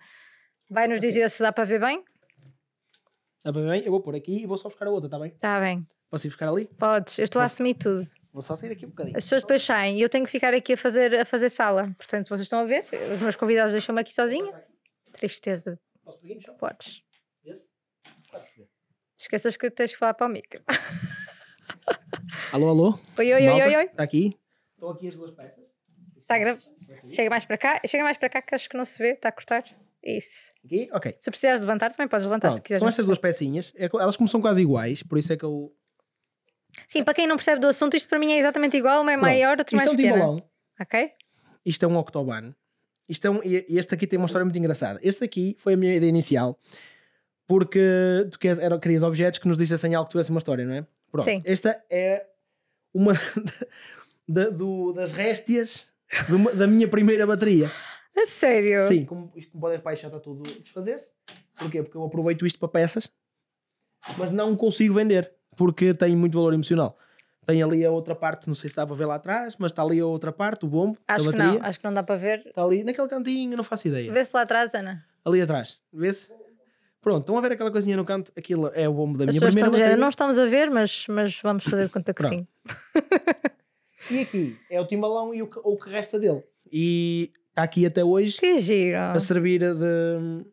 vai 0.68 0.88
nos 0.88 0.98
dizer 0.98 1.30
se 1.30 1.40
dá 1.40 1.52
para 1.52 1.62
ver 1.64 1.78
bem. 1.78 2.02
Está 3.38 3.52
bem, 3.52 3.66
bem? 3.68 3.82
Eu 3.84 3.90
vou 3.92 4.00
pôr 4.00 4.14
aqui 4.16 4.42
e 4.42 4.46
vou 4.46 4.56
só 4.58 4.68
buscar 4.68 4.86
a 4.86 4.90
outra, 4.90 5.06
está 5.06 5.18
bem? 5.18 5.28
Está 5.30 5.60
bem, 5.60 5.86
Posso 6.10 6.26
ir 6.26 6.30
buscar 6.30 6.48
ali? 6.48 6.66
podes. 6.78 7.18
Eu 7.18 7.24
estou 7.24 7.40
a 7.40 7.44
assumir 7.44 7.74
tudo. 7.74 8.04
Vou 8.32 8.42
só 8.42 8.54
sair 8.54 8.72
aqui 8.72 8.84
um 8.84 8.90
bocadinho. 8.90 9.16
As 9.16 9.24
pessoas 9.24 9.42
depois 9.42 9.62
saem 9.62 9.98
e 9.98 10.02
eu 10.02 10.08
tenho 10.08 10.24
que 10.24 10.30
ficar 10.30 10.52
aqui 10.54 10.72
a 10.74 10.76
fazer, 10.76 11.14
a 11.20 11.24
fazer 11.24 11.48
sala. 11.50 11.94
Portanto, 11.96 12.28
vocês 12.28 12.42
estão 12.42 12.60
a 12.60 12.64
ver? 12.64 12.84
Os 13.14 13.20
meus 13.20 13.36
convidados 13.36 13.72
deixam-me 13.72 14.00
aqui 14.00 14.12
sozinha. 14.14 14.52
Tristeza. 15.12 15.78
Posso 16.04 16.18
pegar 16.20 16.34
no 16.34 16.40
chão? 16.42 16.54
Podes. 16.56 17.02
Esse? 17.44 17.70
Pode 18.30 18.50
ser. 18.50 18.68
Esqueças 19.18 19.56
que 19.56 19.70
tens 19.70 19.92
que 19.92 19.98
falar 19.98 20.14
para 20.14 20.26
o 20.26 20.30
micro. 20.30 20.62
Alô, 22.52 22.68
alô? 22.68 22.98
Oi, 23.18 23.32
oi, 23.34 23.42
oi, 23.42 23.46
Malta? 23.46 23.66
oi, 23.66 23.76
oi. 23.76 23.84
Está 23.84 24.02
aqui? 24.02 24.38
Estão 24.74 24.90
aqui 24.90 25.08
as 25.08 25.16
duas 25.16 25.30
peças. 25.34 25.64
Está 26.16 26.34
a 26.34 26.38
gra- 26.38 26.58
Chega 27.10 27.30
mais 27.30 27.44
para 27.44 27.58
cá. 27.58 27.80
Chega 27.86 28.04
mais 28.04 28.16
para 28.16 28.28
cá 28.30 28.42
que 28.42 28.54
acho 28.54 28.68
que 28.68 28.76
não 28.76 28.84
se 28.84 28.98
vê. 28.98 29.10
Está 29.12 29.28
a 29.28 29.32
cortar. 29.32 29.64
Isso. 30.02 30.52
Aqui? 30.64 30.88
Ok. 30.92 31.16
Se 31.18 31.30
precisares 31.30 31.60
levantar, 31.60 31.90
também 31.90 32.08
podes 32.08 32.24
levantar 32.24 32.50
se 32.50 32.56
Pronto, 32.56 32.64
quiseres. 32.66 32.80
são 32.80 32.88
estas 32.88 33.06
duas 33.06 33.18
pecinhas. 33.18 33.72
É 33.76 33.86
Elas 33.92 34.16
como 34.16 34.28
são 34.28 34.40
quase 34.40 34.62
iguais, 34.62 35.02
por 35.02 35.18
isso 35.18 35.32
é 35.32 35.36
que 35.36 35.44
eu. 35.44 35.72
Sim, 36.86 37.02
para 37.02 37.14
quem 37.14 37.26
não 37.26 37.36
percebe 37.36 37.60
do 37.60 37.66
assunto, 37.66 37.96
isto 37.96 38.08
para 38.08 38.18
mim 38.18 38.30
é 38.32 38.38
exatamente 38.38 38.76
igual. 38.76 39.02
Uma 39.02 39.12
é 39.12 39.16
maior, 39.16 39.58
outra 39.58 39.64
Isto 39.74 39.76
mais 39.76 39.88
é 39.88 39.92
um 39.92 39.96
pequena. 39.96 40.14
timbalão. 40.14 40.50
Ok? 40.80 41.10
Isto 41.64 41.84
é 41.84 41.88
um 41.88 41.96
octoban. 41.96 42.54
Isto 43.08 43.26
é 43.26 43.30
um, 43.30 43.40
este 43.42 43.94
aqui 43.94 44.06
tem 44.06 44.18
uma 44.18 44.26
história 44.26 44.44
muito 44.44 44.58
engraçada. 44.58 45.00
Este 45.02 45.24
aqui 45.24 45.56
foi 45.58 45.74
a 45.74 45.76
minha 45.76 45.94
ideia 45.94 46.08
inicial. 46.10 46.58
Porque 47.46 47.80
tu 48.30 48.38
queres, 48.38 48.58
era, 48.58 48.78
querias 48.78 49.02
objetos 49.02 49.38
que 49.38 49.48
nos 49.48 49.56
dissessem 49.56 49.94
algo 49.94 50.06
que 50.06 50.12
tivesse 50.12 50.30
uma 50.30 50.38
história, 50.38 50.64
não 50.66 50.74
é? 50.74 50.86
Pronto. 51.10 51.24
Sim. 51.24 51.40
Esta 51.46 51.82
é 51.90 52.26
uma 52.92 53.14
da- 54.28 54.50
do- 54.50 54.92
das 54.92 55.12
réstias 55.12 55.88
de 56.28 56.56
da 56.56 56.66
minha 56.66 56.86
primeira 56.86 57.26
bateria. 57.26 57.72
A 58.22 58.26
sério? 58.26 58.80
Sim, 58.82 59.04
como, 59.04 59.30
isto 59.36 59.52
como 59.52 59.60
podem 59.62 59.76
reparar, 59.76 59.94
está 59.94 60.18
tudo 60.18 60.42
a 60.48 60.58
desfazer-se. 60.58 61.14
Porquê? 61.56 61.82
Porque 61.82 61.96
eu 61.96 62.04
aproveito 62.04 62.46
isto 62.46 62.58
para 62.58 62.68
peças, 62.68 63.10
mas 64.16 64.30
não 64.30 64.56
consigo 64.56 64.94
vender, 64.94 65.30
porque 65.56 65.92
tem 65.94 66.16
muito 66.16 66.36
valor 66.36 66.54
emocional. 66.54 66.96
Tem 67.46 67.62
ali 67.62 67.84
a 67.84 67.90
outra 67.90 68.14
parte, 68.14 68.46
não 68.46 68.54
sei 68.54 68.68
se 68.68 68.76
dá 68.76 68.86
para 68.86 68.94
ver 68.94 69.06
lá 69.06 69.14
atrás, 69.14 69.56
mas 69.58 69.72
está 69.72 69.82
ali 69.82 69.98
a 70.00 70.06
outra 70.06 70.30
parte, 70.30 70.66
o 70.66 70.68
bombo 70.68 70.98
Acho 71.08 71.30
que 71.30 71.38
não. 71.38 71.58
Acho 71.62 71.78
que 71.78 71.84
não 71.86 71.94
dá 71.94 72.02
para 72.02 72.16
ver. 72.16 72.42
Está 72.46 72.62
ali 72.62 72.84
naquele 72.84 73.08
cantinho, 73.08 73.56
não 73.56 73.64
faço 73.64 73.88
ideia. 73.88 74.12
Vê-se 74.12 74.30
lá 74.34 74.42
atrás, 74.42 74.74
Ana. 74.74 75.04
Ali 75.24 75.40
atrás, 75.40 75.78
vê-se? 75.92 76.30
Pronto, 77.00 77.20
estão 77.20 77.38
a 77.38 77.40
ver 77.40 77.52
aquela 77.52 77.70
coisinha 77.70 77.96
no 77.96 78.04
canto? 78.04 78.32
Aquilo 78.36 78.70
é 78.74 78.88
o 78.88 78.92
bombo 78.92 79.16
da 79.16 79.24
As 79.24 79.30
minha 79.30 79.40
primeira 79.40 79.70
bateria. 79.70 79.96
não 79.96 80.08
estamos 80.08 80.38
a 80.38 80.46
ver, 80.46 80.68
mas, 80.70 81.06
mas 81.08 81.40
vamos 81.40 81.64
fazer 81.64 81.86
de 81.86 81.92
conta 81.92 82.12
que 82.12 82.22
sim. 82.26 82.46
E 84.10 84.20
aqui 84.20 84.58
é 84.70 84.80
o 84.80 84.86
timbalão 84.86 85.34
e 85.34 85.42
o 85.42 85.46
que, 85.46 85.58
o 85.62 85.76
que 85.76 85.88
resta 85.88 86.18
dele. 86.18 86.42
E 86.70 87.32
está 87.58 87.62
aqui 87.64 87.84
até 87.86 88.04
hoje 88.04 88.38
Que 88.38 88.58
giro. 88.58 88.96
a 88.98 89.18
servir 89.18 89.60
de... 89.60 90.44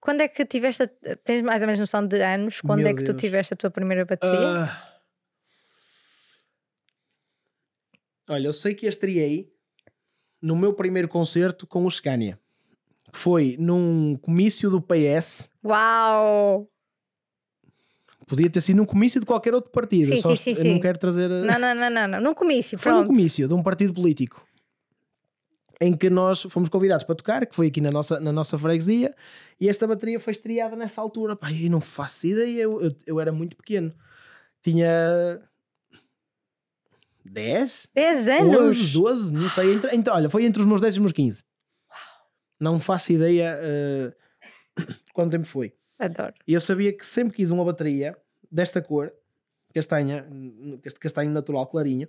Quando 0.00 0.20
é 0.22 0.28
que 0.28 0.44
tiveste. 0.44 0.82
a- 0.84 1.16
Tens 1.24 1.42
mais 1.42 1.60
ou 1.62 1.66
menos 1.66 1.78
noção 1.80 2.06
de 2.06 2.20
anos? 2.22 2.60
Quando 2.60 2.80
Meu 2.80 2.88
é 2.88 2.94
que 2.94 3.00
tu 3.02 3.12
Deus. 3.12 3.20
tiveste 3.20 3.54
a 3.54 3.56
tua 3.56 3.70
primeira 3.70 4.04
bateria? 4.04 4.64
Ah. 4.64 4.98
Olha, 8.30 8.46
eu 8.48 8.52
sei 8.52 8.74
que 8.74 8.86
estreiei 8.86 9.50
no 10.40 10.54
meu 10.54 10.72
primeiro 10.74 11.08
concerto 11.08 11.66
com 11.66 11.84
o 11.84 11.90
Scania. 11.90 12.38
Foi 13.12 13.56
num 13.58 14.16
comício 14.16 14.70
do 14.70 14.80
PS. 14.82 15.50
Uau! 15.64 16.68
Podia 18.26 18.50
ter 18.50 18.60
sido 18.60 18.76
num 18.76 18.84
comício 18.84 19.18
de 19.18 19.26
qualquer 19.26 19.54
outro 19.54 19.70
partido. 19.70 20.08
Sim, 20.14 20.16
Só 20.20 20.36
sim, 20.36 20.50
eu 20.50 20.56
sim, 20.56 20.68
não 20.68 20.74
sim. 20.76 20.80
quero 20.80 20.98
trazer. 20.98 21.28
Não, 21.28 21.58
não, 21.58 21.74
não, 21.74 21.90
não, 21.90 22.06
não. 22.08 22.20
Num 22.20 22.34
comício, 22.34 22.78
Foi 22.78 22.92
num 22.92 22.98
pronto. 22.98 23.08
comício 23.16 23.48
de 23.48 23.54
um 23.54 23.62
partido 23.62 23.94
político 23.94 24.46
em 25.80 25.96
que 25.96 26.10
nós 26.10 26.42
fomos 26.42 26.68
convidados 26.68 27.04
para 27.04 27.14
tocar, 27.14 27.46
que 27.46 27.54
foi 27.54 27.68
aqui 27.68 27.80
na 27.80 27.90
nossa, 27.90 28.18
na 28.18 28.32
nossa 28.32 28.58
freguesia, 28.58 29.14
e 29.60 29.68
esta 29.68 29.86
bateria 29.86 30.18
foi 30.18 30.32
estreada 30.32 30.74
nessa 30.74 31.00
altura. 31.00 31.36
Pá, 31.36 31.52
eu 31.52 31.70
não 31.70 31.80
faço 31.80 32.26
ideia, 32.26 32.62
eu, 32.62 32.82
eu, 32.82 32.96
eu 33.06 33.20
era 33.20 33.30
muito 33.30 33.56
pequeno. 33.56 33.92
Tinha 34.60 35.40
10, 37.24 37.90
10 37.94 38.28
anos! 38.28 38.78
11, 38.78 38.92
12, 38.92 39.32
não 39.34 39.48
sei. 39.48 39.72
Entre, 39.72 39.94
entre- 39.94 40.12
olha, 40.12 40.28
foi 40.30 40.44
entre 40.44 40.60
os 40.60 40.66
meus 40.66 40.80
10 40.80 40.94
e 40.94 40.98
os 40.98 41.00
meus 41.00 41.12
15. 41.12 41.44
Não 42.58 42.80
faço 42.80 43.12
ideia 43.12 43.58
eh, 43.62 44.12
quanto 45.12 45.30
tempo 45.30 45.46
foi. 45.46 45.74
Adoro. 45.98 46.34
E 46.46 46.54
eu 46.54 46.60
sabia 46.60 46.92
que 46.92 47.04
sempre 47.04 47.36
quis 47.36 47.50
uma 47.50 47.64
bateria 47.64 48.16
desta 48.50 48.80
cor, 48.80 49.12
castanha, 49.74 50.26
este 50.84 50.98
castanho 50.98 51.30
natural 51.30 51.66
clarinho, 51.66 52.08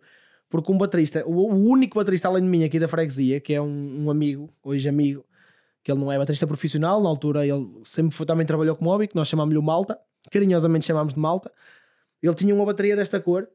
porque 0.50 0.72
um 0.72 0.78
baterista, 0.78 1.24
o, 1.26 1.32
o 1.32 1.70
único 1.70 1.98
baterista 1.98 2.28
além 2.28 2.44
de 2.44 2.50
mim 2.50 2.64
aqui 2.64 2.80
da 2.80 2.88
freguesia, 2.88 3.40
que 3.40 3.54
é 3.54 3.62
um, 3.62 4.06
um 4.06 4.12
amigo, 4.12 4.52
hoje 4.64 4.90
amigo, 4.90 5.24
que 5.84 5.92
ele 5.92 6.00
não 6.00 6.12
é 6.12 6.18
baterista 6.18 6.48
profissional, 6.48 7.02
na 7.02 7.08
altura 7.08 7.46
ele 7.46 7.68
sempre 7.86 8.16
foi, 8.16 8.26
também 8.26 8.46
trabalhou 8.46 8.76
como 8.76 8.90
hobby, 8.90 9.08
que 9.08 9.16
nós 9.16 9.28
chamámos-lhe 9.28 9.60
o 9.60 9.64
Malta, 9.64 10.00
carinhosamente 10.32 10.86
chamámos 10.86 11.14
de 11.14 11.20
Malta. 11.20 11.52
Ele 12.22 12.34
tinha 12.34 12.54
uma 12.54 12.66
bateria 12.66 12.96
desta 12.96 13.20
cor, 13.20 13.48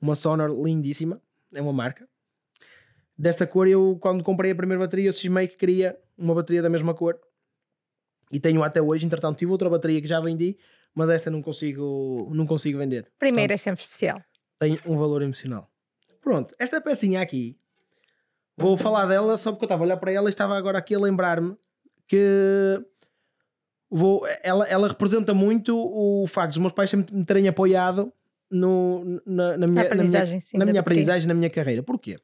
uma 0.00 0.14
Sonor 0.14 0.50
lindíssima, 0.50 1.20
é 1.54 1.60
uma 1.60 1.72
marca. 1.72 2.08
Desta 3.16 3.46
cor, 3.46 3.68
eu 3.68 3.98
quando 4.00 4.24
comprei 4.24 4.50
a 4.50 4.54
primeira 4.54 4.82
bateria, 4.82 5.08
eu 5.08 5.12
cismei 5.12 5.46
que 5.46 5.56
queria 5.56 5.96
uma 6.16 6.34
bateria 6.34 6.62
da 6.62 6.70
mesma 6.70 6.94
cor 6.94 7.20
e 8.32 8.40
tenho 8.40 8.62
até 8.62 8.80
hoje. 8.80 9.04
Entretanto, 9.04 9.38
tive 9.38 9.52
outra 9.52 9.68
bateria 9.68 10.00
que 10.00 10.08
já 10.08 10.20
vendi, 10.20 10.56
mas 10.94 11.10
esta 11.10 11.30
não 11.30 11.42
consigo, 11.42 12.30
não 12.32 12.46
consigo 12.46 12.78
vender. 12.78 13.12
Primeiro 13.18 13.52
é 13.52 13.56
sempre 13.56 13.82
especial. 13.82 14.22
Tem 14.58 14.78
um 14.86 14.96
valor 14.96 15.22
emocional. 15.22 15.69
Pronto, 16.20 16.54
esta 16.58 16.80
pecinha 16.80 17.20
aqui, 17.20 17.58
vou 18.56 18.76
falar 18.76 19.06
dela 19.06 19.36
só 19.36 19.52
porque 19.52 19.64
eu 19.64 19.66
estava 19.66 19.82
a 19.82 19.86
olhar 19.86 19.96
para 19.96 20.12
ela 20.12 20.28
e 20.28 20.30
estava 20.30 20.56
agora 20.56 20.78
aqui 20.78 20.94
a 20.94 20.98
lembrar-me 20.98 21.56
que 22.06 22.84
vou, 23.90 24.26
ela, 24.42 24.66
ela 24.66 24.88
representa 24.88 25.32
muito 25.32 25.76
o 25.76 26.26
facto 26.26 26.50
dos 26.50 26.58
meus 26.58 26.72
pais 26.72 26.90
sempre 26.90 27.14
me 27.14 27.24
terem 27.24 27.48
apoiado 27.48 28.12
no, 28.50 29.22
na, 29.24 29.56
na 29.56 29.56
minha, 29.56 29.58
na 29.58 29.66
minha, 29.66 29.82
aprendizagem, 29.82 30.40
sim, 30.40 30.58
na 30.58 30.66
minha 30.66 30.80
aprendizagem, 30.80 31.28
na 31.28 31.34
minha 31.34 31.48
carreira. 31.48 31.82
Porquê? 31.82 32.18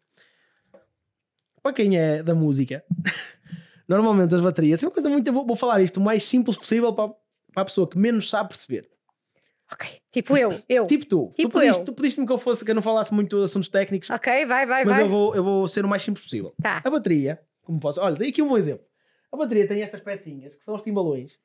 Para 1.62 1.72
quem 1.72 1.98
é 1.98 2.22
da 2.22 2.34
música, 2.34 2.84
normalmente 3.88 4.34
as 4.34 4.40
baterias, 4.40 4.82
é 4.82 4.86
uma 4.86 4.92
coisa 4.92 5.08
muito. 5.08 5.32
Vou, 5.32 5.46
vou 5.46 5.56
falar 5.56 5.80
isto 5.80 5.98
o 5.98 6.02
mais 6.02 6.24
simples 6.24 6.56
possível 6.56 6.92
para, 6.92 7.14
para 7.52 7.62
a 7.62 7.64
pessoa 7.64 7.88
que 7.88 7.98
menos 7.98 8.28
sabe 8.28 8.50
perceber. 8.50 8.88
Tipo 10.16 10.34
eu, 10.34 10.50
eu. 10.66 10.86
Tipo 10.86 11.04
tu, 11.04 11.30
Tipo 11.36 11.50
tu, 11.50 11.58
pediste, 11.58 11.80
eu. 11.80 11.84
tu 11.84 11.92
pediste-me 11.92 12.26
que 12.26 12.32
eu 12.32 12.38
fosse 12.38 12.64
que 12.64 12.70
eu 12.70 12.74
não 12.74 12.80
falasse 12.80 13.12
muito 13.12 13.36
de 13.38 13.44
assuntos 13.44 13.68
técnicos, 13.68 14.08
Ok, 14.08 14.46
vai, 14.46 14.64
vai, 14.64 14.82
mas 14.82 14.96
vai. 14.96 15.04
eu 15.04 15.10
vou, 15.10 15.34
eu 15.34 15.44
vou 15.44 15.68
ser 15.68 15.84
o 15.84 15.88
mais 15.88 16.02
simples 16.02 16.24
possível. 16.24 16.54
Tá. 16.62 16.80
A 16.82 16.88
bateria, 16.90 17.38
como 17.62 17.78
posso. 17.78 18.00
Olha, 18.00 18.16
dei 18.16 18.30
aqui 18.30 18.40
um 18.40 18.48
bom 18.48 18.56
exemplo. 18.56 18.82
A 19.30 19.36
bateria 19.36 19.68
tem 19.68 19.82
estas 19.82 20.00
pecinhas 20.00 20.54
que 20.56 20.64
são 20.64 20.74
os 20.74 20.82
timbalões. 20.82 21.38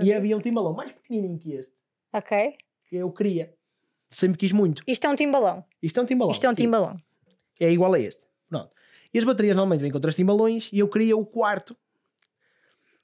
E 0.00 0.10
havia 0.10 0.34
um 0.34 0.40
timbalão 0.40 0.72
mais 0.72 0.90
pequenininho 0.90 1.38
que 1.38 1.52
este, 1.52 1.74
Ok. 2.14 2.54
que 2.88 2.96
eu 2.96 3.10
queria. 3.12 3.52
Sempre 4.10 4.38
quis 4.38 4.52
muito. 4.52 4.82
Isto 4.86 5.06
é 5.06 5.10
um 5.10 5.14
timbalão. 5.14 5.62
Isto 5.82 6.00
é 6.00 6.02
um 6.02 6.06
timbalão. 6.06 6.32
Isto 6.32 6.46
é 6.46 6.48
um 6.48 6.52
sim. 6.52 6.62
timbalão. 6.62 6.96
É 7.60 7.70
igual 7.70 7.92
a 7.92 8.00
este. 8.00 8.22
Pronto. 8.48 8.70
E 9.12 9.18
as 9.18 9.24
baterias 9.24 9.54
normalmente 9.54 9.82
vêm 9.82 9.90
com 9.90 10.00
três 10.00 10.16
timbalões 10.16 10.70
e 10.72 10.78
eu 10.78 10.88
queria 10.88 11.14
o 11.14 11.26
quarto. 11.26 11.76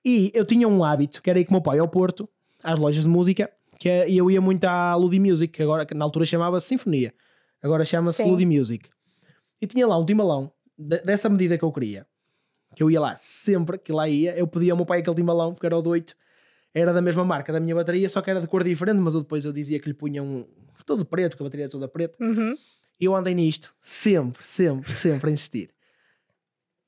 E 0.03 0.31
eu 0.35 0.47
tinha 0.47 0.67
um 0.67 0.83
hábito, 0.83 1.21
que 1.23 1.29
era 1.29 1.39
ir 1.39 1.45
com 1.45 1.51
o 1.51 1.55
meu 1.57 1.63
pai 1.63 1.79
ao 1.79 1.89
Porto, 1.89 2.27
às 2.65 2.79
lojas 2.79 3.03
de 3.03 3.09
música, 3.11 3.53
que 3.79 3.89
é, 3.89 4.11
eu 4.11 4.31
ia 4.31 4.41
muito 4.41 4.65
à 4.65 4.95
Ludi 4.95 5.19
Music, 5.21 5.53
que 5.53 5.63
agora 5.63 5.85
que 5.87 5.95
na 5.95 6.05
altura 6.05 6.25
chamava-se 6.25 6.67
Sinfonia. 6.69 7.13
Agora 7.63 7.85
chama-se. 7.85 8.23
Ludi 8.25 8.47
Music. 8.47 8.89
E 9.61 9.67
tinha 9.67 9.87
lá 9.87 9.99
um 9.99 10.05
timbalão 10.05 10.53
de- 10.79 11.01
dessa 11.01 11.29
medida 11.29 11.57
que 11.59 11.65
eu 11.65 11.73
queria. 11.73 12.07
Que 12.75 12.83
eu 12.83 12.91
ia 12.91 13.01
lá 13.01 13.17
sempre 13.17 13.79
que 13.79 13.93
lá 13.93 14.09
ia, 14.09 14.37
eu 14.37 14.47
pedia 14.47 14.73
ao 14.73 14.77
meu 14.77 14.85
pai 14.87 15.01
aquele 15.01 15.17
timbalão, 15.17 15.53
porque 15.55 15.67
era 15.67 15.77
o 15.77 15.83
do 15.83 15.91
8, 15.91 16.15
era 16.75 16.93
da 16.93 17.01
mesma 17.01 17.25
marca 17.25 17.53
da 17.53 17.59
minha 17.61 17.75
bateria, 17.75 18.09
só 18.09 18.21
que 18.21 18.31
era 18.31 18.41
de 18.41 18.47
cor 18.47 18.63
diferente, 18.63 18.99
mas 18.99 19.15
eu 19.15 19.23
depois 19.23 19.45
eu 19.45 19.53
dizia 19.53 19.81
que 19.81 19.89
lhe 19.89 19.95
punha 19.95 20.23
um 20.23 20.47
todo 20.85 21.05
preto, 21.05 21.31
porque 21.33 21.43
a 21.43 21.47
bateria 21.47 21.67
é 21.67 21.69
toda 21.69 21.89
preta. 21.89 22.23
Uhum. 22.23 22.55
E 23.01 23.05
eu 23.05 23.17
andei 23.17 23.35
nisto, 23.35 23.75
sempre, 23.83 24.47
sempre, 24.47 24.93
sempre 24.93 25.31
a 25.31 25.33
insistir. 25.33 25.71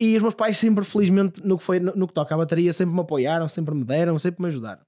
E 0.01 0.17
os 0.17 0.23
meus 0.23 0.35
pais 0.35 0.57
sempre, 0.57 0.85
felizmente, 0.85 1.41
no 1.45 1.59
que, 1.59 1.65
foi, 1.65 1.81
no, 1.81 1.93
no 1.97 2.07
que 2.07 2.15
toca 2.15 2.35
à 2.35 2.39
bateria, 2.39 2.73
sempre 2.73 2.95
me 2.95 3.01
apoiaram, 3.01 3.49
sempre 3.49 3.75
me 3.75 3.85
deram, 3.85 4.17
sempre 4.19 4.41
me 4.43 4.49
ajudaram. 4.49 4.83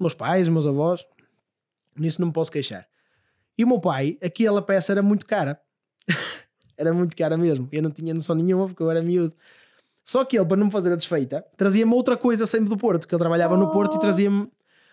Meus 0.00 0.12
pais, 0.14 0.48
meus 0.48 0.66
avós, 0.66 1.06
nisso 1.98 2.20
não 2.20 2.28
me 2.28 2.32
posso 2.32 2.50
queixar. 2.52 2.86
E 3.58 3.64
o 3.64 3.66
meu 3.68 3.80
pai, 3.80 4.18
aquela 4.22 4.60
peça 4.62 4.92
era 4.92 5.02
muito 5.02 5.24
cara. 5.26 5.60
era 6.76 6.92
muito 6.92 7.16
cara 7.16 7.36
mesmo. 7.36 7.68
Eu 7.72 7.82
não 7.82 7.90
tinha 7.90 8.12
noção 8.14 8.36
nenhuma 8.36 8.66
porque 8.66 8.82
eu 8.82 8.90
era 8.90 9.02
miúdo. 9.02 9.34
Só 10.04 10.24
que 10.24 10.36
ele, 10.38 10.44
para 10.46 10.56
não 10.56 10.66
me 10.66 10.72
fazer 10.72 10.92
a 10.92 10.96
desfeita, 10.96 11.44
trazia-me 11.56 11.92
outra 11.92 12.16
coisa 12.16 12.46
sempre 12.46 12.68
do 12.68 12.76
Porto, 12.76 13.08
que 13.08 13.14
ele 13.14 13.18
trabalhava 13.20 13.56
no 13.56 13.72
Porto 13.72 13.94
e 13.94 13.96
Oh. 13.96 14.00
trazia-me. 14.00 14.48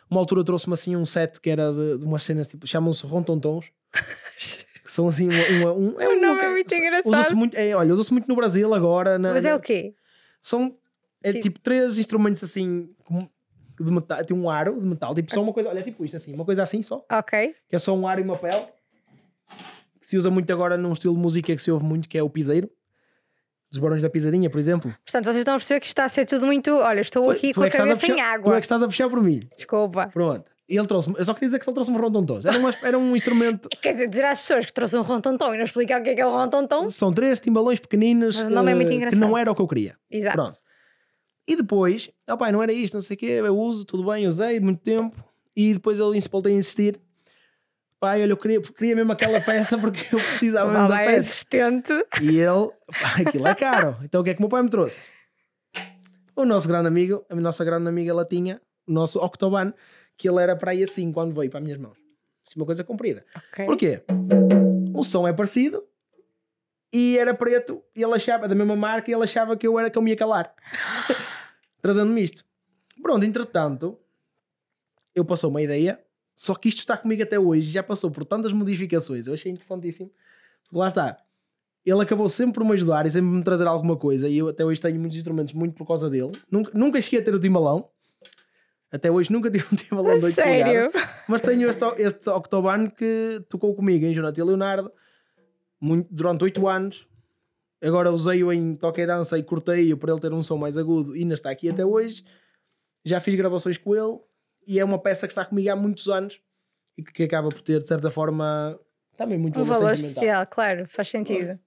Uma 0.09 0.19
altura 0.19 0.43
trouxe-me 0.43 0.73
assim 0.73 0.95
um 0.95 1.05
set 1.05 1.39
que 1.39 1.49
era 1.49 1.71
de, 1.71 1.97
de 1.99 2.05
umas 2.05 2.23
cenas 2.23 2.47
tipo, 2.47 2.65
chamam-se 2.67 3.05
rontontons. 3.05 3.65
que 4.83 4.91
são 4.91 5.07
assim 5.07 5.29
uma, 5.29 5.47
uma- 5.71 5.73
um, 5.73 6.01
é 6.01 6.07
um- 6.09 6.21
nome 6.21 6.41
é 6.41 6.49
muito 6.51 6.73
engraçado. 6.73 7.11
Usa-se 7.13 7.35
muito, 7.35 7.55
é, 7.55 7.75
olha, 7.75 7.93
usa-se 7.93 8.11
muito 8.11 8.27
no 8.27 8.35
Brasil 8.35 8.73
agora. 8.73 9.17
na- 9.19 9.33
Mas 9.33 9.45
é 9.45 9.55
o 9.55 9.59
quê? 9.59 9.93
São 10.41 10.75
é, 11.21 11.31
Tipo- 11.31 11.43
tipo 11.43 11.59
três 11.61 11.97
instrumentos 11.97 12.43
assim 12.43 12.89
como- 13.05 13.29
de 13.79 13.91
metal, 13.91 14.23
tem 14.25 14.35
um 14.37 14.49
aro 14.49 14.79
de 14.79 14.85
metal, 14.85 15.13
tipo 15.15 15.31
só 15.33 15.41
uma 15.41 15.53
coisa, 15.53 15.69
olha, 15.69 15.81
tipo 15.81 16.03
isto 16.05 16.15
assim, 16.17 16.33
uma 16.33 16.45
coisa 16.45 16.63
assim 16.63 16.81
só, 16.81 17.03
Ok. 17.11 17.55
que 17.69 17.75
é 17.75 17.79
só 17.79 17.95
um 17.95 18.07
aro 18.07 18.21
e 18.21 18.23
uma 18.23 18.37
pele. 18.37 18.65
Que 19.99 20.07
se 20.07 20.17
usa 20.17 20.29
muito 20.29 20.51
agora 20.51 20.77
num 20.77 20.91
estilo 20.93 21.13
de 21.15 21.19
música 21.21 21.55
que 21.55 21.61
se 21.61 21.71
ouve 21.71 21.85
muito, 21.85 22.09
que 22.09 22.17
é 22.17 22.23
o 22.23 22.29
piseiro. 22.29 22.69
Dos 23.71 23.79
Barões 23.79 24.03
da 24.03 24.09
Pisadinha, 24.09 24.49
por 24.49 24.59
exemplo. 24.59 24.93
Portanto, 25.03 25.25
vocês 25.25 25.37
estão 25.37 25.55
a 25.55 25.57
perceber 25.57 25.79
que 25.79 25.85
isto 25.87 25.93
está 25.93 26.05
a 26.05 26.09
ser 26.09 26.25
tudo 26.25 26.45
muito. 26.45 26.71
Olha, 26.75 27.01
estou 27.01 27.31
aqui 27.31 27.51
Tu 27.51 27.55
com 27.55 27.61
a 27.61 27.65
é 27.65 27.69
estás 27.69 27.87
cabeça 27.89 28.05
em 28.05 28.09
puxar, 28.11 28.23
Tu 28.23 28.29
é 28.29 28.33
água. 28.35 28.53
que 28.59 28.65
estás 28.65 28.83
a 28.83 28.85
puxar 28.87 29.09
por 29.09 29.23
mim. 29.23 29.49
Desculpa. 29.57 30.07
Pronto. 30.13 30.51
E 30.69 30.77
ele 30.77 30.87
trouxe 30.87 31.11
eu 31.17 31.25
só 31.25 31.33
queria 31.33 31.47
dizer 31.49 31.59
que 31.59 31.67
ele 31.67 31.73
trouxe-me 31.73 31.97
rontontons. 31.97 32.45
Era, 32.45 32.57
uma- 32.59 32.73
era 32.83 32.97
um 32.99 33.15
instrumento, 33.15 33.67
Quer 33.81 33.93
dizer, 33.93 34.07
dizer 34.09 34.25
às 34.25 34.39
pessoas 34.39 34.65
que 34.67 34.73
trouxe 34.73 34.95
um 34.97 35.01
rontontom 35.01 35.53
e 35.55 35.57
não 35.57 35.63
explicar 35.65 36.01
o 36.01 36.03
que 36.03 36.11
é 36.11 36.15
que 36.15 36.21
é 36.21 36.25
o 36.25 36.29
rontontom. 36.31 36.87
são 36.89 37.11
três 37.11 37.39
timbalões 37.39 37.79
pequeninos 37.79 38.37
Mas 38.37 38.47
o 38.47 38.49
nome 38.51 38.71
é 38.71 38.75
muito 38.75 38.87
eh, 38.87 38.91
que 38.91 38.95
engraçado. 38.97 39.19
não 39.19 39.35
era 39.37 39.51
o 39.51 39.55
que 39.55 39.61
eu 39.61 39.67
queria. 39.67 39.97
Exato. 40.11 40.35
Pronto. 40.35 40.55
E 41.47 41.55
depois, 41.55 42.09
oh 42.29 42.37
pai, 42.37 42.51
não 42.51 42.63
era 42.63 42.71
isto, 42.71 42.93
não 42.93 43.01
sei 43.01 43.15
o 43.15 43.17
quê, 43.17 43.25
eu 43.25 43.57
uso, 43.57 43.85
tudo 43.85 44.05
bem, 44.05 44.27
usei 44.27 44.59
muito 44.59 44.81
tempo. 44.81 45.15
E 45.55 45.73
depois 45.73 45.99
ele 45.99 46.19
voltei 46.21 46.53
a 46.53 46.57
insistir. 46.57 46.99
Pai, 47.99 48.21
olha, 48.21 48.31
eu 48.31 48.37
queria, 48.37 48.61
queria 48.61 48.95
mesmo 48.95 49.11
aquela 49.11 49.39
peça 49.39 49.77
porque 49.77 50.13
eu 50.13 50.19
precisava 50.19 50.71
mesmo 50.71 50.87
da 50.87 50.97
peça. 50.97 51.19
assistente. 51.19 51.93
E 52.21 52.39
ele, 52.39 52.69
pá, 52.99 53.21
aquilo 53.25 53.47
é 53.47 53.55
caro. 53.55 53.97
Então 54.03 54.21
o 54.21 54.23
que 54.23 54.31
é 54.31 54.33
que 54.33 54.39
o 54.39 54.43
meu 54.43 54.49
pai 54.49 54.61
me 54.61 54.69
trouxe? 54.69 55.11
O 56.35 56.45
nosso 56.45 56.67
grande 56.67 56.87
amigo, 56.87 57.25
a 57.29 57.35
nossa 57.35 57.63
grande 57.63 57.87
amiga 57.87 58.11
ela 58.11 58.25
tinha, 58.25 58.59
o 58.87 58.91
nosso 58.91 59.19
Octoban, 59.19 59.73
que 60.17 60.27
ele 60.27 60.41
era 60.41 60.55
para 60.55 60.71
aí 60.71 60.83
assim 60.83 61.11
quando 61.11 61.33
veio 61.33 61.49
para 61.49 61.59
as 61.59 61.63
minhas 61.63 61.79
mãos. 61.79 61.97
Assim, 62.45 62.59
uma 62.59 62.65
coisa 62.65 62.83
comprida. 62.83 63.25
Ok. 63.35 63.65
Porquê? 63.65 64.03
O 64.93 65.03
som 65.03 65.27
é 65.27 65.31
parecido 65.31 65.83
e 66.91 67.17
era 67.17 67.33
preto 67.33 67.81
e 67.95 68.03
ele 68.03 68.13
achava, 68.13 68.47
da 68.47 68.55
mesma 68.55 68.75
marca, 68.75 69.09
e 69.09 69.13
ele 69.13 69.23
achava 69.23 69.55
que 69.55 69.65
eu 69.65 69.79
era 69.79 69.89
que 69.89 69.97
eu 69.97 70.01
me 70.01 70.11
ia 70.11 70.17
calar. 70.17 70.53
Trazendo-me 71.83 72.23
isto. 72.23 72.45
Pronto, 73.01 73.25
entretanto, 73.25 73.99
eu 75.13 75.25
passou 75.25 75.49
uma 75.49 75.61
ideia, 75.61 75.99
só 76.33 76.55
que 76.55 76.69
isto 76.69 76.79
está 76.79 76.95
comigo 76.97 77.21
até 77.21 77.37
hoje, 77.37 77.69
já 77.69 77.83
passou 77.83 78.09
por 78.09 78.23
tantas 78.25 78.53
modificações, 78.53 79.27
eu 79.27 79.33
achei 79.33 79.51
interessantíssimo. 79.51 80.09
Lá 80.71 80.87
está. 80.87 81.17
Ele 81.85 82.01
acabou 82.01 82.29
sempre 82.29 82.53
por 82.53 82.63
me 82.65 82.71
ajudar 82.71 83.05
e 83.05 83.11
sempre 83.11 83.29
me 83.29 83.43
trazer 83.43 83.67
alguma 83.67 83.97
coisa, 83.97 84.29
e 84.29 84.37
eu 84.37 84.47
até 84.47 84.63
hoje 84.63 84.79
tenho 84.79 84.97
muitos 84.97 85.17
instrumentos 85.17 85.53
muito 85.53 85.75
por 85.75 85.85
causa 85.85 86.09
dele. 86.09 86.31
Nunca, 86.49 86.71
nunca 86.73 87.01
cheguei 87.01 87.19
a 87.19 87.23
ter 87.23 87.35
o 87.35 87.39
timbalão. 87.39 87.89
Até 88.89 89.11
hoje 89.11 89.29
nunca 89.33 89.51
tive 89.51 89.65
um 89.69 89.75
timbalão 89.75 90.17
de 90.17 90.23
8 90.25 90.35
Sério? 90.35 90.89
polegadas. 90.89 91.09
Mas 91.27 91.41
tenho 91.41 91.69
este, 91.69 91.83
este 91.97 92.29
que 92.95 93.43
tocou 93.49 93.75
comigo 93.75 94.05
em 94.05 94.13
Jonathan 94.13 94.45
Leonardo 94.45 94.89
muito- 95.81 96.07
durante 96.09 96.45
8 96.45 96.65
anos. 96.69 97.05
Agora 97.83 98.11
usei-o 98.11 98.51
em 98.53 98.75
toque 98.75 99.01
e 99.01 99.05
dança 99.05 99.37
e 99.37 99.43
cortei-o 99.43 99.97
para 99.97 100.11
ele 100.11 100.21
ter 100.21 100.31
um 100.31 100.41
som 100.41 100.57
mais 100.57 100.77
agudo 100.77 101.15
e 101.15 101.21
ainda 101.21 101.33
está 101.33 101.49
aqui 101.49 101.69
até 101.69 101.85
hoje. 101.85 102.23
Já 103.03 103.19
fiz 103.19 103.35
gravações 103.35 103.77
com 103.77 103.93
ele 103.93 104.19
e 104.65 104.79
é 104.79 104.85
uma 104.85 104.97
peça 104.97 105.27
que 105.27 105.31
está 105.33 105.43
comigo 105.43 105.69
há 105.69 105.75
muitos 105.75 106.07
anos 106.07 106.39
e 106.97 107.03
que, 107.03 107.23
acaba 107.23 107.49
por 107.49 107.61
ter, 107.61 107.81
de 107.81 107.87
certa 107.87 108.09
forma, 108.09 108.79
também 109.17 109.37
muito 109.37 109.59
Um 109.59 109.63
valor 109.65 109.93
especial, 109.93 110.47
claro, 110.47 110.87
faz 110.87 111.09
sentido. 111.09 111.59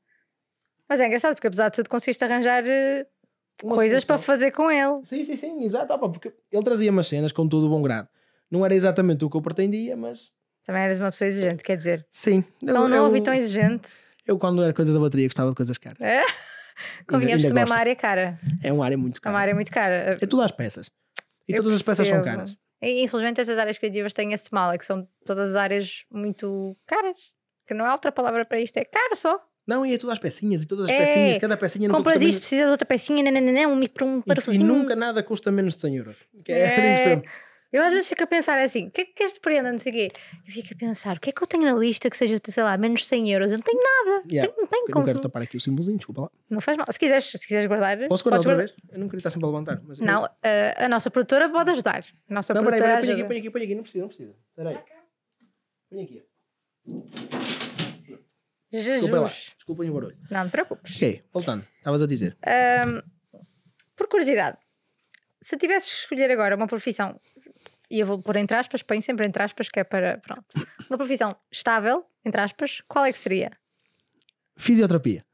Mas 0.89 1.01
é 1.01 1.07
engraçado 1.07 1.35
porque 1.35 1.49
apesar 1.49 1.69
de 1.69 1.75
tudo 1.77 1.91
conseguiste 1.91 2.25
arranjar 2.25 2.65
eh, 2.67 3.07
Uma 3.63 3.75
coisas 3.75 4.03
para 4.05 4.17
solução. 4.17 4.35
fazer 4.35 4.53
com 4.53 4.71
ele. 4.71 5.05
Sim, 5.05 5.23
sim, 5.25 5.37
sim, 5.37 5.65
exato. 5.65 5.93
opa, 5.93 6.09
porque 6.09 6.33
ele 6.51 6.63
trazia 6.65 6.91
umas 6.91 7.09
cenas 7.09 7.33
com 7.33 7.47
todo 7.47 7.67
o 7.67 7.69
bom 7.69 7.83
grado. 7.83 8.09
Não 8.51 8.65
era 8.65 8.75
exatamente 8.75 9.25
o 9.25 9.29
que 9.29 9.37
eu 9.37 9.43
pretendia, 9.43 9.97
mas 9.97 10.33
Também 10.65 10.83
eras 10.83 10.99
uma 10.99 11.11
pessoa 11.11 11.29
exigente, 11.29 11.63
quer 11.63 11.77
dizer. 11.77 12.07
sim. 12.11 12.43
Tão 12.65 12.85
eu, 12.85 12.89
novo 12.89 13.15
eu, 13.15 13.17
e 13.19 13.23
tão 13.23 13.35
exigente. 13.35 13.91
Eu, 14.27 14.39
quando 14.39 14.63
era 14.63 14.73
coisas 14.73 14.95
da 14.95 15.01
bateria, 15.01 15.27
gostava 15.27 15.51
de 15.51 15.57
coisas 15.57 15.79
caras. 15.79 16.01
É? 16.01 16.23
Convenhamos 17.09 17.43
também 17.45 17.63
é 17.63 17.65
uma 17.65 17.71
gosto. 17.71 17.81
área 17.81 17.97
cara. 17.97 18.41
É 18.63 18.73
uma 18.73 18.85
área 18.85 18.99
muito 18.99 19.17
É 19.17 19.29
uma 19.29 19.33
cara. 19.33 19.39
área 19.43 19.55
muito 19.55 19.71
cara. 19.71 19.95
É 20.21 20.27
tudo 20.27 20.43
às 20.43 20.51
peças. 20.53 20.91
E 21.49 21.53
Eu 21.53 21.63
todas 21.63 21.77
as 21.77 21.83
peças 21.83 22.07
são 22.07 22.17
percebo. 22.23 22.37
caras. 22.37 22.57
E, 22.83 23.03
infelizmente 23.03 23.41
essas 23.41 23.59
áreas 23.59 23.79
criativas 23.79 24.13
têm 24.13 24.33
esse 24.33 24.53
mal, 24.53 24.73
é 24.73 24.79
que 24.79 24.85
são 24.85 25.09
todas 25.25 25.51
as 25.51 25.55
áreas 25.57 26.05
muito 26.11 26.77
caras. 26.87 27.33
Que 27.67 27.73
não 27.75 27.85
há 27.87 27.93
outra 27.93 28.13
palavra 28.13 28.45
para 28.45 28.61
isto, 28.61 28.77
é 28.77 28.85
caro 28.85 29.17
só. 29.17 29.41
Não, 29.67 29.85
e 29.85 29.95
é 29.95 29.99
tudo 29.99 30.13
às 30.13 30.19
pecinhas, 30.21 30.63
e 30.63 30.67
todas 30.69 30.85
as 30.85 30.91
É. 30.93 30.99
pecinhas, 30.99 31.39
cada 31.39 31.57
pecinha 31.57 31.89
nunca 31.89 31.99
Compras 31.99 32.17
isto, 32.17 32.25
menos... 32.25 32.39
precisas 32.39 32.67
de 32.67 32.71
outra 32.71 32.87
pecinha, 32.87 33.23
nananã, 33.25 33.67
um 33.67 33.75
micro, 33.75 34.07
um 34.07 34.19
E, 34.19 34.21
e 34.21 34.23
parafusinho. 34.23 34.65
nunca 34.67 34.95
nada 34.95 35.23
custa 35.25 35.51
menos 35.51 35.75
de 35.75 35.81
100 35.81 35.97
euros. 35.97 36.17
Que 36.45 36.53
é, 36.53 36.59
É. 37.15 37.23
Eu 37.73 37.83
às 37.85 37.93
vezes 37.93 38.09
fico 38.09 38.23
a 38.23 38.27
pensar 38.27 38.59
assim: 38.59 38.87
o 38.87 38.91
que 38.91 39.01
é 39.01 39.05
que 39.05 39.13
queres 39.13 39.35
de 39.35 39.41
prenda? 39.41 39.71
Não 39.71 39.79
sei 39.79 39.93
o 39.93 39.95
quê. 39.95 40.13
Eu 40.47 40.53
fico 40.53 40.69
a 40.73 40.77
pensar: 40.77 41.17
o 41.17 41.21
que 41.21 41.31
é 41.31 41.33
que 41.33 41.43
eu 41.43 41.47
tenho 41.47 41.65
na 41.65 41.73
lista 41.75 42.09
que 42.09 42.17
seja, 42.17 42.37
sei 42.49 42.63
lá, 42.63 42.77
menos 42.77 43.07
100 43.07 43.33
euros? 43.33 43.51
Eu 43.53 43.59
não 43.59 43.65
tenho 43.65 43.79
nada. 43.83 44.23
Yeah. 44.31 44.51
Tenho- 44.53 44.61
não 44.63 44.67
tenho 44.69 44.83
Eu 44.85 44.93
como. 44.93 44.99
não 45.01 45.05
quero 45.07 45.21
tapar 45.21 45.43
aqui 45.43 45.57
o 45.57 45.61
símbolozinho, 45.61 45.97
desculpa 45.99 46.23
lá. 46.23 46.31
Não 46.49 46.61
faz 46.61 46.77
mal. 46.77 46.87
Se 46.91 46.99
quiseres, 46.99 47.25
se 47.27 47.39
quiseres 47.47 47.67
guardar. 47.67 47.99
Posso 48.09 48.25
guardar 48.25 48.39
outra 48.41 48.55
vez? 48.57 48.75
Eu 48.91 48.99
não 48.99 49.07
queria 49.09 49.19
estar 49.21 49.31
sempre 49.31 49.47
a 49.47 49.51
levantar. 49.51 49.81
Mas 49.87 49.99
eu- 49.99 50.07
Não, 50.07 50.25
a, 50.25 50.85
a 50.85 50.89
nossa 50.89 51.11
produtora 51.11 51.49
pode 51.51 51.71
ajudar. 51.71 52.05
A 52.31 52.35
nossa 52.35 52.55
Não, 52.55 52.65
peraí, 52.65 52.79
produtora 52.81 53.01
peraí, 53.01 53.07
põe 53.07 53.15
aqui, 53.15 53.29
põe 53.29 53.39
aqui, 53.39 53.51
põe 53.51 53.63
aqui, 53.65 53.75
não 53.75 53.83
precisa, 53.83 54.03
não 54.03 54.09
precisa. 54.09 54.35
Peraí. 54.55 54.79
Põe 55.91 56.03
aqui. 56.05 56.23
Desculpa 58.71 59.21
lá, 59.21 59.27
Jesus. 59.29 59.53
desculpem 59.57 59.91
o 59.91 59.95
barulho. 59.95 60.17
Não 60.31 60.45
te 60.45 60.51
preocupes. 60.51 60.97
Ok, 60.97 61.23
voltando, 61.33 61.65
estavas 61.79 62.03
a 62.03 62.07
dizer. 62.07 62.37
Ahm, 62.45 63.01
por 63.97 64.09
curiosidade, 64.09 64.59
se 65.41 65.57
tivesses 65.57 65.91
que 65.91 65.99
escolher 66.01 66.31
agora 66.31 66.57
uma 66.57 66.67
profissão, 66.67 67.19
e 67.91 68.01
eu 68.01 68.07
vou 68.07 68.21
pôr 68.21 68.37
entre 68.37 68.57
aspas, 68.57 68.83
ponho 68.83 69.03
sempre 69.03 69.27
entre 69.27 69.43
aspas, 69.43 69.69
que 69.69 69.81
é 69.81 69.85
para. 69.85 70.19
Pronto. 70.19 70.47
Uma 70.89 70.97
profissão 70.97 71.35
estável, 71.51 72.05
entre 72.25 72.41
aspas, 72.41 72.83
qual 72.89 73.05
é 73.05 73.13
que 73.13 73.19
seria? 73.19 73.53
Fisioterapia. 74.57 75.25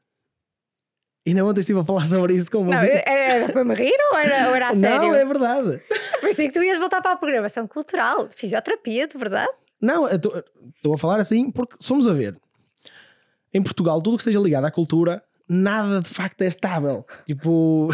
Ainda 1.25 1.45
ontem 1.45 1.61
estive 1.61 1.79
a 1.79 1.85
falar 1.85 2.03
sobre 2.05 2.33
isso 2.33 2.51
com 2.51 2.65
Não, 2.65 2.73
era, 2.73 3.51
para 3.51 3.63
me 3.63 3.73
rir 3.73 3.97
ou 4.11 4.17
era, 4.17 4.49
ou 4.49 4.55
era 4.55 4.69
a 4.69 4.75
sério? 4.75 5.07
Não, 5.07 5.15
é 5.15 5.23
verdade. 5.23 5.81
Pensei 6.19 6.47
que 6.47 6.53
tu 6.53 6.61
ias 6.61 6.77
voltar 6.77 7.01
para 7.01 7.13
a 7.13 7.17
programação 7.17 7.65
cultural, 7.65 8.27
fisioterapia, 8.35 9.07
de 9.07 9.17
verdade? 9.17 9.51
Não, 9.81 10.05
estou 10.07 10.93
a 10.93 10.97
falar 10.97 11.19
assim 11.19 11.49
porque 11.49 11.75
se 11.79 11.87
formos 11.87 12.07
a 12.07 12.13
ver, 12.13 12.37
em 13.53 13.63
Portugal, 13.63 14.01
tudo 14.01 14.17
que 14.17 14.21
esteja 14.21 14.39
ligado 14.39 14.65
à 14.65 14.71
cultura, 14.71 15.23
nada 15.47 16.01
de 16.01 16.09
facto 16.09 16.41
é 16.41 16.47
estável. 16.47 17.05
Tipo, 17.25 17.89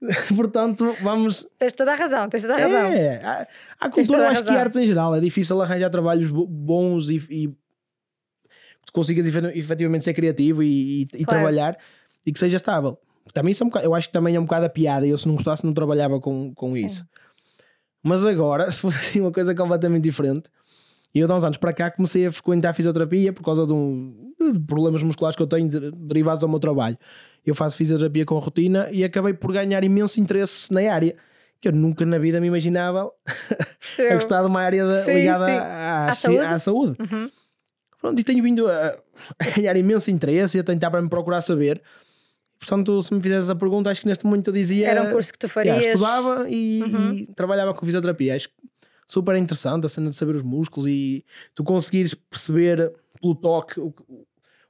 portanto, 0.36 0.94
vamos. 1.02 1.48
Tens 1.58 1.72
toda 1.72 1.92
a 1.92 1.96
razão, 1.96 2.28
tens 2.28 2.42
toda 2.42 2.54
a 2.54 2.58
razão. 2.58 2.92
É, 2.92 3.16
a, 3.24 3.46
a 3.80 3.90
cultura, 3.90 4.28
a 4.28 4.30
acho 4.30 4.44
que 4.44 4.50
artes 4.50 4.78
em 4.78 4.86
geral, 4.86 5.14
é 5.14 5.20
difícil 5.20 5.60
arranjar 5.60 5.90
trabalhos 5.90 6.30
bo- 6.30 6.46
bons 6.46 7.10
e, 7.10 7.16
e 7.30 7.48
que 7.48 7.56
tu 8.86 8.92
consigas 8.92 9.26
efe- 9.26 9.58
efetivamente 9.58 10.04
ser 10.04 10.14
criativo 10.14 10.62
e, 10.62 11.02
e- 11.02 11.02
e 11.02 11.06
Claro. 11.24 11.26
trabalhar 11.40 11.76
e 12.24 12.32
que 12.32 12.38
seja 12.38 12.56
estável. 12.56 12.98
Também 13.34 13.50
isso 13.52 13.62
é 13.62 13.66
um 13.66 13.68
bocado- 13.68 13.86
eu 13.86 13.94
acho 13.94 14.06
que 14.08 14.12
também 14.12 14.36
é 14.36 14.40
um 14.40 14.44
bocado 14.44 14.66
a 14.66 14.68
piada. 14.70 15.06
Eu, 15.06 15.18
se 15.18 15.26
não 15.26 15.34
gostasse, 15.34 15.64
não 15.66 15.74
trabalhava 15.74 16.20
com, 16.20 16.54
com 16.54 16.74
Sim. 16.74 16.84
isso. 16.84 17.04
Mas 18.02 18.24
agora, 18.24 18.70
se 18.72 18.80
fosse 18.80 18.98
assim 18.98 19.20
uma 19.20 19.32
coisa 19.32 19.54
completamente 19.54 20.04
diferente, 20.04 20.48
e 21.14 21.18
eu 21.20 21.26
de 21.26 21.32
uns 21.32 21.44
anos 21.44 21.56
para 21.56 21.72
cá 21.72 21.90
comecei 21.90 22.26
a 22.26 22.32
frequentar 22.32 22.72
fisioterapia 22.72 23.32
por 23.32 23.42
causa 23.42 23.66
de, 23.66 23.72
um, 23.72 24.32
de 24.52 24.60
problemas 24.60 25.02
musculares 25.02 25.36
que 25.36 25.42
eu 25.42 25.46
tenho 25.46 25.68
de- 25.68 25.90
derivados 25.90 26.42
ao 26.42 26.48
meu 26.48 26.60
trabalho. 26.60 26.96
Eu 27.50 27.54
faço 27.54 27.76
fisioterapia 27.76 28.24
com 28.26 28.38
rotina 28.38 28.88
e 28.90 29.02
acabei 29.04 29.32
por 29.34 29.52
ganhar 29.52 29.82
imenso 29.84 30.20
interesse 30.20 30.72
na 30.72 30.80
área. 30.92 31.16
Que 31.60 31.68
eu 31.68 31.72
nunca 31.72 32.06
na 32.06 32.18
vida 32.18 32.40
me 32.40 32.46
imaginava 32.46 33.10
a 34.10 34.14
gostar 34.14 34.42
de 34.42 34.46
uma 34.46 34.60
área 34.60 34.86
da- 34.86 35.04
Sim, 35.04 35.14
ligada 35.14 35.46
sim. 35.46 35.52
à, 35.56 36.06
À 36.06 36.12
saúde? 36.14 36.38
à 36.38 36.58
saúde. 36.58 36.96
Uhum. 37.00 37.30
Pronto, 38.00 38.20
e 38.20 38.22
tenho 38.24 38.42
vindo 38.44 38.68
a, 38.68 38.96
a 39.40 39.44
ganhar 39.56 39.76
imenso 39.76 40.08
interesse 40.10 40.56
e 40.56 40.60
a 40.60 40.64
tentar 40.64 40.88
para 40.90 41.02
me 41.02 41.08
procurar 41.08 41.40
saber. 41.40 41.82
Portanto, 42.60 43.00
se 43.02 43.12
me 43.14 43.20
fizesse 43.20 43.50
a 43.50 43.54
pergunta, 43.56 43.90
acho 43.90 44.00
que 44.02 44.06
neste 44.06 44.24
momento 44.24 44.48
eu 44.48 44.52
dizia. 44.52 44.88
Era 44.88 45.02
um 45.02 45.12
curso 45.12 45.32
que 45.32 45.38
tu 45.38 45.48
farias. 45.48 45.84
estudava 45.86 46.46
e, 46.48 46.82
Uhum. 46.82 47.12
e 47.12 47.26
trabalhava 47.34 47.72
com 47.74 47.84
fisioterapia. 47.84 48.36
Acho 48.36 48.48
super 49.06 49.36
interessante 49.36 49.86
a 49.86 49.88
cena 49.88 50.10
de 50.10 50.16
saber 50.16 50.36
os 50.36 50.42
músculos 50.42 50.88
e 50.88 51.24
tu 51.54 51.64
conseguires 51.64 52.14
perceber 52.14 52.92
pelo 53.20 53.34
toque 53.34 53.80
o, 53.80 53.92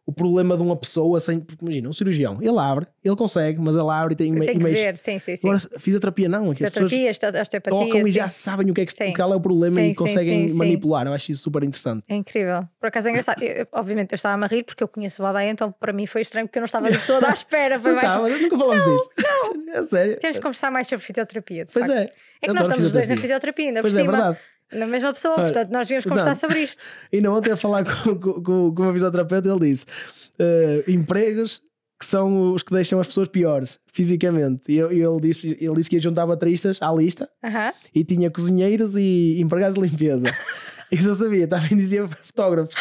o 0.09 0.13
problema 0.13 0.57
de 0.57 0.63
uma 0.63 0.75
pessoa 0.75 1.21
sem. 1.21 1.39
Porque 1.39 1.63
imagina, 1.63 1.87
um 1.87 1.93
cirurgião, 1.93 2.39
ele 2.41 2.59
abre, 2.59 2.87
ele 3.05 3.15
consegue, 3.15 3.61
mas 3.61 3.77
ele 3.77 3.91
abre 3.91 4.15
e 4.15 4.17
tem 4.17 4.33
Tem 4.35 4.43
e 4.43 4.53
que 4.53 4.65
mexe. 4.65 4.83
ver, 4.83 4.97
sim, 4.97 5.19
sim, 5.19 5.37
sim. 5.37 5.47
Agora, 5.47 5.59
fisioterapia 5.79 6.29
não, 6.31 6.51
aqui 6.51 6.65
as 6.65 6.71
pessoas 6.71 6.91
Fisioterapia, 6.91 7.41
osteopatia. 7.43 7.79
tocam 7.79 8.01
e 8.01 8.05
sim. 8.05 8.11
já 8.13 8.29
sabem 8.31 8.71
o 8.71 8.75
que 8.75 8.81
é 8.81 8.87
que 8.87 8.95
Sim. 8.95 9.13
qual 9.13 9.31
é 9.35 9.37
o 9.37 9.41
problema 9.41 9.77
Sim, 9.77 9.91
e 9.91 9.95
conseguem 9.95 10.51
manipular. 10.55 11.07
Eu 11.07 11.13
acho 11.13 11.31
isso 11.31 11.43
super 11.43 11.63
interessante. 11.63 12.05
É 12.09 12.15
incrível. 12.17 12.67
Por 12.81 12.87
acaso 12.87 13.09
é 13.09 13.11
engraçado. 13.11 13.43
Eu- 13.43 13.67
obviamente 13.71 14.13
eu 14.13 14.17
estava 14.17 14.43
a 14.43 14.49
rir 14.49 14.63
porque 14.65 14.83
eu 14.83 14.89
conheço 14.89 15.21
o 15.21 15.27
Badaia, 15.27 15.51
então 15.51 15.71
para 15.71 15.93
mim 15.93 16.07
foi 16.07 16.23
estranho 16.23 16.47
porque 16.47 16.59
eu 16.59 16.63
não 16.63 16.67
estava 16.67 16.91
de 16.91 16.99
toda 17.07 17.29
à 17.29 17.35
espera. 17.35 17.79
Foi 17.79 17.91
Não 17.93 17.97
mais... 18.01 18.09
tá, 18.11 18.21
mas 18.23 18.41
nunca 18.41 18.57
falamos 18.59 18.85
disso. 18.85 19.11
É 19.75 19.83
sério. 19.83 20.19
Temos 20.19 20.39
que 20.39 20.43
conversar 20.43 20.71
mais 20.71 20.89
sobre 20.89 21.05
fisioterapia. 21.05 21.67
Pois 21.71 21.87
facto. 21.87 21.99
é. 21.99 22.11
É 22.41 22.47
que 22.47 22.55
nós 22.55 22.63
estamos 22.63 22.87
os 22.87 22.93
dois 22.95 23.07
na 23.09 23.17
fisioterapia. 23.17 23.21
fisioterapia, 23.21 23.67
ainda 23.69 23.81
Pois 23.83 23.93
por 23.93 23.99
é, 23.99 24.03
cima. 24.03 24.13
verdade. 24.17 24.39
Na 24.73 24.87
mesma 24.87 25.13
pessoa, 25.13 25.35
Olha, 25.35 25.45
portanto 25.45 25.71
nós 25.71 25.87
devíamos 25.87 26.05
conversar 26.05 26.31
portanto, 26.33 26.49
sobre 26.51 26.63
isto. 26.65 26.85
Ainda 27.13 27.33
ontem 27.33 27.53
a 27.53 27.57
falar 27.57 27.85
com, 27.85 28.15
com, 28.19 28.75
com, 28.75 28.83
meu 28.83 28.93
fisioterapeuta, 28.93 29.49
ele 29.49 29.61
disse: 29.61 29.87
eh, 30.39 30.85
empregos 30.89 31.63
que 31.99 32.07
são 32.07 32.53
os 32.53 32.63
que 32.63 32.73
deixam 32.73 33.01
as 33.01 33.07
pessoas 33.09 33.29
piores 33.29 33.81
fisicamente. 33.93 34.71
E 34.71 34.75
e 34.77 35.03
ele 35.03 35.21
disse, 35.21 35.57
ele 35.61 35.75
disse 35.75 35.91
que 35.91 35.97
ia 35.97 36.03
juntar 36.03 36.27
bateristas 36.27 36.79
à 36.81 36.93
lista 36.93 37.29
e 37.95 38.05
tinha 38.05 38.31
cozinheiros 38.31 38.95
e 38.97 39.41
empregados 39.41 39.75
de 39.77 39.81
limpeza. 39.89 40.27
Isso 40.93 41.09
eu 41.09 41.15
sabia, 41.15 41.47
também 41.49 41.77
dizia 41.77 42.07
fotógrafos 42.09 42.75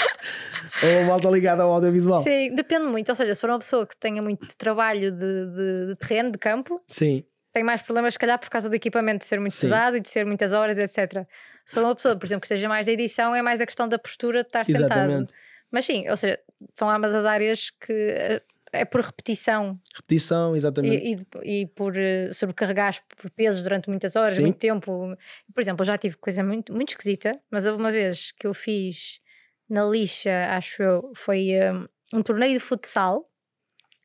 ou 0.84 1.06
malta 1.06 1.30
ligada 1.30 1.64
ao 1.64 1.74
audiovisual. 1.74 2.22
Sim, 2.24 2.54
depende 2.56 2.86
muito. 2.86 3.10
Ou 3.10 3.16
seja, 3.16 3.34
se 3.36 3.42
for 3.42 3.50
uma 3.50 3.60
pessoa 3.60 3.86
que 3.88 3.98
tenha 3.98 4.22
muito 4.22 4.48
trabalho 4.56 5.12
de, 5.12 5.18
de- 5.20 5.88
de 5.88 5.96
terreno, 5.98 6.32
de 6.32 6.38
campo, 6.38 6.80
Sim, 6.88 7.24
tem 7.58 7.64
mais 7.64 7.82
problemas, 7.82 8.14
se 8.14 8.20
calhar, 8.20 8.38
por 8.38 8.50
causa 8.50 8.70
do 8.70 8.76
equipamento 8.76 9.20
de 9.20 9.26
ser 9.26 9.40
muito 9.40 9.54
Sim. 9.54 9.62
pesado 9.62 9.98
e 9.98 10.00
de 10.00 10.08
ser 10.10 10.24
muitas 10.28 10.54
horas, 10.54 10.78
etc. 10.78 11.26
For 11.66 11.84
uma 11.84 11.96
pessoa, 11.96 12.16
por 12.16 12.24
exemplo, 12.28 12.42
que 12.42 12.46
esteja 12.46 12.70
mais 12.70 12.86
da 12.86 12.92
edição, 12.92 13.34
é 13.34 13.42
mais 13.42 13.60
a 13.60 13.66
questão 13.66 13.88
da 13.88 13.98
postura 13.98 14.44
de 14.44 14.50
estar 14.50 14.64
sentado. 14.64 14.86
exatamente. 14.86 15.34
Mas 15.72 15.84
sim, 15.84 16.08
ou 16.08 16.16
seja, 16.16 16.40
são 16.76 16.88
ambas 16.88 17.16
as 17.16 17.26
áreas 17.26 17.72
que 17.72 17.92
eh, 17.92 18.42
é 18.72 18.86
por 18.86 19.02
repetição 19.02 19.80
Repetição, 19.96 20.56
exatamente. 20.56 21.04
e, 21.04 21.16
e, 21.44 21.62
e 21.62 21.66
por 21.66 21.98
eh, 21.98 22.32
sobrecarregar 22.32 22.96
por 23.18 23.32
pesos 23.32 23.64
durante 23.64 23.90
muitas 23.90 24.16
horas, 24.16 24.36
Sim. 24.36 24.44
muito 24.44 24.60
tempo. 24.60 25.18
Por 25.52 25.60
exemplo, 25.60 25.82
eu 25.82 25.88
já 25.88 25.98
tive 25.98 26.16
coisa 26.18 26.44
muito, 26.44 26.72
muito 26.72 26.90
esquisita, 26.90 27.40
mas 27.50 27.66
houve 27.66 27.80
uma 27.80 27.92
vez 27.92 28.32
que 28.34 28.46
eu 28.46 28.54
fiz 28.54 29.20
na 29.68 29.84
lixa, 29.84 30.46
acho 30.52 30.84
eu, 30.84 31.12
foi 31.16 31.50
eh, 31.50 31.74
um 32.14 32.22
torneio 32.22 32.54
de 32.54 32.60
futsal. 32.60 33.28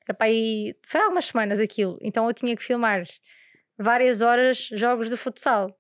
Era 0.09 0.15
para 0.15 0.27
aí, 0.27 0.75
foi 0.87 1.01
há 1.01 1.05
algumas 1.05 1.27
semanas 1.27 1.61
aquilo, 1.61 1.99
então 2.01 2.27
eu 2.27 2.33
tinha 2.33 2.57
que 2.57 2.63
filmar 2.65 3.05
várias 3.83 4.21
horas 4.21 4.69
jogos 4.73 5.09
de 5.11 5.17
futsal. 5.17 5.77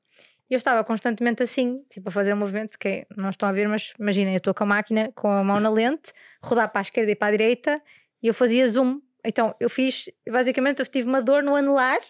E 0.50 0.54
eu 0.54 0.58
estava 0.58 0.84
constantemente 0.84 1.42
assim, 1.42 1.82
tipo 1.88 2.08
a 2.10 2.12
fazer 2.12 2.34
um 2.34 2.36
movimento 2.36 2.78
que 2.78 3.06
não 3.16 3.30
estão 3.30 3.48
a 3.48 3.52
ver, 3.52 3.66
mas 3.68 3.92
imaginem, 3.98 4.34
eu 4.34 4.38
estou 4.38 4.52
com 4.52 4.64
a 4.64 4.66
máquina 4.66 5.10
com 5.14 5.30
a 5.30 5.42
mão 5.42 5.58
na 5.58 5.70
lente, 5.70 6.12
rodar 6.42 6.70
para 6.70 6.80
a 6.80 6.82
esquerda 6.82 7.10
e 7.10 7.14
para 7.14 7.28
a 7.28 7.30
direita, 7.30 7.80
e 8.22 8.26
eu 8.26 8.34
fazia 8.34 8.66
zoom. 8.66 9.00
Então 9.24 9.54
eu 9.58 9.70
fiz, 9.70 10.10
basicamente, 10.28 10.80
eu 10.80 10.86
tive 10.86 11.08
uma 11.08 11.22
dor 11.22 11.42
no 11.42 11.54
anelar 11.56 12.00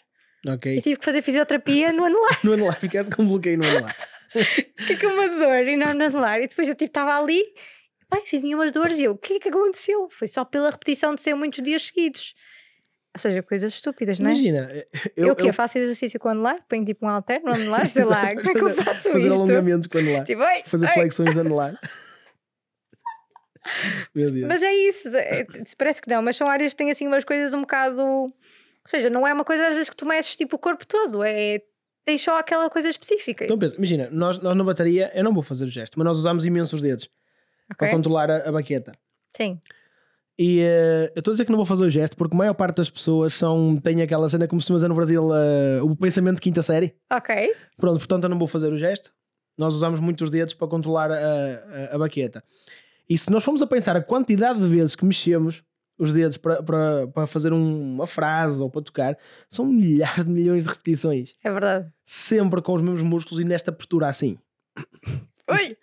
e 0.45 0.51
Ok. 0.51 0.80
tive 0.80 0.97
que 0.97 1.05
fazer 1.05 1.22
fisioterapia 1.22 1.93
no 1.93 2.05
anelar. 2.05 2.40
No 2.43 2.53
anelar, 2.55 2.80
ficaste 2.80 3.14
com 3.14 3.22
um 3.22 3.28
bloqueio 3.28 3.59
no 3.59 3.64
anelar. 3.64 3.95
Fiquei 4.76 4.97
com 4.97 5.14
uma 5.14 5.28
dor 5.28 5.68
e 5.68 5.76
não 5.76 5.95
no 5.95 6.05
anelar. 6.05 6.40
E 6.40 6.49
depois 6.49 6.66
eu 6.68 6.74
tipo, 6.74 6.88
estava 6.90 7.16
ali, 7.16 7.45
pai, 8.09 8.22
sim, 8.24 8.40
tinha 8.40 8.57
umas 8.57 8.72
dores. 8.72 8.99
E 8.99 9.05
eu, 9.05 9.12
o 9.12 9.18
que 9.18 9.34
é 9.34 9.38
que 9.38 9.49
aconteceu? 9.51 10.09
Foi 10.11 10.26
só 10.26 10.45
pela 10.45 10.70
repetição 10.70 11.14
de 11.14 11.20
ser 11.20 11.34
muitos 11.34 11.62
dias 11.62 11.82
seguidos. 11.82 12.34
Ou 13.15 13.21
seja, 13.21 13.43
coisas 13.43 13.73
estúpidas, 13.73 14.19
não 14.19 14.31
é? 14.31 14.33
Imagina, 14.33 14.71
Eu, 15.15 15.29
eu, 15.29 15.33
o 15.35 15.37
quê? 15.37 15.53
Faço 15.53 15.79
exercício 15.79 16.19
com 16.19 16.29
o 16.29 16.31
anelar? 16.31 16.65
Ponho 16.67 16.85
tipo 16.85 17.05
um 17.05 17.09
halter 17.11 17.43
no 17.45 17.53
anelar? 17.53 17.87
Sei 17.89 18.05
lá, 18.05 18.35
como 18.35 18.51
é 18.51 18.55
que 18.55 18.65
eu 18.65 18.75
faço 18.75 19.11
fazer 19.11 19.29
isto? 19.29 19.41
alongamentos 19.41 19.87
com 19.87 19.99
o 19.99 20.01
anelar. 20.01 20.25
Tipo, 20.25 20.43
ai, 20.43 20.63
fazer 20.65 20.87
ai. 20.87 20.95
flexões 20.95 21.35
de 21.35 21.41
anelar. 21.41 21.79
Meu 24.15 24.31
Deus. 24.31 24.49
Mas 24.49 24.63
é 24.63 24.73
isso, 24.73 25.09
é- 25.17 25.47
parece 25.77 26.01
que 26.01 26.09
não, 26.09 26.23
mas 26.23 26.37
são 26.37 26.49
áreas 26.49 26.73
que 26.73 26.79
têm 26.79 26.91
assim 26.91 27.07
umas 27.07 27.25
coisas 27.25 27.55
um 27.55 27.61
bocado. 27.61 28.03
Ou 28.03 28.33
seja, 28.87 29.09
não 29.09 29.27
é 29.27 29.33
uma 29.33 29.45
coisa 29.45 29.69
às 29.69 29.75
vezes 29.75 29.91
que 29.91 29.97
tu 29.97 30.07
mexes 30.07 30.35
tipo 30.35 30.57
o 30.57 30.59
corpo 30.59 30.87
todo, 30.87 31.23
é. 31.23 31.61
Tens 32.05 32.21
só 32.21 32.37
aquela 32.37 32.69
coisa 32.69 32.89
específica. 32.89 33.45
Então 33.45 33.57
pensa, 33.57 33.77
imagina, 33.77 34.09
nós, 34.11 34.37
nós 34.39 34.57
na 34.57 34.65
bateria, 34.65 35.13
eu 35.15 35.23
não 35.23 35.33
vou 35.33 35.43
fazer 35.43 35.67
o 35.67 35.71
gesto, 35.71 35.97
mas 35.97 36.05
nós 36.05 36.19
usamos 36.19 36.45
imensos 36.45 36.83
dedos 36.83 37.09
ok? 37.71 37.77
para 37.79 37.91
controlar 37.91 38.29
a, 38.29 38.49
a 38.49 38.51
baqueta. 38.51 38.91
Sim, 39.37 39.61
E 40.43 40.61
eh, 40.61 41.12
eu 41.14 41.20
estou 41.20 41.30
a 41.30 41.34
dizer 41.34 41.45
que 41.45 41.51
não 41.53 41.57
vou 41.59 41.66
fazer 41.66 41.84
o 41.84 41.90
gesto 41.90 42.16
porque 42.16 42.34
a 42.34 42.38
maior 42.38 42.55
parte 42.55 42.76
das 42.78 42.90
pessoas 42.90 43.34
são, 43.34 43.76
tem 43.76 44.03
aquela 44.03 44.28
cena 44.28 44.49
como 44.49 44.61
se 44.61 44.72
dizer 44.72 44.88
no 44.88 44.95
Brasil, 44.95 45.28
eh, 45.34 45.80
o 45.82 45.95
pensamento 45.95 46.36
de 46.36 46.40
quinta 46.43 46.62
série. 46.62 46.95
ok. 47.12 47.55
Pronto, 47.76 47.99
portanto 47.99 48.24
eu 48.24 48.30
não 48.30 48.38
vou 48.38 48.49
fazer 48.49 48.72
o 48.72 48.78
gesto. 48.78 49.12
Nós 49.57 49.74
usamos 49.74 50.01
muitos 50.01 50.30
dedos 50.30 50.55
para 50.55 50.66
controlar 50.66 51.11
a, 51.12 51.16
a, 51.93 51.95
a 51.95 51.99
baqueta. 51.99 52.43
E 53.09 53.16
se 53.18 53.30
nós 53.30 53.45
formos 53.45 53.61
a 53.62 53.66
pensar 53.66 53.95
a 53.97 54.01
quantidade 54.03 54.59
de 54.59 54.66
vezes 54.66 54.97
que 54.97 55.05
mexemos 55.05 55.62
os 55.99 56.12
dedos 56.12 56.36
para, 56.38 56.62
para, 56.62 57.07
para 57.07 57.26
fazer 57.26 57.53
um- 57.53 57.95
uma 57.95 58.07
frase 58.07 58.61
ou 58.61 58.68
para 58.70 58.82
tocar, 58.82 59.18
são 59.51 59.66
milhares 59.66 60.24
de 60.24 60.30
milhões 60.30 60.64
de 60.64 60.70
repetições. 60.70 61.34
É 61.45 61.51
verdade. 61.53 61.93
Sempre 62.05 62.61
com 62.62 62.74
os 62.74 62.82
mesmos 62.82 63.03
músculos 63.03 63.40
e 63.40 63.45
nesta 63.45 63.70
postura 63.70 64.09
assim. 64.09 64.38
Oi! 65.49 65.76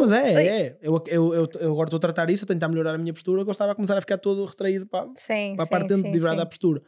Mas 0.00 0.12
é, 0.12 0.34
Ai, 0.36 0.48
é. 0.48 0.78
Eu, 0.80 1.02
eu, 1.06 1.34
eu, 1.34 1.50
eu 1.60 1.72
agora 1.72 1.86
estou 1.86 1.98
a 1.98 2.00
tratar 2.00 2.30
isso, 2.30 2.44
a 2.44 2.46
tentar 2.46 2.68
melhorar 2.68 2.94
a 2.94 2.98
minha 2.98 3.12
postura. 3.12 3.42
Eu 3.42 3.44
gostava 3.44 3.72
de 3.72 3.76
começar 3.76 3.96
a 3.96 4.00
ficar 4.00 4.18
todo 4.18 4.44
retraído 4.44 4.86
para, 4.86 5.06
Sim, 5.16 5.54
para 5.54 5.64
a 5.64 5.68
parte 5.68 5.88
dentro 5.88 6.06
sim, 6.06 6.12
de 6.12 6.18
virar 6.18 6.32
sim. 6.32 6.36
da 6.38 6.46
postura. 6.46 6.82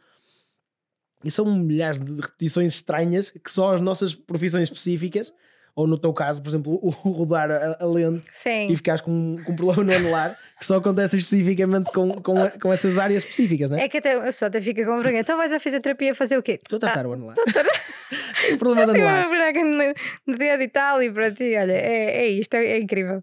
E 1.23 1.29
são 1.29 1.45
milhares 1.55 1.99
de 1.99 2.13
repetições 2.19 2.75
estranhas 2.75 3.29
que 3.29 3.51
só 3.51 3.75
as 3.75 3.81
nossas 3.81 4.15
profissões 4.15 4.63
específicas, 4.63 5.33
ou 5.79 5.87
no 5.87 5.97
teu 5.97 6.11
caso, 6.13 6.41
por 6.41 6.49
exemplo, 6.49 6.77
o 6.81 6.89
rodar 6.89 7.49
a, 7.49 7.77
a 7.79 7.85
lente 7.85 8.27
Sim. 8.33 8.67
e 8.69 8.75
ficares 8.75 8.99
com, 9.01 9.37
com 9.45 9.51
um 9.53 9.55
problema 9.55 9.83
no 9.83 9.93
anular, 9.95 10.37
que 10.59 10.65
só 10.65 10.75
acontece 10.75 11.15
especificamente 11.15 11.89
com, 11.91 12.21
com, 12.21 12.43
a- 12.43 12.51
com 12.51 12.73
essas 12.73 12.97
áreas 12.97 13.23
específicas, 13.23 13.69
né? 13.71 13.83
É 13.83 13.87
que 13.87 13.97
até 13.99 14.13
a 14.15 14.21
pessoa 14.23 14.47
até 14.49 14.61
fica 14.61 14.83
com 14.83 14.95
vergonha. 14.95 15.21
Então 15.21 15.37
vais 15.37 15.53
à 15.53 15.59
fisioterapia 15.59 16.13
fazer 16.13 16.37
o 16.37 16.43
quê? 16.43 16.59
Estou 16.61 16.77
a 16.77 16.79
tratar 16.81 17.05
o 17.05 17.11
Ah, 17.11 17.15
anular. 17.15 17.35
Tenho 18.41 18.55
um 18.55 18.57
problema 18.57 18.91
Tenho 18.93 19.05
anular. 19.07 19.23
uma 19.27 19.29
buraca 19.29 19.63
no, 19.63 19.93
no 20.33 20.37
dedo 20.37 20.63
e 20.63 20.67
tal, 20.67 21.01
e 21.01 21.11
para 21.13 21.31
ti, 21.33 21.55
olha, 21.55 21.71
é, 21.73 22.17
é 22.23 22.27
isto, 22.27 22.53
é, 22.55 22.65
é 22.65 22.77
incrível. 22.79 23.21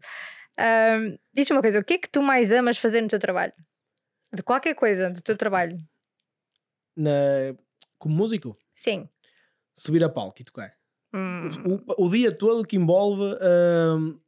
Ahm, 0.59 1.17
Diz-me 1.35 1.57
uma 1.57 1.63
coisa, 1.63 1.79
o 1.81 1.85
que 1.85 1.95
é 1.95 1.99
que 1.99 2.09
tu 2.09 2.23
mais 2.23 2.51
amas 2.51 2.79
fazer 2.79 3.03
no 3.03 3.09
teu 3.09 3.19
trabalho? 3.19 3.53
De 4.33 4.43
qualquer 4.43 4.75
coisa 4.75 5.11
do 5.11 5.21
teu 5.21 5.37
trabalho. 5.37 5.77
Na, 6.97 7.11
como 7.99 8.15
músico, 8.15 8.57
Sim. 8.75 9.09
subir 9.75 10.03
a 10.03 10.09
palco 10.09 10.41
e 10.41 10.45
tocar. 10.45 10.73
Hum, 11.17 11.81
O, 11.97 12.07
o 12.07 12.11
dia 12.11 12.31
todo 12.33 12.67
que 12.67 12.77
envolve 12.77 13.23
hum, 13.99 14.19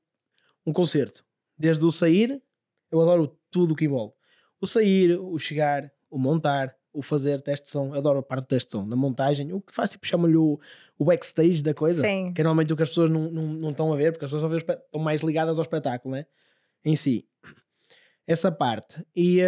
um 0.66 0.72
concerto. 0.72 1.24
Desde 1.57 1.84
o 1.84 1.91
sair, 1.93 2.43
eu 2.91 3.01
adoro 3.01 3.36
tudo 3.51 3.72
o 3.72 3.76
que 3.76 3.84
envolve. 3.84 4.14
O 4.61 4.66
sair, 4.66 5.18
o 5.18 5.39
chegar, 5.39 5.91
o 6.11 6.18
montar, 6.18 6.74
o 6.93 7.03
fazer 7.03 7.41
teste 7.41 7.66
de 7.66 7.70
som. 7.72 7.89
Eu 7.89 7.99
adoro 7.99 8.18
a 8.20 8.22
parte 8.22 8.45
do 8.45 8.49
teste 8.49 8.68
de 8.68 8.72
som. 8.72 8.86
Na 8.86 8.97
montagem, 8.97 9.53
o 9.53 9.61
que 9.61 9.74
faz, 9.74 9.91
tipo, 9.91 10.07
chama-lhe 10.07 10.36
o, 10.36 10.59
o 10.99 11.05
backstage 11.05 11.62
da 11.62 11.74
coisa. 11.74 12.03
Sim. 12.03 12.32
Que 12.32 12.41
é 12.41 12.45
normalmente 12.45 12.72
o 12.72 12.76
que 12.76 12.82
as 12.82 12.89
pessoas 12.89 13.11
não, 13.11 13.30
não, 13.30 13.43
não 13.47 13.70
estão 13.70 13.93
a 13.93 13.97
ver, 13.97 14.12
porque 14.12 14.24
as 14.24 14.30
pessoas 14.30 14.53
espe- 14.57 14.72
estão 14.74 15.01
mais 15.01 15.22
ligadas 15.22 15.59
ao 15.59 15.62
espetáculo, 15.62 16.14
né? 16.14 16.26
Em 16.84 16.97
si. 16.97 17.26
Essa 18.26 18.53
parte. 18.53 19.03
E 19.16 19.41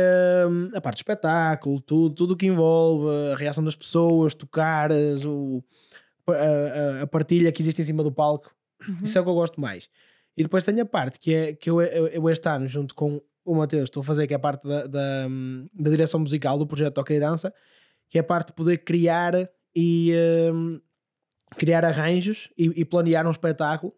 hum, 0.48 0.70
a 0.74 0.80
parte 0.80 0.96
do 0.96 1.00
espetáculo, 1.00 1.80
tudo, 1.80 2.14
tudo 2.14 2.34
o 2.34 2.36
que 2.36 2.46
envolve 2.46 3.06
a 3.32 3.36
reação 3.36 3.62
das 3.62 3.76
pessoas, 3.76 4.34
tocares, 4.34 5.24
o, 5.24 5.62
a, 6.32 7.02
a- 7.02 7.06
partilha 7.06 7.50
que 7.52 7.62
existe 7.62 7.80
em 7.82 7.84
cima 7.84 8.02
do 8.02 8.12
palco. 8.12 8.54
Uhum. 8.88 8.98
Isso 9.02 9.16
é 9.18 9.20
o 9.20 9.24
que 9.24 9.30
eu 9.30 9.34
gosto 9.34 9.60
mais. 9.60 9.88
E 10.36 10.42
depois 10.42 10.64
tenho 10.64 10.82
a 10.82 10.86
parte 10.86 11.18
que 11.18 11.34
é 11.34 11.52
que 11.54 11.68
eu, 11.68 11.80
eu, 11.82 12.06
eu 12.08 12.28
este 12.30 12.48
ano, 12.48 12.66
junto 12.68 12.94
com 12.94 13.20
o 13.44 13.54
Mateus, 13.54 13.84
estou 13.84 14.00
a 14.00 14.04
fazer, 14.04 14.26
que 14.26 14.32
é 14.32 14.36
a 14.36 14.40
parte 14.40 14.66
da, 14.66 14.86
da, 14.86 15.28
da 15.74 15.90
direção 15.90 16.20
musical 16.20 16.56
do 16.58 16.66
projeto 16.66 16.94
Toca 16.94 17.12
e 17.12 17.20
Dança, 17.20 17.52
que 18.08 18.16
é 18.18 18.20
a 18.20 18.24
parte 18.24 18.48
de 18.48 18.52
poder 18.54 18.78
criar 18.78 19.34
e 19.74 20.12
hum, 20.52 20.80
criar 21.56 21.84
arranjos 21.84 22.48
e, 22.56 22.64
e 22.80 22.84
planear 22.84 23.26
um 23.26 23.30
espetáculo 23.30 23.92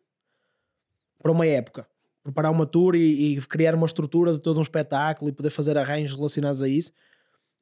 para 1.22 1.30
uma 1.32 1.46
época. 1.46 1.86
Preparar 2.22 2.52
uma 2.52 2.66
tour 2.66 2.94
e, 2.94 3.34
e 3.36 3.40
criar 3.42 3.74
uma 3.74 3.86
estrutura 3.86 4.32
de 4.32 4.38
todo 4.38 4.58
um 4.58 4.62
espetáculo 4.62 5.28
e 5.28 5.32
poder 5.32 5.50
fazer 5.50 5.76
arranjos 5.76 6.16
relacionados 6.16 6.62
a 6.62 6.68
isso. 6.68 6.92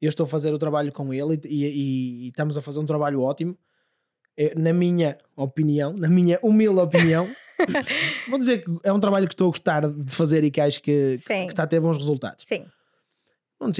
Eu 0.01 0.09
estou 0.09 0.23
a 0.25 0.27
fazer 0.27 0.53
o 0.53 0.57
trabalho 0.59 0.91
com 0.91 1.13
ele 1.13 1.39
e, 1.45 1.65
e- 1.65 2.25
e 2.25 2.27
estamos 2.29 2.57
a 2.57 2.61
fazer 2.61 2.79
um 2.79 2.85
trabalho 2.85 3.21
ótimo. 3.21 3.57
Eh, 4.43 4.53
Na 4.55 4.73
minha 4.73 5.17
opinião, 5.35 5.93
na 5.93 6.07
minha 6.07 6.39
humilde 6.41 6.79
opinião, 6.79 7.27
vou 8.29 8.37
dizer 8.39 8.63
que 8.63 8.71
é 8.83 8.91
um 8.91 8.99
trabalho 8.99 9.27
que 9.27 9.33
estou 9.33 9.47
a 9.47 9.51
gostar 9.51 9.87
de 9.89 10.13
fazer 10.15 10.43
e 10.43 10.49
que 10.51 10.59
acho 10.61 10.81
que, 10.81 11.17
que 11.17 11.23
Sim. 11.23 11.45
está 11.47 11.63
a 11.63 11.67
ter 11.67 11.79
bons 11.79 11.97
resultados. 11.97 12.45
Sim. 12.47 12.65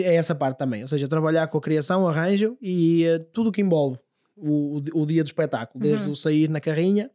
É 0.04 0.14
essa 0.16 0.36
parte 0.36 0.58
também, 0.60 0.84
ou 0.84 0.88
seja, 0.88 1.08
trabalhar 1.08 1.48
com 1.48 1.58
a 1.58 1.62
criação, 1.62 2.08
arranjo 2.08 2.56
e 2.62 3.04
eh, 3.06 3.18
tudo 3.34 3.50
o 3.50 3.52
que 3.52 3.62
envolve 3.62 3.98
o, 4.38 4.78
o, 4.78 5.02
o 5.02 5.06
dia 5.08 5.24
do 5.24 5.28
espetáculo, 5.28 5.84
desde 5.84 6.06
Uhum. 6.06 6.12
o 6.12 6.16
sair 6.16 6.48
na 6.50 6.62
carrinha, 6.62 7.10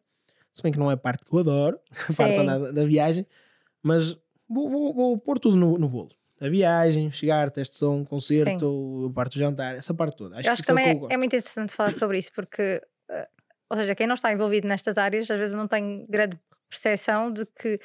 se 0.52 0.62
bem 0.64 0.72
que 0.72 0.78
não 0.78 0.90
é 0.90 0.94
a 0.94 0.96
parte 0.96 1.24
que 1.24 1.32
eu 1.32 1.38
adoro, 1.38 1.78
a 2.10 2.12
parte 2.12 2.40
Sim. 2.40 2.46
da, 2.46 2.58
da 2.72 2.84
viagem, 2.84 3.24
mas 3.80 4.16
vou, 4.48 4.68
vou, 4.68 4.92
vou 4.92 5.18
pôr 5.18 5.38
tudo 5.38 5.56
no, 5.56 5.78
no 5.78 5.88
bolo. 5.88 6.10
A 6.40 6.48
viagem, 6.48 7.10
chegar, 7.12 7.50
teste 7.52 7.74
de 7.74 7.78
som, 7.78 8.04
concerto, 8.04 9.06
a 9.08 9.14
parte 9.14 9.34
do 9.34 9.38
jantar, 9.38 9.76
essa 9.76 9.94
parte 9.94 10.16
toda. 10.16 10.36
Acho 10.36 10.48
eu 10.48 10.52
acho 10.52 10.62
que 10.62 10.66
que 10.66 10.72
é 10.72 10.74
também 10.74 11.08
é, 11.08 11.14
é 11.14 11.16
muito 11.16 11.36
interessante 11.36 11.72
falar 11.72 11.92
sobre 11.94 12.18
isso, 12.18 12.32
porque, 12.34 12.82
eh, 13.08 13.28
ou 13.68 13.76
seja, 13.76 13.94
quem 13.94 14.06
não 14.06 14.14
está 14.14 14.32
envolvido 14.32 14.68
nestas 14.68 14.96
áreas, 14.98 15.30
às 15.30 15.38
vezes 15.38 15.54
não 15.54 15.66
tem 15.66 16.06
grande 16.08 16.38
percepção 16.68 17.32
de 17.32 17.46
que 17.46 17.80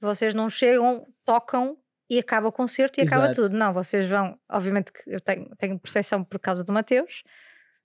vocês 0.00 0.34
não 0.34 0.48
chegam, 0.50 1.06
tocam 1.24 1.76
e 2.08 2.18
acaba 2.18 2.48
o 2.48 2.52
concerto 2.52 3.00
e 3.00 3.02
acaba 3.02 3.24
Exato. 3.26 3.42
tudo. 3.42 3.56
Não, 3.56 3.72
vocês 3.72 4.08
vão, 4.08 4.38
obviamente 4.50 4.92
que 4.92 5.02
eu 5.06 5.20
tenho, 5.20 5.48
tenho 5.56 5.78
percepção 5.78 6.22
por 6.22 6.38
causa 6.38 6.62
do 6.62 6.72
Mateus, 6.72 7.22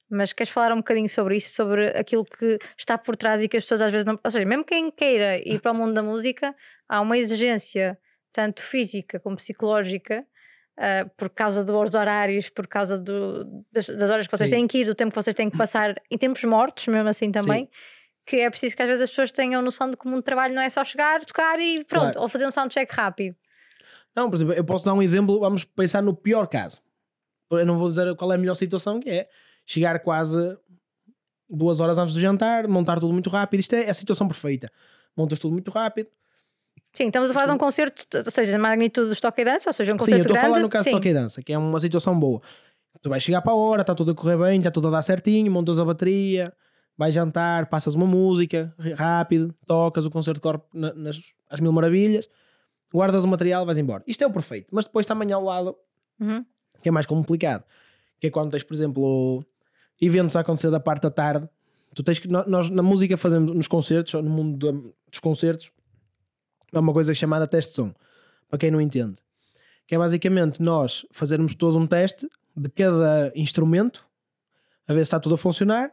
mas 0.09 0.33
queres 0.33 0.51
falar 0.51 0.73
um 0.73 0.77
bocadinho 0.77 1.07
sobre 1.07 1.37
isso, 1.37 1.53
sobre 1.53 1.87
aquilo 1.89 2.25
que 2.25 2.57
está 2.77 2.97
por 2.97 3.15
trás 3.15 3.41
e 3.41 3.47
que 3.47 3.57
as 3.57 3.63
pessoas 3.63 3.81
às 3.81 3.91
vezes 3.91 4.05
não. 4.05 4.19
Ou 4.21 4.31
seja, 4.31 4.45
mesmo 4.45 4.65
quem 4.65 4.91
queira 4.91 5.37
ir 5.37 5.61
para 5.61 5.71
o 5.71 5.75
mundo 5.75 5.93
da 5.93 6.03
música, 6.03 6.55
há 6.87 6.99
uma 6.99 7.17
exigência 7.17 7.97
tanto 8.31 8.61
física 8.61 9.19
como 9.19 9.35
psicológica. 9.35 10.25
Ah, 10.79 11.05
por 11.17 11.29
causa 11.29 11.63
dos 11.63 11.93
horários, 11.93 12.47
por 12.49 12.65
causa 12.65 12.97
do- 12.97 13.65
das, 13.71 13.87
das 13.89 14.09
horas 14.09 14.25
que 14.27 14.35
vocês 14.37 14.49
Sim. 14.49 14.55
têm 14.55 14.67
que 14.67 14.77
ir, 14.79 14.85
do 14.85 14.95
tempo 14.95 15.11
que 15.11 15.21
vocês 15.21 15.35
têm 15.35 15.49
que 15.49 15.57
passar 15.57 15.95
em 16.09 16.17
tempos 16.17 16.43
mortos, 16.45 16.87
mesmo 16.87 17.09
assim 17.09 17.31
também, 17.31 17.69
que 18.25 18.37
é 18.37 18.49
preciso 18.49 18.75
que 18.75 18.81
às 18.81 18.87
vezes 18.87 19.03
as 19.03 19.09
pessoas 19.09 19.31
tenham 19.31 19.61
noção 19.61 19.91
de 19.91 19.97
que 19.97 20.05
o 20.05 20.09
mundo 20.09 20.19
de 20.19 20.25
trabalho 20.25 20.55
não 20.55 20.61
é 20.61 20.69
só 20.69 20.83
chegar, 20.85 21.23
tocar 21.25 21.59
e 21.59 21.83
pronto, 21.83 22.13
Claro. 22.13 22.21
ou 22.21 22.29
fazer 22.29 22.47
um 22.47 22.51
soundcheck 22.51 22.91
rápido. 22.95 23.35
Não, 24.15 24.29
por 24.29 24.35
exemplo, 24.37 24.53
eu 24.53 24.63
posso 24.63 24.85
dar 24.85 24.93
um 24.93 25.01
exemplo, 25.01 25.39
vamos 25.39 25.63
pensar 25.65 26.01
no 26.01 26.15
pior 26.15 26.47
caso. 26.47 26.81
Eu 27.51 27.65
não 27.65 27.77
vou 27.77 27.89
dizer 27.89 28.15
qual 28.15 28.31
é 28.31 28.35
a 28.35 28.37
melhor 28.37 28.55
situação, 28.55 28.99
que 28.99 29.09
é 29.09 29.29
chegar 29.65 29.99
quase 29.99 30.57
duas 31.49 31.79
horas 31.79 31.97
antes 31.97 32.13
do 32.13 32.19
jantar, 32.19 32.67
montar 32.67 32.99
tudo 32.99 33.11
muito 33.13 33.29
rápido. 33.29 33.59
Isto 33.59 33.75
é 33.75 33.89
a 33.89 33.93
situação 33.93 34.27
perfeita. 34.27 34.67
Montas 35.17 35.39
tudo 35.39 35.51
muito 35.53 35.71
rápido. 35.71 36.09
Sim, 36.93 37.07
estamos 37.07 37.29
a 37.29 37.33
falar 37.33 37.45
de 37.47 37.51
um 37.53 37.57
concerto, 37.57 38.05
ou 38.17 38.31
seja, 38.31 38.51
na 38.51 38.57
magnitude 38.59 39.09
do 39.09 39.15
toque 39.19 39.41
e 39.41 39.45
dança, 39.45 39.69
ou 39.69 39.73
seja, 39.73 39.93
um 39.93 39.95
Sim, 39.99 40.11
eu 40.11 40.17
concerto 40.17 40.21
estou 40.21 40.35
a 40.35 40.39
grande. 40.39 40.49
falar 40.53 40.61
no 40.63 40.69
caso 40.69 40.83
sim. 40.85 40.89
de 40.89 40.95
toque 40.95 41.09
e 41.09 41.13
dança, 41.13 41.41
que 41.43 41.53
é 41.53 41.57
uma 41.57 41.79
situação 41.79 42.19
boa. 42.19 42.41
Tu 43.01 43.09
vais 43.09 43.21
chegar 43.23 43.41
para 43.41 43.51
a 43.53 43.55
hora, 43.55 43.81
está 43.81 43.93
tudo 43.95 44.11
a 44.11 44.15
correr 44.15 44.37
bem, 44.37 44.57
está 44.57 44.71
tudo 44.71 44.87
a 44.87 44.91
dar 44.91 45.01
certinho, 45.01 45.51
montas 45.51 45.79
a 45.79 45.85
bateria, 45.85 46.51
vais 46.97 47.13
jantar, 47.13 47.67
passas 47.67 47.93
uma 47.95 48.05
música 48.07 48.73
rápido, 48.95 49.53
tocas, 49.65 50.05
o 50.05 50.09
concerto 50.09 50.41
corre 50.41 50.59
na- 50.73 50.93
nas, 50.93 51.21
às 51.49 51.59
mil 51.59 51.71
maravilhas, 51.71 52.27
guardas 52.91 53.23
o 53.23 53.27
material, 53.27 53.65
vais 53.65 53.77
embora. 53.77 54.03
Isto 54.07 54.23
é 54.23 54.27
o 54.27 54.31
perfeito, 54.33 54.67
mas 54.71 54.85
depois 54.85 55.05
também 55.05 55.31
ao 55.31 55.43
lado 55.43 55.75
Uhum. 56.19 56.43
que 56.81 56.89
é 56.89 56.91
mais 56.91 57.05
complicado, 57.05 57.63
que 58.19 58.27
é 58.27 58.29
quando 58.31 58.51
tens, 58.51 58.63
por 58.63 58.73
exemplo, 58.73 59.45
eventos 60.01 60.35
a 60.35 60.39
acontecer 60.41 60.69
da 60.71 60.79
parte 60.79 61.03
da 61.03 61.11
tarde. 61.11 61.47
Tu 61.93 62.03
tens 62.03 62.19
que, 62.19 62.27
nó- 62.27 62.45
nós 62.47 62.69
na 62.69 62.81
música 62.83 63.15
fazemos 63.15 63.55
nos 63.55 63.67
concertos, 63.67 64.13
ou 64.15 64.21
no 64.23 64.29
mundo 64.29 64.93
dos 65.09 65.19
concertos, 65.19 65.71
é 66.71 66.79
uma 66.79 66.93
coisa 66.93 67.13
chamada 67.13 67.47
teste 67.47 67.71
de 67.71 67.75
som, 67.75 67.93
para 68.47 68.59
quem 68.59 68.71
não 68.71 68.79
entende. 68.79 69.17
Que 69.87 69.95
é 69.95 69.97
basicamente 69.97 70.61
nós 70.61 71.05
fazermos 71.11 71.55
todo 71.55 71.77
um 71.77 71.87
teste 71.87 72.29
de 72.55 72.69
cada 72.69 73.31
instrumento, 73.35 74.05
a 74.87 74.93
ver 74.93 74.99
se 74.99 75.03
está 75.03 75.19
tudo 75.19 75.35
a 75.35 75.37
funcionar. 75.37 75.91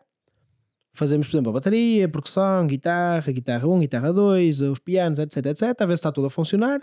Fazemos, 0.93 1.27
por 1.27 1.35
exemplo, 1.35 1.51
a 1.51 1.53
bateria, 1.53 2.07
a 2.07 2.09
percussão, 2.09 2.67
guitarra, 2.67 3.31
guitarra 3.31 3.69
1, 3.69 3.79
guitarra 3.81 4.13
2, 4.13 4.63
os 4.63 4.79
pianos, 4.79 5.19
etc, 5.19 5.47
etc, 5.47 5.63
a 5.79 5.87
ver 5.87 5.97
se 5.97 6.01
está 6.01 6.11
tudo 6.11 6.27
a 6.27 6.31
funcionar. 6.31 6.81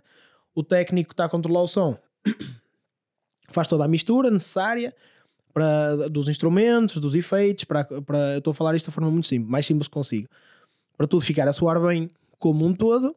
O 0.53 0.63
técnico 0.63 1.11
está 1.13 1.25
a 1.25 1.29
controlar 1.29 1.61
o 1.61 1.67
som 1.67 1.97
faz 3.49 3.67
toda 3.67 3.85
a 3.85 3.87
mistura 3.87 4.29
necessária 4.31 4.93
para, 5.53 6.09
dos 6.09 6.27
instrumentos, 6.27 6.99
dos 6.99 7.13
efeitos, 7.13 7.63
para, 7.63 7.83
para, 7.83 8.33
eu 8.33 8.37
estou 8.39 8.51
a 8.51 8.55
falar 8.55 8.75
isto 8.75 8.89
de 8.89 8.93
forma 8.93 9.11
muito 9.11 9.27
simples, 9.27 9.49
mais 9.49 9.65
simples 9.65 9.87
que 9.87 9.93
consigo, 9.93 10.27
para 10.97 11.07
tudo 11.07 11.21
ficar 11.21 11.47
a 11.47 11.53
soar 11.53 11.79
bem 11.79 12.09
como 12.39 12.65
um 12.65 12.73
todo, 12.73 13.15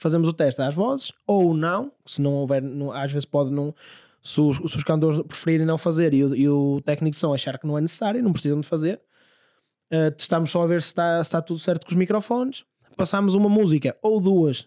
fazemos 0.00 0.26
o 0.26 0.32
teste 0.32 0.60
às 0.62 0.74
vozes, 0.74 1.12
ou 1.26 1.54
não, 1.54 1.92
se 2.06 2.20
não 2.20 2.32
houver, 2.34 2.60
não- 2.62 2.90
às 2.90 3.12
vezes 3.12 3.24
pode 3.26 3.50
não, 3.52 3.74
se 4.22 4.40
os, 4.40 4.56
se 4.56 4.76
os 4.76 4.82
cantores 4.84 5.20
preferirem 5.22 5.66
não 5.66 5.78
fazer 5.78 6.12
e 6.14 6.24
o, 6.24 6.34
e 6.34 6.48
o 6.48 6.80
técnico 6.84 7.14
de 7.14 7.20
som 7.20 7.32
achar 7.32 7.58
que 7.58 7.66
não 7.66 7.78
é 7.78 7.80
necessário, 7.80 8.22
não 8.22 8.32
precisam 8.32 8.60
de 8.60 8.66
fazer, 8.66 9.00
eh, 9.90 10.10
testamos 10.10 10.50
só 10.50 10.62
a 10.62 10.66
ver 10.66 10.82
se 10.82 10.88
está, 10.88 11.16
se 11.22 11.28
está 11.28 11.42
tudo 11.42 11.58
certo 11.60 11.84
com 11.84 11.90
os 11.92 11.96
microfones, 11.96 12.64
passamos 12.96 13.34
uma 13.34 13.48
música 13.48 13.96
ou 14.02 14.20
duas, 14.20 14.66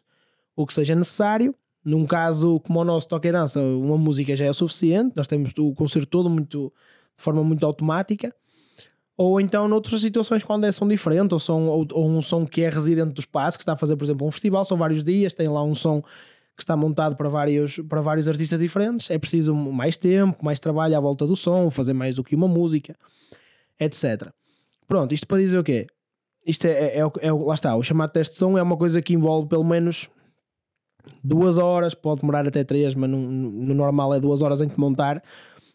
o 0.55 0.65
que 0.65 0.73
seja 0.73 0.95
necessário, 0.95 1.53
num 1.84 2.05
caso 2.05 2.59
como 2.61 2.79
o 2.79 2.84
nosso 2.86 3.07
toque 3.07 3.27
e 3.27 3.31
dança, 3.31 3.59
uma 3.59 3.97
música 3.97 4.36
já 4.36 4.45
é 4.45 4.49
o 4.49 4.53
suficiente, 4.53 5.13
nós 5.15 5.27
temos 5.27 5.51
o 5.57 5.73
concerto 5.73 6.07
todo 6.07 6.29
muito, 6.29 6.71
de 7.17 7.23
forma 7.23 7.43
muito 7.43 7.65
automática, 7.65 8.34
ou 9.16 9.39
então 9.39 9.68
noutras 9.68 10.01
situações 10.01 10.43
quando 10.43 10.66
é 10.66 10.72
som 10.72 10.88
diferente, 10.88 11.34
ou, 11.34 11.39
som, 11.39 11.61
ou, 11.64 11.88
ou 11.91 12.09
um 12.09 12.22
som 12.22 12.45
que 12.45 12.64
é 12.64 12.70
residente 12.70 13.14
do 13.14 13.20
espaço, 13.20 13.57
que 13.57 13.61
está 13.61 13.74
a 13.74 13.78
fazer, 13.78 13.95
por 13.95 14.03
exemplo, 14.03 14.28
um 14.28 14.32
festival, 14.32 14.66
são 14.66 14.78
vários 14.78 15.03
dias, 15.03 15.34
tem 15.34 15.47
lá 15.47 15.64
um 15.64 15.76
som 15.76 16.01
que 16.55 16.61
está 16.61 16.76
montado 16.76 17.16
para 17.16 17.30
vários, 17.30 17.78
para 17.89 18.01
vários 18.01 18.28
artistas 18.28 18.59
diferentes, 18.59 19.09
é 19.09 19.18
preciso 19.18 19.55
mais 19.55 19.97
tempo, 19.97 20.43
mais 20.43 20.59
trabalho 20.59 20.95
à 20.95 20.99
volta 20.99 21.26
do 21.26 21.36
som, 21.36 21.70
fazer 21.70 21.93
mais 21.93 22.16
do 22.16 22.24
que 22.24 22.36
uma 22.36 22.47
música, 22.47 22.95
etc. 23.80 24.30
Pronto, 24.88 25.14
isto 25.14 25.28
para 25.28 25.39
dizer 25.39 25.57
o 25.57 25.64
quê? 25.64 25.88
Isto 26.45 26.66
é, 26.66 26.72
é, 26.72 26.99
é, 26.99 27.11
é 27.22 27.32
lá 27.32 27.55
está, 27.55 27.76
o 27.76 27.84
chamado 27.84 28.11
teste 28.11 28.34
de 28.34 28.39
som 28.39 28.57
é 28.57 28.61
uma 28.61 28.78
coisa 28.78 29.01
que 29.01 29.14
envolve 29.14 29.47
pelo 29.47 29.64
menos 29.64 30.09
duas 31.24 31.57
horas, 31.57 31.93
pode 31.95 32.22
demorar 32.22 32.47
até 32.47 32.64
três, 32.64 32.93
mas 32.93 33.09
no, 33.09 33.18
no 33.20 33.74
normal 33.74 34.14
é 34.14 34.20
duas 34.20 34.41
horas 34.41 34.61
em 34.61 34.70
que 34.70 34.80
montar 34.80 35.24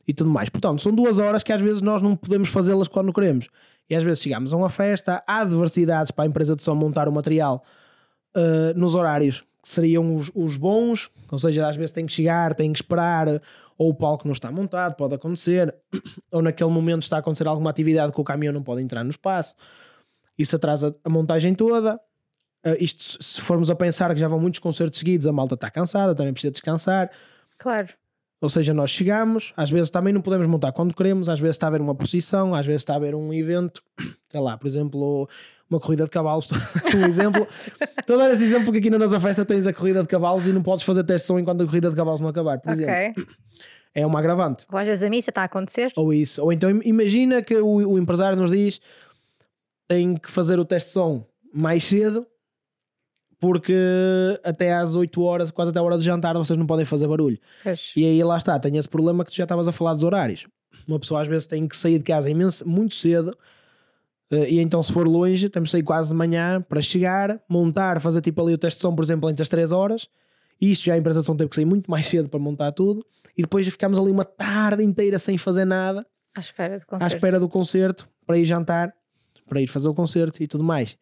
e 0.08 0.14
tudo 0.14 0.30
mais. 0.30 0.48
Portanto, 0.48 0.80
são 0.80 0.92
duas 0.94 1.18
horas 1.18 1.42
que 1.42 1.52
às 1.52 1.60
vezes 1.60 1.82
nós 1.82 2.00
não 2.00 2.16
podemos 2.16 2.48
fazê-las 2.48 2.88
quando 2.88 3.12
queremos. 3.12 3.48
E 3.90 3.94
às 3.94 4.02
vezes 4.02 4.22
chegamos 4.22 4.54
a 4.54 4.56
uma 4.56 4.70
festa, 4.70 5.22
há 5.26 5.40
adversidades 5.42 6.10
para 6.10 6.24
a 6.24 6.26
empresa 6.26 6.56
de 6.56 6.62
som 6.62 6.74
montar 6.74 7.08
o 7.08 7.12
material 7.12 7.62
uh, 8.34 8.76
nos 8.76 8.94
horários 8.94 9.44
que 9.62 9.68
seriam 9.68 10.16
os, 10.16 10.30
os 10.34 10.56
bons, 10.56 11.10
ou 11.30 11.38
seja, 11.38 11.68
às 11.68 11.76
vezes 11.76 11.92
tem 11.92 12.06
que 12.06 12.12
chegar, 12.12 12.54
tem 12.54 12.72
que 12.72 12.78
esperar, 12.78 13.42
ou 13.76 13.90
o 13.90 13.94
palco 13.94 14.26
não 14.26 14.32
está 14.32 14.50
montado, 14.50 14.94
pode 14.94 15.14
acontecer, 15.14 15.74
ou 16.32 16.40
naquele 16.40 16.70
momento 16.70 17.02
está 17.02 17.16
a 17.16 17.20
acontecer 17.20 17.46
alguma 17.46 17.68
atividade 17.68 18.12
que 18.12 18.20
o 18.20 18.24
caminhão 18.24 18.52
não 18.52 18.62
pode 18.62 18.80
entrar 18.82 19.04
no 19.04 19.10
espaço, 19.10 19.56
isso 20.38 20.56
atrasa 20.56 20.96
a 21.04 21.08
montagem 21.10 21.54
toda. 21.54 22.00
Uh, 22.64 22.76
isto, 22.80 23.22
se 23.22 23.40
formos 23.40 23.70
a 23.70 23.74
pensar 23.74 24.12
que 24.14 24.20
já 24.20 24.28
vão 24.28 24.38
muitos 24.40 24.60
concertos 24.60 24.98
seguidos, 24.98 25.26
a 25.26 25.32
malta 25.32 25.54
está 25.54 25.70
cansada, 25.70 26.14
também 26.14 26.32
precisa 26.32 26.50
descansar. 26.50 27.10
Claro. 27.58 27.88
Ou 28.40 28.48
seja, 28.48 28.72
nós 28.72 28.90
chegamos, 28.90 29.52
às 29.56 29.68
vezes 29.70 29.90
também 29.90 30.12
não 30.12 30.20
podemos 30.22 30.46
montar 30.46 30.70
quando 30.72 30.94
queremos, 30.94 31.28
às 31.28 31.40
vezes 31.40 31.56
está 31.56 31.66
a 31.66 31.68
haver 31.68 31.80
uma 31.80 31.94
procissão, 31.94 32.54
às 32.54 32.64
vezes 32.64 32.82
está 32.82 32.92
a 32.92 32.96
haver 32.96 33.14
um 33.14 33.32
evento, 33.34 33.82
sei 34.30 34.40
lá, 34.40 34.56
por 34.56 34.66
exemplo, 34.68 35.28
uma 35.68 35.80
corrida 35.80 36.04
de 36.04 36.10
cavalos, 36.10 36.46
um 36.96 37.04
exemplo. 37.06 37.46
Estou 37.98 38.14
a 38.14 38.24
dar 38.24 38.30
este 38.32 38.44
exemplo 38.44 38.66
porque 38.66 38.78
aqui 38.78 38.90
na 38.90 38.98
nossa 38.98 39.18
festa 39.18 39.44
tens 39.44 39.66
a 39.66 39.72
corrida 39.72 40.02
de 40.02 40.08
cavalos 40.08 40.46
e 40.46 40.52
não 40.52 40.62
podes 40.62 40.84
fazer 40.84 41.02
teste 41.02 41.24
de 41.24 41.26
som 41.26 41.38
enquanto 41.40 41.62
a 41.62 41.66
corrida 41.66 41.90
de 41.90 41.96
cavalos 41.96 42.20
não 42.20 42.28
acabar, 42.28 42.60
por 42.60 42.70
exemplo. 42.70 42.94
Ok. 42.94 43.26
É 43.94 44.06
uma 44.06 44.20
agravante. 44.20 44.64
Ou 44.70 44.78
às 44.78 44.86
vezes 44.86 45.02
a 45.02 45.10
missa 45.10 45.30
está 45.30 45.42
a 45.42 45.44
acontecer. 45.46 45.92
Ou 45.96 46.14
isso. 46.14 46.40
Ou 46.42 46.52
então 46.52 46.70
im- 46.70 46.80
imagina 46.84 47.42
que 47.42 47.56
o, 47.56 47.66
o 47.66 47.98
empresário 47.98 48.38
nos 48.40 48.52
diz 48.52 48.80
tem 49.88 50.14
que 50.16 50.30
fazer 50.30 50.60
o 50.60 50.64
teste 50.64 50.90
de 50.90 50.92
som 50.94 51.26
mais 51.52 51.82
cedo 51.84 52.24
porque 53.40 53.74
até 54.42 54.72
às 54.74 54.94
8 54.94 55.22
horas, 55.22 55.50
quase 55.50 55.70
até 55.70 55.78
a 55.78 55.82
hora 55.82 55.96
de 55.98 56.04
jantar, 56.04 56.34
vocês 56.36 56.58
não 56.58 56.66
podem 56.66 56.84
fazer 56.84 57.06
barulho. 57.06 57.38
E 57.96 58.04
aí 58.04 58.22
lá 58.22 58.36
está, 58.36 58.58
tem 58.58 58.76
esse 58.76 58.88
problema 58.88 59.24
que 59.24 59.30
tu 59.30 59.36
já 59.36 59.44
estavas 59.44 59.68
a 59.68 59.72
falar 59.72 59.94
dos 59.94 60.02
horários. 60.02 60.46
Uma 60.86 60.98
pessoa 60.98 61.22
às 61.22 61.28
vezes 61.28 61.46
tem 61.46 61.66
que 61.68 61.76
sair 61.76 61.98
de 61.98 62.04
casa 62.04 62.28
imenso, 62.30 62.66
muito 62.68 62.94
cedo, 62.96 63.36
eh, 64.30 64.50
e 64.50 64.58
então 64.60 64.82
se 64.82 64.92
for 64.92 65.06
longe, 65.06 65.48
temos 65.48 65.68
que 65.68 65.72
sair 65.72 65.82
quase 65.82 66.10
de 66.10 66.16
manhã 66.16 66.60
para 66.62 66.80
chegar, 66.80 67.40
montar, 67.48 68.00
fazer 68.00 68.20
tipo 68.20 68.42
ali 68.42 68.54
o 68.54 68.58
teste 68.58 68.78
de 68.78 68.82
som, 68.82 68.94
por 68.94 69.02
exemplo, 69.04 69.28
entre 69.30 69.42
as 69.42 69.48
3 69.48 69.70
horas. 69.72 70.08
E 70.60 70.70
isto 70.72 70.84
já 70.86 70.94
a 70.94 70.98
empresa 70.98 71.20
de 71.20 71.26
som 71.26 71.36
teve 71.36 71.48
que 71.50 71.54
sair 71.56 71.64
muito 71.64 71.88
mais 71.90 72.06
cedo 72.08 72.28
para 72.28 72.38
montar 72.40 72.72
tudo. 72.72 73.04
E 73.36 73.42
depois 73.42 73.64
já 73.64 73.70
ficamos 73.70 73.98
ali 73.98 74.10
uma 74.10 74.24
tarde 74.24 74.82
inteira 74.82 75.16
sem 75.18 75.38
fazer 75.38 75.64
nada, 75.64 76.04
À 76.34 76.40
espera 76.40 76.76
à 76.76 76.80
concerto. 76.84 77.14
espera 77.14 77.38
do 77.40 77.48
concerto, 77.48 78.08
para 78.26 78.36
ir 78.38 78.44
jantar, 78.44 78.92
para 79.48 79.60
ir 79.60 79.68
fazer 79.68 79.88
o 79.88 79.94
concerto 79.94 80.42
e 80.42 80.48
tudo 80.48 80.64
mais. 80.64 80.98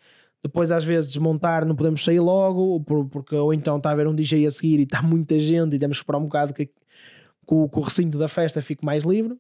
Depois, 0.46 0.70
às 0.70 0.84
vezes, 0.84 1.10
desmontar, 1.10 1.64
não 1.66 1.74
podemos 1.74 2.04
sair 2.04 2.20
logo, 2.20 2.80
por- 2.80 3.08
porque 3.08 3.34
ou 3.34 3.52
então 3.52 3.76
está 3.78 3.90
a 3.90 3.92
haver 3.92 4.06
um 4.06 4.14
DJ 4.14 4.46
a 4.46 4.50
seguir 4.50 4.78
e 4.80 4.82
está 4.84 5.00
muita 5.02 5.38
gente 5.40 5.74
e 5.76 5.78
temos 5.78 5.98
que 5.98 6.02
esperar 6.02 6.18
um 6.18 6.24
bocado 6.24 6.54
que, 6.54 6.66
que 6.66 6.72
o, 7.48 7.68
que 7.68 7.78
o 7.78 7.82
recinto 7.82 8.18
da 8.18 8.28
festa 8.28 8.60
fique 8.62 8.84
mais 8.84 9.04
livre 9.04 9.36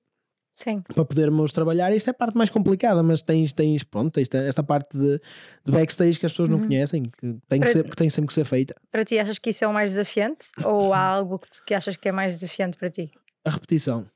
Sim. 0.54 0.80
para 0.80 1.04
podermos 1.04 1.52
trabalhar. 1.52 1.94
Isto 1.94 2.08
é 2.08 2.10
a 2.12 2.14
parte 2.14 2.36
mais 2.36 2.48
complicada, 2.50 3.02
mas 3.02 3.20
tens, 3.22 3.52
tens 3.52 3.84
pronto, 3.84 4.18
esta, 4.18 4.38
esta 4.38 4.62
parte 4.62 4.96
de, 4.96 5.20
de 5.64 5.72
backstage 5.72 6.18
que 6.18 6.26
as 6.26 6.32
pessoas 6.32 6.48
não 6.48 6.58
conhecem, 6.60 7.04
que 7.04 7.36
tem, 7.48 7.60
que 7.60 7.66
ser, 7.68 7.84
que 7.88 7.96
tem 7.96 8.08
sempre 8.08 8.28
que 8.28 8.34
ser 8.34 8.44
feita. 8.44 8.74
Para 8.90 9.04
ti, 9.04 9.18
achas 9.18 9.38
que 9.38 9.50
isso 9.50 9.64
é 9.64 9.68
o 9.68 9.72
mais 9.72 9.90
desafiante? 9.90 10.48
Ou 10.64 10.92
há 10.94 10.98
algo 11.16 11.38
que, 11.38 11.48
que 11.66 11.74
achas 11.74 11.96
que 11.96 12.08
é 12.08 12.12
mais 12.12 12.34
desafiante 12.34 12.76
para 12.78 12.90
ti? 12.90 13.10
A 13.44 13.50
repetição. 13.50 14.06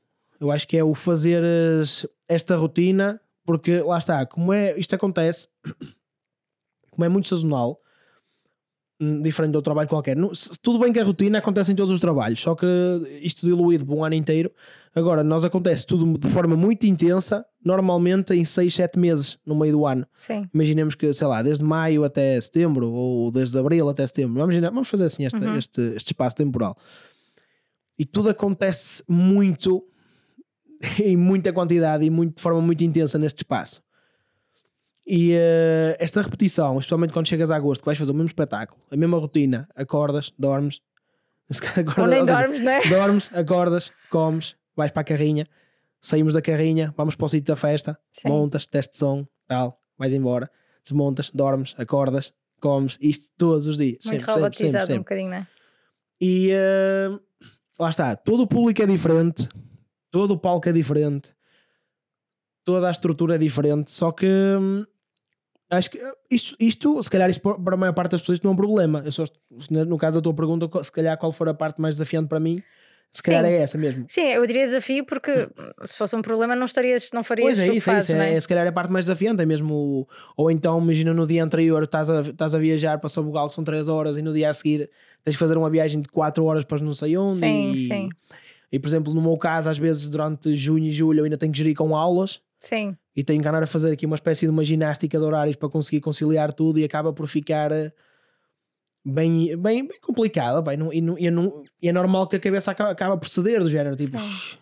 Eu 0.40 0.50
acho 0.50 0.66
que 0.66 0.76
é 0.76 0.82
o 0.82 0.94
fazer 0.94 1.42
esta 2.26 2.56
rotina, 2.56 3.20
porque 3.44 3.80
lá 3.82 3.98
está, 3.98 4.24
como 4.24 4.52
é, 4.54 4.74
isto 4.78 4.94
acontece, 4.94 5.48
como 7.00 7.04
é 7.06 7.08
muito 7.08 7.28
sazonal, 7.28 7.80
diferente 9.22 9.52
de 9.52 9.56
outro 9.56 9.62
trabalho 9.70 9.88
qualquer. 9.88 10.14
Tudo 10.60 10.78
bem 10.78 10.92
que 10.92 11.00
a 11.00 11.04
rotina 11.04 11.38
acontece 11.38 11.72
em 11.72 11.74
todos 11.74 11.94
os 11.94 12.00
trabalhos, 12.00 12.38
só 12.40 12.54
que 12.54 12.66
isto 13.22 13.46
diluído 13.46 13.86
por 13.86 13.94
um 13.96 14.04
ano 14.04 14.14
inteiro. 14.14 14.52
Agora, 14.94 15.24
nós 15.24 15.42
acontece 15.42 15.86
tudo 15.86 16.18
de 16.18 16.28
forma 16.28 16.54
muito 16.54 16.86
intensa, 16.86 17.42
normalmente 17.64 18.34
em 18.34 18.44
6, 18.44 18.74
7 18.74 18.98
meses 18.98 19.38
no 19.46 19.58
meio 19.58 19.72
do 19.72 19.86
ano. 19.86 20.06
Sim. 20.14 20.46
Imaginemos 20.52 20.94
que, 20.94 21.10
sei 21.14 21.26
lá, 21.26 21.40
desde 21.42 21.64
maio 21.64 22.04
até 22.04 22.38
setembro, 22.38 22.90
ou 22.92 23.30
desde 23.30 23.58
abril 23.58 23.88
até 23.88 24.06
setembro. 24.06 24.34
Vamos, 24.34 24.54
imaginar- 24.54 24.70
vamos 24.74 24.88
fazer 24.88 25.06
assim 25.06 25.24
este, 25.24 25.38
Uhum. 25.42 25.56
este, 25.56 25.80
este 25.96 26.08
espaço 26.12 26.36
temporal. 26.36 26.76
E 27.98 28.04
tudo 28.04 28.28
acontece 28.28 29.02
muito, 29.08 29.82
em 31.02 31.16
muita 31.16 31.54
quantidade 31.54 32.04
e 32.04 32.10
muito, 32.10 32.36
de 32.36 32.42
forma 32.42 32.60
muito 32.60 32.84
intensa 32.84 33.18
neste 33.18 33.38
espaço. 33.38 33.80
E 35.12 35.32
eh, 35.32 35.96
esta 35.98 36.22
repetição, 36.22 36.78
especialmente 36.78 37.12
quando 37.12 37.26
chegas 37.26 37.50
a 37.50 37.56
agosto, 37.56 37.82
que 37.82 37.86
vais 37.86 37.98
fazer 37.98 38.12
o 38.12 38.14
mesmo 38.14 38.28
espetáculo, 38.28 38.80
a 38.88 38.96
mesma 38.96 39.18
rotina, 39.18 39.68
acordas, 39.74 40.32
dormes, 40.38 40.80
acordas, 41.50 41.98
Ou 41.98 42.06
nem 42.06 42.20
ou 42.20 42.26
seja, 42.26 42.38
dormes, 42.38 42.60
não 42.60 42.70
é? 42.70 42.88
dormes, 42.88 43.30
acordas, 43.34 43.92
comes, 44.08 44.54
vais 44.76 44.92
para 44.92 45.00
a 45.00 45.04
carrinha, 45.04 45.48
saímos 46.00 46.34
da 46.34 46.40
carrinha, 46.40 46.94
vamos 46.96 47.16
para 47.16 47.24
o 47.24 47.28
sítio 47.28 47.52
da 47.52 47.56
festa, 47.56 47.98
Sim. 48.22 48.28
montas, 48.28 48.68
teste 48.68 48.92
de 48.92 48.98
som, 48.98 49.26
tal, 49.48 49.82
vais 49.98 50.14
embora, 50.14 50.48
desmontas, 50.84 51.28
dormes, 51.34 51.74
acordas, 51.76 52.32
comes, 52.60 52.96
isto 53.00 53.32
todos 53.36 53.66
os 53.66 53.78
dias. 53.78 54.04
Muito 54.04 54.20
sempre, 54.20 54.26
sempre, 54.26 54.34
robotizado 54.34 54.70
sempre, 54.70 54.78
um 54.78 54.86
sempre. 54.86 54.98
bocadinho, 55.00 55.30
não 55.30 55.36
é? 55.38 55.46
E 56.20 56.50
eh, 56.52 57.18
lá 57.80 57.90
está, 57.90 58.14
todo 58.14 58.44
o 58.44 58.46
público 58.46 58.80
é 58.80 58.86
diferente, 58.86 59.48
todo 60.08 60.34
o 60.34 60.38
palco 60.38 60.68
é 60.68 60.72
diferente, 60.72 61.34
toda 62.64 62.86
a 62.86 62.92
estrutura 62.92 63.34
é 63.34 63.38
diferente, 63.38 63.90
só 63.90 64.12
que 64.12 64.26
hum, 64.26 64.84
acho 65.70 65.90
que 65.90 65.98
eh, 65.98 66.12
isto, 66.30 66.56
isto, 66.58 67.02
se 67.02 67.10
calhar, 67.10 67.30
isto 67.30 67.40
para 67.40 67.74
a 67.74 67.76
maior 67.76 67.92
parte 67.92 68.12
das 68.12 68.20
pessoas 68.20 68.40
não 68.40 68.50
é 68.50 68.54
um 68.54 68.56
problema. 68.56 69.02
Eu 69.04 69.12
só, 69.12 69.24
no 69.70 69.96
caso 69.96 70.16
da 70.16 70.22
tua 70.22 70.34
pergunta, 70.34 70.68
se 70.82 70.92
calhar 70.92 71.16
qual 71.16 71.32
for 71.32 71.48
a 71.48 71.54
parte 71.54 71.80
mais 71.80 71.94
desafiante 71.94 72.28
para 72.28 72.40
mim, 72.40 72.62
se 73.12 73.22
calhar 73.22 73.44
Sim. 73.44 73.50
é 73.50 73.56
essa 73.56 73.76
mesmo. 73.78 74.04
Sim, 74.08 74.22
eu 74.22 74.46
diria 74.46 74.66
desafio 74.66 75.04
porque 75.04 75.48
se 75.84 75.96
fosse 75.96 76.14
um 76.14 76.22
problema 76.22 76.54
não 76.54 76.66
estarias, 76.66 77.10
não 77.12 77.24
farias 77.24 77.56
Pois 77.56 77.58
é 77.58 77.74
isso, 77.74 77.90
é 77.90 77.98
isso. 77.98 78.12
É, 78.12 78.34
é? 78.34 78.40
se 78.40 78.46
calhar 78.46 78.64
é 78.64 78.68
a 78.68 78.72
parte 78.72 78.92
mais 78.92 79.06
desafiante, 79.06 79.42
é 79.42 79.46
mesmo. 79.46 80.06
Ou 80.36 80.50
então, 80.50 80.80
imagina 80.80 81.12
no 81.12 81.26
dia 81.26 81.42
anterior 81.42 81.82
estás 81.82 82.08
a, 82.08 82.20
estás 82.20 82.54
a 82.54 82.58
viajar 82.58 82.98
para 82.98 83.08
Sabugal 83.08 83.48
que 83.48 83.54
são 83.56 83.64
3 83.64 83.88
horas 83.88 84.16
e 84.16 84.22
no 84.22 84.32
dia 84.32 84.48
a 84.50 84.54
seguir 84.54 84.88
tens 85.24 85.34
que 85.34 85.40
fazer 85.40 85.56
uma 85.56 85.68
viagem 85.68 86.00
de 86.00 86.08
4 86.08 86.44
horas 86.44 86.64
para 86.64 86.78
não 86.78 86.94
sei 86.94 87.16
onde. 87.16 87.32
Sim, 87.32 87.72
e, 87.72 87.86
sim. 87.88 88.08
E 88.70 88.78
por 88.78 88.86
exemplo, 88.86 89.12
no 89.12 89.20
meu 89.20 89.36
caso, 89.36 89.68
às 89.68 89.76
vezes 89.76 90.08
durante 90.08 90.56
junho 90.56 90.84
e 90.84 90.92
julho 90.92 91.20
eu 91.20 91.24
ainda 91.24 91.36
tenho 91.36 91.50
que 91.50 91.58
gerir 91.58 91.74
com 91.74 91.96
aulas 91.96 92.40
Sim, 92.60 92.94
e 93.16 93.24
tenho 93.24 93.40
que 93.42 93.48
andar 93.48 93.62
a 93.62 93.66
fazer 93.66 93.90
aqui 93.92 94.04
uma 94.06 94.14
espécie 94.16 94.46
de 94.46 94.52
uma 94.52 94.62
ginástica 94.64 95.18
de 95.18 95.24
horários 95.24 95.56
para 95.56 95.68
conseguir 95.68 96.00
conciliar 96.00 96.52
tudo 96.52 96.78
e 96.78 96.84
acaba 96.84 97.12
por 97.12 97.26
ficar 97.26 97.72
eh, 97.72 97.90
bem, 99.04 99.56
bem, 99.56 99.86
bem 99.86 100.00
complicado. 100.00 100.62
Bem, 100.62 100.76
não, 100.76 100.92
e, 100.92 101.00
não, 101.00 101.18
e, 101.18 101.30
não- 101.30 101.62
e 101.82 101.88
é 101.88 101.92
normal 101.92 102.28
que 102.28 102.36
a 102.36 102.40
cabeça 102.40 102.70
acaba, 102.70 102.90
acaba 102.90 103.16
por 103.16 103.28
ceder, 103.28 103.60
do 103.62 103.70
género 103.70 103.96
tipo, 103.96 104.18
Sim. 104.18 104.24
"Shh, 104.28 104.58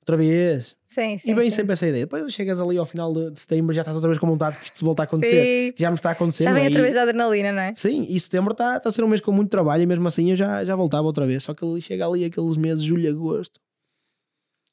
outra 0.00 0.16
vez. 0.16 0.76
sim, 0.86 1.16
sim. 1.16 1.30
e 1.30 1.34
bem 1.34 1.50
sim. 1.50 1.56
sempre 1.56 1.72
essa 1.72 1.86
ideia. 1.88 2.04
Depois 2.04 2.32
chegas 2.32 2.60
ali 2.60 2.76
ao 2.76 2.84
final 2.86 3.12
de, 3.12 3.30
de 3.30 3.40
setembro 3.40 3.72
já 3.74 3.80
estás 3.80 3.96
outra 3.96 4.08
vez 4.10 4.18
com 4.18 4.26
vontade 4.26 4.58
que 4.58 4.64
isto 4.66 4.84
volta 4.84 5.02
a 5.02 5.04
acontecer. 5.04 5.42
Sim. 5.68 5.72
Que 5.76 5.82
já 5.82 5.88
me 5.90 5.94
está 5.96 6.10
a 6.10 6.12
acontecer. 6.12 6.44
Já 6.44 6.52
vem 6.52 6.64
é? 6.64 6.66
outra 6.66 6.82
vez 6.82 6.96
a 6.96 7.02
adrenalina, 7.02 7.50
não 7.52 7.62
é? 7.62 7.74
Sim, 7.74 8.06
e 8.08 8.20
setembro 8.20 8.52
está 8.52 8.76
está 8.76 8.88
a 8.88 8.92
ser 8.92 9.02
um 9.04 9.08
mês 9.08 9.20
com 9.20 9.32
muito 9.32 9.48
trabalho 9.50 9.82
e 9.82 9.86
mesmo 9.86 10.06
assim 10.06 10.30
eu 10.30 10.36
já, 10.36 10.64
já 10.64 10.76
voltava 10.76 11.04
outra 11.06 11.26
vez. 11.26 11.42
Só 11.44 11.54
que 11.54 11.64
ali 11.64 11.80
chega 11.80 12.06
ali 12.06 12.24
aqueles 12.24 12.56
meses, 12.56 12.84
julho 12.84 13.08
agosto. 13.10 13.60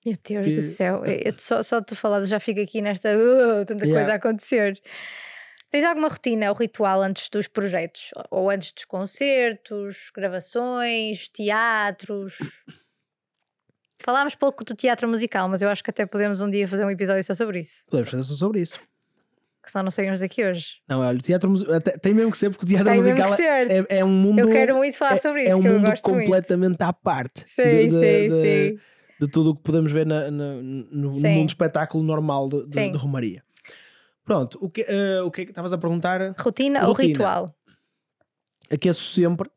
Meu 0.05 0.15
Deus 0.27 0.45
Que- 0.45 0.55
do 0.55 0.61
céu, 0.61 1.05
eu, 1.05 1.13
eu 1.25 1.33
só, 1.37 1.61
só 1.61 1.79
de 1.79 1.85
tu 1.87 1.95
falar 1.95 2.21
já 2.23 2.39
fico 2.39 2.61
aqui 2.61 2.81
nesta 2.81 3.09
uh, 3.17 3.65
tanta 3.65 3.85
Yeah. 3.85 3.93
coisa 3.99 4.11
a 4.13 4.15
acontecer. 4.15 4.79
Tens 5.69 5.85
alguma 5.85 6.07
rotina 6.07 6.49
ou 6.49 6.55
ritual 6.55 7.01
antes 7.01 7.29
dos 7.29 7.47
projetos? 7.47 8.09
Ou 8.31 8.49
antes 8.49 8.71
dos 8.73 8.85
concertos, 8.85 10.09
gravações, 10.15 11.29
teatros? 11.29 12.37
Falámos 14.01 14.33
pouco 14.35 14.63
do 14.63 14.73
teatro 14.73 15.07
musical, 15.07 15.47
mas 15.49 15.61
eu 15.61 15.69
acho 15.69 15.83
que 15.83 15.89
até 15.89 16.05
podemos 16.05 16.39
um 16.41 16.49
dia 16.49 16.67
fazer 16.67 16.85
um 16.85 16.89
episódio 16.89 17.23
só 17.23 17.33
sobre 17.33 17.59
isso. 17.59 17.83
Podemos 17.89 18.09
fazer 18.09 18.23
só 18.23 18.35
sobre 18.35 18.61
isso. 18.61 18.79
Que 19.61 19.69
senão 19.69 19.83
não 19.83 19.91
saímos 19.91 20.21
daqui 20.21 20.43
hoje. 20.43 20.77
Não, 20.87 21.01
olha, 21.01 21.17
o 21.17 21.21
teatro 21.21 21.49
musical 21.49 21.79
tem 21.81 22.13
mesmo 22.13 22.31
que 22.31 22.37
ser 22.37 22.49
porque 22.49 22.63
o 22.65 22.67
teatro 22.67 22.87
Tem 22.87 22.95
musical 22.95 23.35
ser. 23.35 23.69
é, 23.69 23.85
é 23.99 24.05
um 24.05 24.09
mundo. 24.09 24.39
eu 24.39 24.47
quero 24.49 24.75
muito 24.77 24.97
falar 24.97 25.15
é, 25.15 25.17
sobre 25.17 25.41
isso, 25.43 25.51
é 25.51 25.55
um 25.55 25.61
que 25.61 25.67
eu 25.67 25.73
mundo 25.79 26.01
completamente 26.01 26.81
à 26.81 26.93
parte 26.93 27.41
muito. 27.41 27.49
Sim, 27.49 27.63
de, 27.63 27.83
de- 27.83 27.89
sim, 27.89 28.29
de- 28.29 28.41
sim. 28.77 28.79
De 29.19 29.27
tudo 29.27 29.51
o 29.51 29.55
que 29.55 29.61
podemos 29.63 29.91
ver 29.91 30.05
na- 30.05 30.31
na- 30.31 30.55
no, 30.61 31.13
Sim. 31.13 31.21
mundo 31.27 31.45
do 31.45 31.49
espetáculo 31.49 32.03
normal 32.03 32.47
de, 32.47 32.65
de, 32.67 32.89
de 32.91 32.97
Romaria. 32.97 33.43
Pronto, 34.23 34.57
o 34.61 34.69
que, 34.69 34.85
eh, 34.87 35.21
o 35.21 35.31
que 35.31 35.41
é 35.41 35.45
que 35.45 35.51
estavas 35.51 35.73
a 35.73 35.77
perguntar? 35.77 36.35
Rotina, 36.37 36.81
ou 36.81 36.87
Rotina. 36.93 37.07
ritual? 37.09 37.55
Aqueço 38.71 39.03
sempre. 39.03 39.49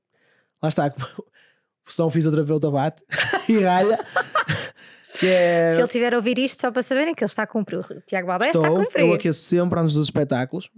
Lá 0.62 0.68
está, 0.68 0.90
como 0.90 1.06
o 1.86 1.92
São 1.92 2.08
fisioterapeuta 2.10 2.70
bate 2.70 3.02
e 3.48 3.58
ralha. 3.58 3.98
é, 5.22 5.74
Se 5.74 5.80
ele 5.80 5.88
tiver 5.88 6.14
a 6.14 6.16
ouvir 6.16 6.38
isto, 6.38 6.60
só 6.60 6.70
para 6.70 6.82
saberem 6.82 7.14
que 7.14 7.22
ele 7.22 7.28
está 7.28 7.42
a 7.42 7.46
cumprir. 7.46 7.78
O 7.80 8.00
Tiago 8.06 8.26
Balbé 8.26 8.46
está 8.50 8.66
a 8.66 8.70
cumprir. 8.70 9.04
eu 9.06 9.12
aqueço 9.12 9.40
sempre 9.40 9.78
antes 9.78 9.94
dos 9.94 10.06
espetáculos. 10.06 10.70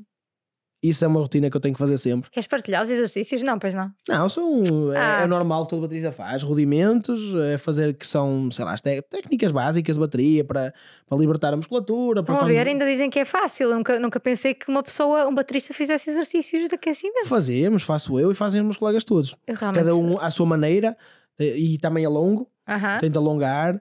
Isso 0.86 1.02
é 1.02 1.08
uma 1.08 1.18
rotina 1.18 1.48
que 1.48 1.56
eu 1.56 1.60
tenho 1.62 1.72
que 1.74 1.78
fazer 1.78 1.96
sempre. 1.96 2.30
Queres 2.30 2.46
partilhar 2.46 2.82
os 2.82 2.90
exercícios? 2.90 3.42
Não, 3.42 3.58
pois 3.58 3.72
não. 3.72 3.90
Não, 4.06 4.28
são, 4.28 4.92
é, 4.92 4.98
Ah. 4.98 5.20
é 5.22 5.26
normal 5.26 5.62
que 5.62 5.70
todo 5.70 5.80
baterista 5.80 6.12
faz. 6.12 6.42
Rudimentos, 6.42 7.18
é 7.52 7.56
fazer 7.56 7.94
que 7.94 8.06
são, 8.06 8.50
sei 8.50 8.64
lá, 8.66 8.74
as 8.74 8.82
té- 8.82 9.00
técnicas 9.00 9.50
básicas 9.50 9.96
de 9.96 10.00
bateria 10.00 10.44
para, 10.44 10.74
para 11.06 11.16
libertar 11.18 11.54
a 11.54 11.56
musculatura. 11.56 12.22
Para 12.22 12.34
Estão 12.34 12.36
a 12.36 12.38
quando- 12.50 12.54
ver, 12.54 12.68
ainda 12.68 12.84
dizem 12.84 13.08
que 13.08 13.18
é 13.18 13.24
fácil. 13.24 13.70
Eu 13.70 13.76
nunca, 13.76 13.98
nunca 13.98 14.20
pensei 14.20 14.52
que 14.52 14.68
uma 14.68 14.82
pessoa, 14.82 15.26
um 15.26 15.34
baterista, 15.34 15.72
fizesse 15.72 16.10
exercícios 16.10 16.68
de 16.68 16.74
aquecimento. 16.74 17.28
Fazemos, 17.28 17.82
faço 17.82 18.20
eu 18.20 18.30
e 18.30 18.34
fazem 18.34 18.60
os 18.60 18.64
meus 18.66 18.76
colegas 18.76 19.04
todos. 19.04 19.34
Cada 19.58 19.94
um 19.96 20.20
à 20.20 20.30
sua 20.30 20.44
maneira 20.44 20.94
eh, 21.38 21.56
e 21.56 21.78
também 21.78 22.04
a 22.04 22.10
longo, 22.10 22.46
Aham. 22.68 22.98
tenta 22.98 23.18
alongar. 23.18 23.80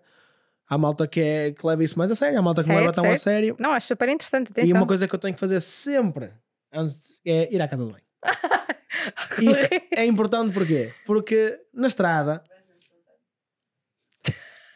Há 0.70 0.78
malta 0.78 1.06
que, 1.06 1.20
é, 1.20 1.52
que 1.52 1.68
leva 1.68 1.84
isso 1.84 2.00
mais 2.00 2.10
a 2.10 2.16
sério, 2.16 2.40
há 2.40 2.42
malta 2.42 2.64
que 2.64 2.70
não 2.70 2.76
leva 2.76 2.88
Certo, 2.94 2.96
tão 3.04 3.12
a 3.12 3.18
certo. 3.18 3.24
sério. 3.24 3.56
Não, 3.60 3.72
acho 3.74 3.88
super 3.88 4.08
interessante. 4.08 4.48
E 4.48 4.52
Atenção. 4.52 4.78
uma 4.78 4.88
coisa 4.88 5.06
que 5.06 5.14
eu 5.14 5.20
tenho 5.20 5.34
que 5.34 5.40
fazer 5.40 5.60
sempre 5.60 6.30
antes 6.74 7.14
é 7.26 7.54
ir 7.54 7.62
à 7.62 7.68
casa 7.68 7.86
de 7.86 7.92
banho. 7.92 8.04
E 9.42 9.50
isto 9.50 9.66
é 9.92 10.06
importante 10.06 10.54
porquê? 10.54 10.94
Porque 11.06 11.60
na 11.74 11.88
estrada. 11.88 12.42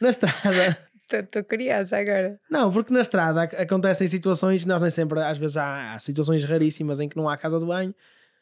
Na 0.01 0.09
estrada. 0.09 0.77
Estou 1.09 1.43
curiosa 1.45 1.97
agora. 1.97 2.37
Não, 2.49 2.69
porque 2.71 2.91
na 2.93 2.99
estrada 2.99 3.43
ac- 3.43 3.55
acontecem 3.55 4.05
situações, 4.07 4.65
nós 4.65 4.81
nem 4.81 4.89
sempre, 4.89 5.21
às 5.21 5.37
vezes 5.37 5.55
há, 5.55 5.93
há 5.93 5.99
situações 5.99 6.43
raríssimas 6.43 6.99
em 6.99 7.07
que 7.07 7.15
não 7.15 7.29
há 7.29 7.37
casa 7.37 7.57
de 7.59 7.65
banho, 7.65 7.95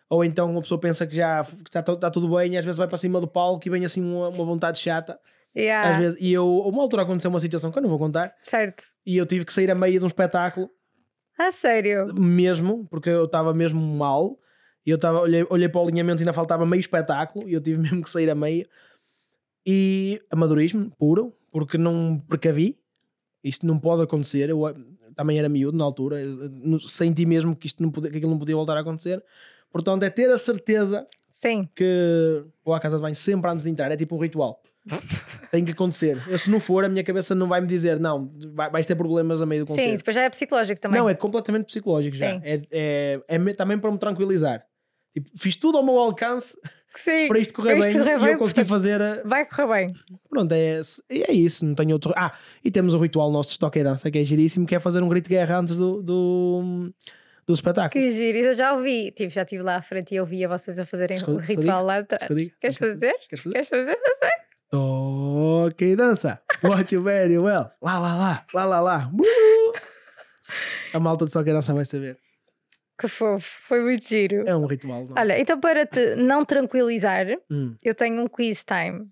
ou 0.09 0.25
então 0.25 0.49
uma 0.49 0.61
pessoa 0.61 0.81
pensa 0.81 1.05
que 1.05 1.15
já 1.15 1.41
está 1.41 2.09
tudo 2.09 2.35
bem 2.35 2.53
e 2.53 2.57
às 2.57 2.65
vezes 2.65 2.77
vai 2.79 2.87
para 2.87 2.97
cima 2.97 3.21
do 3.21 3.27
palco 3.27 3.67
e 3.67 3.69
vem 3.69 3.85
assim 3.85 4.01
uma, 4.03 4.29
uma 4.29 4.43
vontade 4.45 4.79
chata. 4.79 5.19
Yeah, 5.55 5.91
Às 5.91 5.97
vezes, 5.97 6.17
e 6.19 6.33
eu, 6.33 6.47
uma 6.61 6.81
altura 6.81 7.03
aconteceu 7.03 7.29
uma 7.29 7.39
situação 7.39 7.71
que 7.71 7.77
eu 7.77 7.83
não 7.83 7.89
vou 7.89 7.99
contar, 7.99 8.33
Certo. 8.41 8.83
e 9.05 9.15
eu 9.15 9.25
tive 9.27 9.45
que 9.45 9.53
sair 9.53 9.69
a 9.69 9.75
meio 9.75 9.99
de 9.99 10.03
um 10.03 10.07
espetáculo, 10.07 10.69
Ah, 11.37 11.51
sério? 11.51 12.13
mesmo, 12.13 12.87
porque 12.89 13.09
eu 13.09 13.25
estava 13.25 13.53
mesmo 13.53 13.81
mal, 13.81 14.39
e 14.85 14.89
eu 14.89 14.95
estava, 14.95 15.19
olhei, 15.19 15.45
olhei 15.49 15.67
para 15.67 15.81
o 15.81 15.83
alinhamento 15.83 16.21
e 16.21 16.23
ainda 16.23 16.33
faltava 16.33 16.65
meio 16.65 16.79
espetáculo, 16.79 17.49
e 17.49 17.53
eu 17.53 17.61
tive 17.61 17.77
mesmo 17.81 18.01
que 18.01 18.09
sair 18.09 18.29
a 18.29 18.35
meio. 18.35 18.67
E 19.65 20.21
amadorismo 20.29 20.91
puro, 20.97 21.33
porque 21.51 21.77
não 21.77 22.19
precavi, 22.19 22.77
isto 23.43 23.65
não 23.65 23.79
pode 23.79 24.03
acontecer. 24.03 24.49
Eu 24.49 24.61
também 25.15 25.39
era 25.39 25.49
miúdo 25.49 25.77
na 25.77 25.83
altura, 25.83 26.21
eh, 26.21 26.25
senti 26.87 27.25
mesmo 27.25 27.55
que, 27.55 27.67
isto 27.67 27.81
não 27.81 27.89
podia, 27.89 28.11
que 28.11 28.17
aquilo 28.17 28.31
não 28.31 28.39
podia 28.39 28.55
voltar 28.55 28.77
a 28.77 28.81
acontecer. 28.81 29.23
Portanto, 29.71 30.03
é 30.03 30.09
ter 30.09 30.29
a 30.29 30.37
certeza 30.37 31.07
Sim. 31.31 31.67
que 31.75 32.43
vou 32.63 32.73
à 32.73 32.79
casa 32.79 32.97
de 32.97 33.01
banho 33.01 33.15
sempre 33.15 33.49
antes 33.49 33.65
de 33.65 33.71
entrar, 33.71 33.91
é 33.91 33.97
tipo 33.97 34.15
um 34.15 34.19
ritual. 34.19 34.61
Tem 35.51 35.63
que 35.65 35.71
acontecer. 35.71 36.21
Eu, 36.27 36.37
se 36.37 36.49
não 36.49 36.59
for, 36.59 36.83
a 36.85 36.89
minha 36.89 37.03
cabeça 37.03 37.33
não 37.33 37.47
vai 37.47 37.61
me 37.61 37.67
dizer, 37.67 37.99
não, 37.99 38.31
vai- 38.53 38.69
vais 38.69 38.85
ter 38.85 38.95
problemas 38.95 39.41
a 39.41 39.45
meio 39.45 39.63
do 39.65 39.67
concerto. 39.67 39.89
Sim, 39.89 39.95
depois 39.97 40.15
já 40.15 40.23
é 40.23 40.29
psicológico 40.29 40.79
também. 40.81 40.99
Não, 40.99 41.09
é 41.09 41.13
completamente 41.15 41.65
psicológico 41.65 42.15
já. 42.15 42.25
É, 42.27 42.61
é, 42.71 43.21
é 43.27 43.53
também 43.53 43.77
para 43.79 43.91
me 43.91 43.97
tranquilizar. 43.97 44.63
Tipo, 45.13 45.29
fiz 45.37 45.55
tudo 45.55 45.77
ao 45.77 45.83
meu 45.85 45.97
alcance 45.97 46.57
Sim. 46.97 47.27
para 47.29 47.39
isto 47.39 47.53
correr 47.53 47.77
para 47.77 47.85
bem 47.85 47.97
correr 47.97 48.15
e 48.15 48.19
bem, 48.19 48.31
eu 48.33 48.37
consegui 48.37 48.65
fazer. 48.65 49.01
a- 49.01 49.21
Vai 49.23 49.45
correr 49.45 49.67
bem. 49.87 49.93
Pronto, 50.29 50.51
é, 50.51 50.81
e 51.09 51.23
é 51.23 51.31
isso. 51.31 51.65
Não 51.65 51.73
tenho 51.73 51.93
outro. 51.93 52.13
Ah, 52.17 52.33
e 52.63 52.69
temos 52.69 52.93
o 52.93 52.99
ritual 52.99 53.31
nosso 53.31 53.53
de 53.53 53.59
toque 53.59 53.79
e 53.79 53.83
dança 53.83 54.11
que 54.11 54.17
é 54.19 54.23
giríssimo, 54.23 54.67
que 54.67 54.75
é 54.75 54.79
fazer 54.79 55.01
um 55.01 55.07
grito 55.09 55.29
de 55.29 55.35
guerra 55.35 55.59
antes 55.59 55.77
do, 55.77 56.03
do, 56.03 56.91
do 57.47 57.53
espetáculo. 57.53 57.91
Que 58.03 58.11
giro, 58.11 58.37
eu 58.39 58.53
já 58.57 58.73
ouvi. 58.73 59.09
Tipo, 59.11 59.29
já 59.31 59.43
estive 59.43 59.63
lá 59.63 59.77
à 59.77 59.81
frente 59.81 60.13
e 60.13 60.19
ouvi 60.19 60.43
a 60.43 60.49
vocês 60.49 60.77
a 60.77 60.85
fazerem 60.85 61.17
o 61.27 61.37
ritual 61.37 61.83
lá 61.85 61.99
atrás. 61.99 62.27
Queres? 62.27 62.51
Queres 62.59 62.77
Queres 62.77 62.93
fazer? 62.93 63.13
Queres 63.29 63.43
fazer? 63.43 63.53
Queres 63.53 63.69
fazer? 63.69 63.97
Toque 64.69 65.85
e 65.85 65.95
dança. 65.95 66.41
Watch 66.63 66.93
you 66.95 67.01
very 67.03 67.37
well. 67.37 67.71
Lá, 67.81 67.97
lá, 67.99 68.15
lá. 68.15 68.45
Lá, 68.53 68.65
lá, 68.65 68.79
lá. 68.79 68.97
Blu. 69.11 69.25
A 70.93 70.99
malta 70.99 71.25
de 71.25 71.31
toque 71.31 71.49
e 71.49 71.53
dança 71.53 71.73
vai 71.73 71.85
saber. 71.85 72.17
Que 72.99 73.07
fofo, 73.07 73.59
foi 73.67 73.81
muito 73.81 74.07
giro. 74.07 74.47
É 74.47 74.55
um 74.55 74.65
ritual. 74.65 75.01
Nosso. 75.01 75.13
Olha, 75.17 75.39
então 75.39 75.59
para 75.59 75.85
te 75.85 76.15
não 76.15 76.45
tranquilizar, 76.45 77.25
Hum. 77.51 77.75
eu 77.83 77.93
tenho 77.93 78.21
um 78.21 78.27
quiz 78.27 78.63
time. 78.63 79.09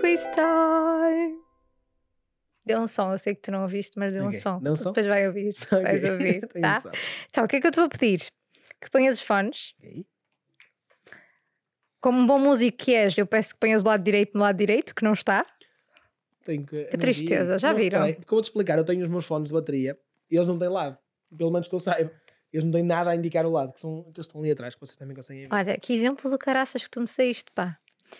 Quiz 0.00 0.22
time! 0.32 1.42
Deu 2.64 2.80
um 2.80 2.86
som, 2.88 3.12
eu 3.12 3.18
sei 3.18 3.34
que 3.34 3.42
tu 3.42 3.50
não 3.50 3.62
ouviste, 3.62 3.98
mas 3.98 4.12
deu 4.12 4.24
Ok, 4.26 4.38
um 4.38 4.40
som. 4.40 4.58
deu 4.60 4.72
um 4.72 4.76
som? 4.76 4.90
Depois 4.92 5.06
vai 5.06 5.26
ouvir, 5.26 5.54
vais 5.70 6.04
Ok. 6.04 6.10
ouvir, 6.12 6.40
tá? 6.62 6.74
noção. 6.74 6.92
Então, 7.28 7.44
o 7.44 7.48
que 7.48 7.56
é 7.56 7.60
que 7.60 7.66
eu 7.66 7.70
te 7.72 7.80
vou 7.80 7.88
pedir? 7.88 8.26
Que 8.80 8.90
ponhas 8.90 9.16
os 9.16 9.22
fones. 9.22 9.74
Ok. 9.80 10.06
Como 12.04 12.18
um 12.18 12.26
bom 12.26 12.38
músico 12.38 12.76
que 12.76 12.94
és, 12.94 13.16
eu 13.16 13.26
peço 13.26 13.54
que 13.54 13.60
ponhas 13.60 13.82
do 13.82 13.86
lado 13.88 14.04
direito 14.04 14.34
no 14.34 14.40
lado 14.42 14.58
direito, 14.58 14.94
que 14.94 15.02
não 15.02 15.14
está. 15.14 15.42
Tenho 16.44 16.66
que, 16.66 16.84
Que 16.84 16.96
não 16.98 17.00
tristeza, 17.00 17.58
já 17.58 17.72
Não, 17.72 17.78
viram? 17.78 18.00
porque 18.12 18.20
eu 18.20 18.36
vou-te 18.36 18.44
explicar, 18.44 18.76
eu 18.76 18.84
tenho 18.84 19.02
os 19.02 19.08
meus 19.08 19.24
fones 19.24 19.48
de 19.48 19.54
bateria 19.54 19.98
e 20.30 20.36
eles 20.36 20.46
não 20.46 20.58
têm 20.58 20.68
lado. 20.68 20.98
Pelo 21.34 21.50
menos 21.50 21.66
que 21.66 21.74
eu 21.74 21.78
saiba. 21.78 22.12
Eles 22.52 22.62
não 22.62 22.70
têm 22.72 22.82
nada 22.82 23.08
a 23.08 23.16
indicar 23.16 23.46
o 23.46 23.50
lado, 23.50 23.72
que, 23.72 23.80
são, 23.80 24.02
que 24.02 24.18
eles 24.20 24.26
estão 24.26 24.42
ali 24.42 24.50
atrás, 24.50 24.74
que 24.74 24.80
vocês 24.82 24.98
também 24.98 25.16
conseguem 25.16 25.48
ver. 25.48 25.54
Olha, 25.54 25.78
que 25.78 25.94
exemplo 25.94 26.30
do 26.30 26.36
caraças 26.36 26.84
que 26.84 26.90
tu 26.90 27.00
me 27.00 27.08
saíste, 27.08 27.50
pá. 27.54 27.78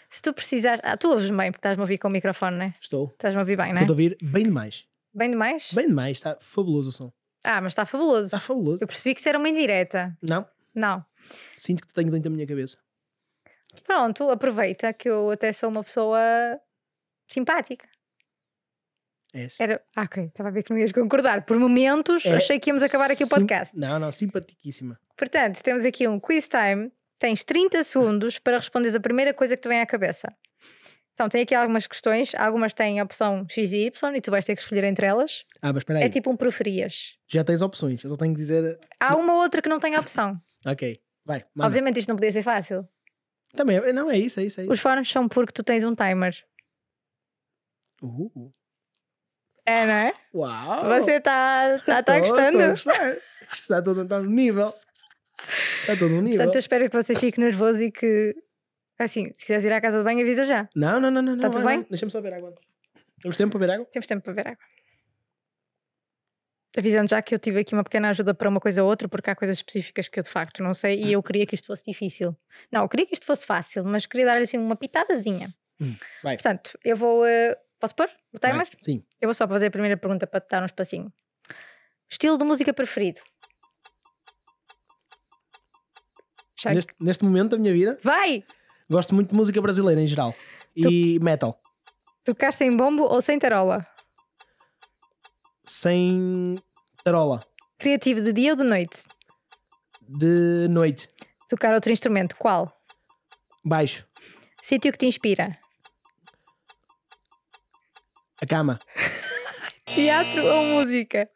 Se 0.08 0.22
tu 0.22 0.32
precisar. 0.32 0.80
Ah, 0.82 0.96
tu 0.96 1.10
ouves 1.10 1.28
bem, 1.28 1.52
porque 1.52 1.58
estás-me 1.58 1.82
a 1.82 1.84
ouvir 1.84 1.98
com 1.98 2.08
o 2.08 2.10
microfone, 2.10 2.56
né? 2.56 2.74
Estou. 2.80 3.10
Estás-me 3.12 3.38
a 3.38 3.42
ouvir 3.42 3.58
bem, 3.58 3.74
né? 3.74 3.80
Estou 3.82 3.92
a 3.92 3.96
ouvir 3.96 4.16
bem 4.22 4.44
demais. 4.44 4.86
Bem 5.12 5.30
demais? 5.30 5.70
Bem 5.74 5.88
demais, 5.88 6.16
está 6.16 6.38
fabuloso 6.40 6.88
o 6.88 6.92
som. 6.92 7.12
Ah, 7.44 7.60
mas 7.60 7.72
está 7.72 7.84
fabuloso. 7.84 8.28
Está 8.28 8.40
fabuloso. 8.40 8.82
Eu 8.82 8.88
percebi 8.88 9.12
que 9.14 9.20
isso 9.20 9.28
era 9.28 9.36
uma 9.38 9.48
indireta. 9.50 10.16
Não, 10.22 10.46
Não. 10.74 11.04
sinto 11.54 11.86
que 11.86 11.92
tenho 11.92 12.10
dentro 12.10 12.30
da 12.30 12.34
minha 12.34 12.46
cabeça. 12.46 12.78
Pronto, 13.82 14.30
aproveita 14.30 14.92
que 14.92 15.08
eu 15.08 15.30
até 15.30 15.52
sou 15.52 15.68
uma 15.68 15.82
pessoa 15.82 16.18
simpática. 17.28 17.88
És. 19.32 19.56
Era. 19.58 19.82
Ah, 19.96 20.02
ok, 20.02 20.24
estava 20.26 20.48
a 20.48 20.52
ver 20.52 20.62
que 20.62 20.70
não 20.70 20.78
ias 20.78 20.92
concordar. 20.92 21.44
Por 21.44 21.58
momentos 21.58 22.24
É 22.24 22.36
achei 22.36 22.60
que 22.60 22.70
íamos 22.70 22.82
acabar 22.82 23.10
aqui 23.10 23.24
o 23.24 23.26
sim- 23.26 23.34
podcast. 23.34 23.76
Não, 23.78 23.98
não, 23.98 24.12
simpaticíssima. 24.12 24.98
Portanto, 25.16 25.60
temos 25.62 25.84
aqui 25.84 26.06
um 26.06 26.20
quiz 26.20 26.48
time. 26.48 26.92
Tens 27.18 27.42
30 27.42 27.82
segundos 27.82 28.38
para 28.38 28.58
responderes 28.58 28.94
a 28.94 29.00
primeira 29.00 29.34
coisa 29.34 29.56
que 29.56 29.62
te 29.62 29.68
vem 29.68 29.80
à 29.80 29.86
cabeça. 29.86 30.28
Então, 31.14 31.28
tem 31.28 31.42
aqui 31.42 31.54
algumas 31.54 31.86
questões. 31.86 32.34
Algumas 32.34 32.74
têm 32.74 33.00
a 33.00 33.04
opção 33.04 33.46
X 33.48 33.72
e 33.72 33.86
Y 33.86 34.16
e 34.16 34.20
tu 34.20 34.30
vais 34.30 34.44
ter 34.44 34.54
que 34.54 34.62
escolher 34.62 34.84
entre 34.84 35.06
elas. 35.06 35.44
Ah, 35.62 35.72
mas 35.72 35.78
espera 35.80 35.98
aí. 36.00 36.04
É 36.04 36.08
tipo 36.08 36.30
um 36.30 36.36
preferias. 36.36 37.16
Já 37.28 37.42
tens 37.44 37.62
opções, 37.62 38.02
eu 38.04 38.10
só 38.10 38.16
tenho 38.16 38.34
que 38.34 38.40
dizer. 38.40 38.78
Há 39.00 39.16
uma 39.16 39.34
outra 39.34 39.60
que 39.62 39.68
não 39.68 39.78
tem 39.80 39.94
a 39.96 40.00
opção. 40.00 40.40
Ok, 40.66 41.00
vai. 41.24 41.44
Manda. 41.54 41.68
Obviamente 41.68 41.98
isto 41.98 42.08
não 42.08 42.16
podia 42.16 42.32
ser 42.32 42.42
fácil. 42.42 42.86
Também, 43.56 43.76
é- 43.78 43.92
não, 43.92 44.10
é 44.10 44.18
isso, 44.18 44.40
é 44.40 44.44
isso. 44.44 44.60
É 44.60 44.64
Os 44.64 44.74
isso. 44.74 44.82
fones 44.82 45.08
são 45.10 45.28
porque 45.28 45.52
tu 45.52 45.62
tens 45.62 45.84
um 45.84 45.94
timer. 45.94 46.34
Uh, 48.02 48.50
É, 49.66 49.86
não 49.86 49.92
é? 49.94 50.12
uau! 50.34 50.84
Você 51.00 51.12
está 51.12 51.78
tá, 51.80 52.02
tá 52.02 52.14
Tô- 52.14 52.20
gostando? 52.20 52.58
tô 52.58 52.68
gostar. 52.70 53.16
Está 53.52 53.82
todo 53.82 54.02
está 54.02 54.18
no 54.20 54.28
nível. 54.30 54.74
Está 55.80 55.96
todo 55.96 56.10
no 56.10 56.20
nível. 56.22 56.38
Portanto, 56.38 56.54
eu 56.56 56.58
espero 56.58 56.90
que 56.90 56.96
você 57.02 57.14
fique 57.14 57.40
nervoso 57.40 57.82
e 57.82 57.90
que, 57.92 58.34
assim, 58.98 59.24
se 59.34 59.40
quiseres 59.42 59.64
ir 59.64 59.72
à 59.72 59.80
casa 59.80 59.98
de 59.98 60.04
banho, 60.04 60.20
avisa 60.20 60.44
já. 60.44 60.68
Não, 60.74 61.00
não, 61.00 61.10
não, 61.10 61.22
não. 61.22 61.36
Tá 61.38 61.44
não, 61.44 61.50
tudo 61.50 61.64
bem? 61.66 61.86
Deixa-me 61.88 62.10
só 62.10 62.20
ver 62.20 62.34
água. 62.34 62.54
Temos 63.22 63.36
tempo 63.36 63.52
para 63.52 63.60
beber 63.60 63.72
água? 63.74 63.86
Temos 63.92 64.06
tempo 64.06 64.22
para 64.24 64.32
ver 64.34 64.48
água. 64.48 64.58
Avisando 66.76 67.08
já 67.08 67.22
que 67.22 67.32
eu 67.34 67.38
tive 67.38 67.60
aqui 67.60 67.72
uma 67.72 67.84
pequena 67.84 68.10
ajuda 68.10 68.34
para 68.34 68.48
uma 68.48 68.58
coisa 68.60 68.82
ou 68.82 68.88
outra, 68.88 69.08
porque 69.08 69.30
há 69.30 69.36
coisas 69.36 69.56
específicas 69.56 70.08
que 70.08 70.18
eu 70.18 70.22
de 70.24 70.28
facto 70.28 70.62
não 70.62 70.74
sei 70.74 71.00
e 71.00 71.12
eu 71.12 71.22
queria 71.22 71.46
que 71.46 71.54
isto 71.54 71.66
fosse 71.66 71.84
difícil. 71.84 72.36
Não, 72.70 72.82
eu 72.82 72.88
queria 72.88 73.06
que 73.06 73.14
isto 73.14 73.24
fosse 73.24 73.46
fácil, 73.46 73.84
mas 73.84 74.06
queria 74.06 74.26
dar 74.26 74.42
assim 74.42 74.58
uma 74.58 74.74
pitadazinha. 74.74 75.54
Hum, 75.80 75.94
vai. 76.22 76.36
Portanto, 76.36 76.76
eu 76.84 76.96
vou. 76.96 77.24
eh, 77.24 77.56
posso 77.78 77.94
pôr 77.94 78.08
o 78.32 78.38
timer? 78.38 78.66
Vai, 78.66 78.68
Sim. 78.80 79.04
Eu 79.20 79.28
vou 79.28 79.34
só 79.34 79.46
fazer 79.46 79.66
a 79.66 79.70
primeira 79.70 79.96
pergunta 79.96 80.26
para 80.26 80.40
te 80.40 80.48
dar 80.48 80.62
um 80.62 80.66
espacinho. 80.66 81.12
Estilo 82.10 82.36
de 82.36 82.44
música 82.44 82.72
preferido? 82.72 83.20
Neste, 86.66 86.94
neste 87.00 87.24
momento 87.24 87.50
da 87.50 87.58
minha 87.58 87.72
vida, 87.74 87.98
Vai! 88.02 88.42
gosto 88.90 89.14
muito 89.14 89.30
de 89.30 89.36
música 89.36 89.60
brasileira 89.60 90.00
em 90.00 90.06
geral. 90.06 90.34
E 90.74 91.18
metal. 91.20 91.60
Tocar 92.24 92.52
sem 92.52 92.70
bombo 92.70 93.02
ou 93.04 93.20
sem 93.20 93.38
tarola? 93.38 93.86
Sem 95.64 96.56
tarola. 97.02 97.40
Criativo 97.78 98.20
de 98.20 98.32
dia 98.32 98.52
ou 98.52 98.56
de 98.56 98.64
noite? 98.64 99.02
De 100.06 100.68
noite. 100.68 101.08
Tocar 101.48 101.74
outro 101.74 101.90
instrumento? 101.92 102.36
Qual? 102.36 102.68
Baixo. 103.64 104.06
Sítio 104.62 104.92
que 104.92 104.98
te 104.98 105.06
inspira? 105.06 105.58
A 108.42 108.46
cama. 108.46 108.78
Teatro 109.86 110.44
ou 110.44 110.64
música? 110.64 111.28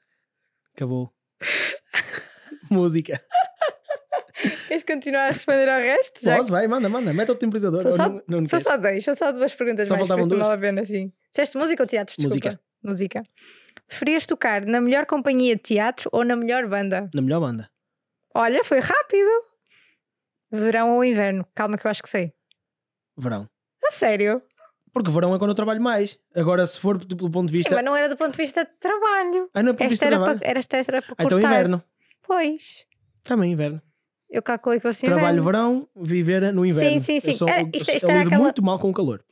Acabou. 0.75 1.13
música. 2.71 3.23
Queres 4.69 4.83
continuar 4.85 5.29
a 5.29 5.33
responder 5.33 5.69
ao 5.69 5.81
resto? 5.81 6.21
Já 6.23 6.37
Posso? 6.37 6.51
Vai, 6.51 6.67
manda, 6.69 6.89
manda. 6.89 7.13
Mete 7.13 7.31
o 7.31 7.35
temporizador. 7.35 7.83
São 7.83 7.93
só, 7.93 8.09
não, 8.09 8.23
não 8.29 8.45
são 8.47 8.61
só 8.61 8.77
dois, 8.77 9.03
são 9.05 9.15
só 9.15 9.33
duas 9.33 9.55
perguntas 9.55 9.89
Só 9.89 9.95
mais, 9.95 10.07
faltavam 10.07 10.29
não 10.29 10.37
duas? 10.37 10.49
vale 10.49 10.59
a 10.59 10.61
pena 10.61 10.83
assim. 10.83 11.13
Disseste 11.31 11.57
música 11.57 11.83
ou 11.83 11.87
teatro? 11.87 12.15
Desculpa. 12.17 12.61
Música. 12.83 13.23
Música. 13.23 13.23
Preferias 13.89 14.27
tocar 14.27 14.65
na 14.67 14.81
melhor 14.81 15.07
companhia 15.07 15.57
de 15.57 15.63
teatro 15.63 16.11
ou 16.13 16.25
na 16.25 16.37
melhor 16.37 16.67
banda? 16.69 17.09
Na 17.15 17.23
melhor 17.23 17.41
banda. 17.41 17.71
Olha, 18.35 18.63
foi 18.63 18.81
rápido. 18.81 19.31
Verão 20.51 20.95
ou 20.97 21.05
inverno? 21.05 21.47
Calma 21.55 21.77
que 21.79 21.87
eu 21.87 21.91
acho 21.91 22.03
que 22.03 22.09
sei. 22.09 22.33
Verão. 23.17 23.49
A 23.87 23.91
sério? 23.91 24.43
Porque 24.93 25.11
verão 25.11 25.35
é 25.35 25.39
quando 25.39 25.51
eu 25.51 25.55
trabalho 25.55 25.81
mais. 25.81 26.19
Agora, 26.35 26.67
se 26.67 26.79
for 26.81 26.99
pelo 27.05 27.31
ponto 27.31 27.47
de 27.47 27.53
Sim, 27.53 27.57
vista. 27.59 27.75
mas 27.75 27.85
não 27.85 27.97
era 27.97 28.09
do 28.09 28.17
ponto 28.17 28.33
de 28.33 28.37
vista 28.37 28.65
de 28.65 28.71
trabalho. 28.81 29.51
Ah, 29.55 29.63
não 29.63 29.71
é 29.73 29.75
de 29.75 29.83
Esta 29.83 29.89
vista 29.89 30.07
de 30.07 30.11
trabalho. 30.13 30.41
esta 30.43 30.77
era 30.77 31.03
para 31.03 31.15
Ah, 31.19 31.25
então 31.25 31.39
inverno. 31.39 31.83
Pois. 32.27 32.85
Também 33.25 33.53
inverno. 33.53 33.81
Eu 34.31 34.43
calculei 34.43 34.79
que 34.79 34.87
fosse 34.87 35.07
Trabalho 35.07 35.43
verão, 35.43 35.89
viver 35.97 36.53
no 36.53 36.65
inverno. 36.65 37.01
sim, 37.01 37.19
sim. 37.21 37.31
Eu, 37.31 37.35
sou, 37.35 37.49
Era- 37.49 37.63
eu, 37.63 37.71
isto- 37.73 37.91
eu, 37.91 37.97
isto 37.97 38.05
era 38.11 38.19
lido 38.19 38.29
aquela- 38.29 38.43
muito 38.43 38.63
mal 38.63 38.79
com 38.79 38.91
o 38.91 38.93
calor. 38.95 39.25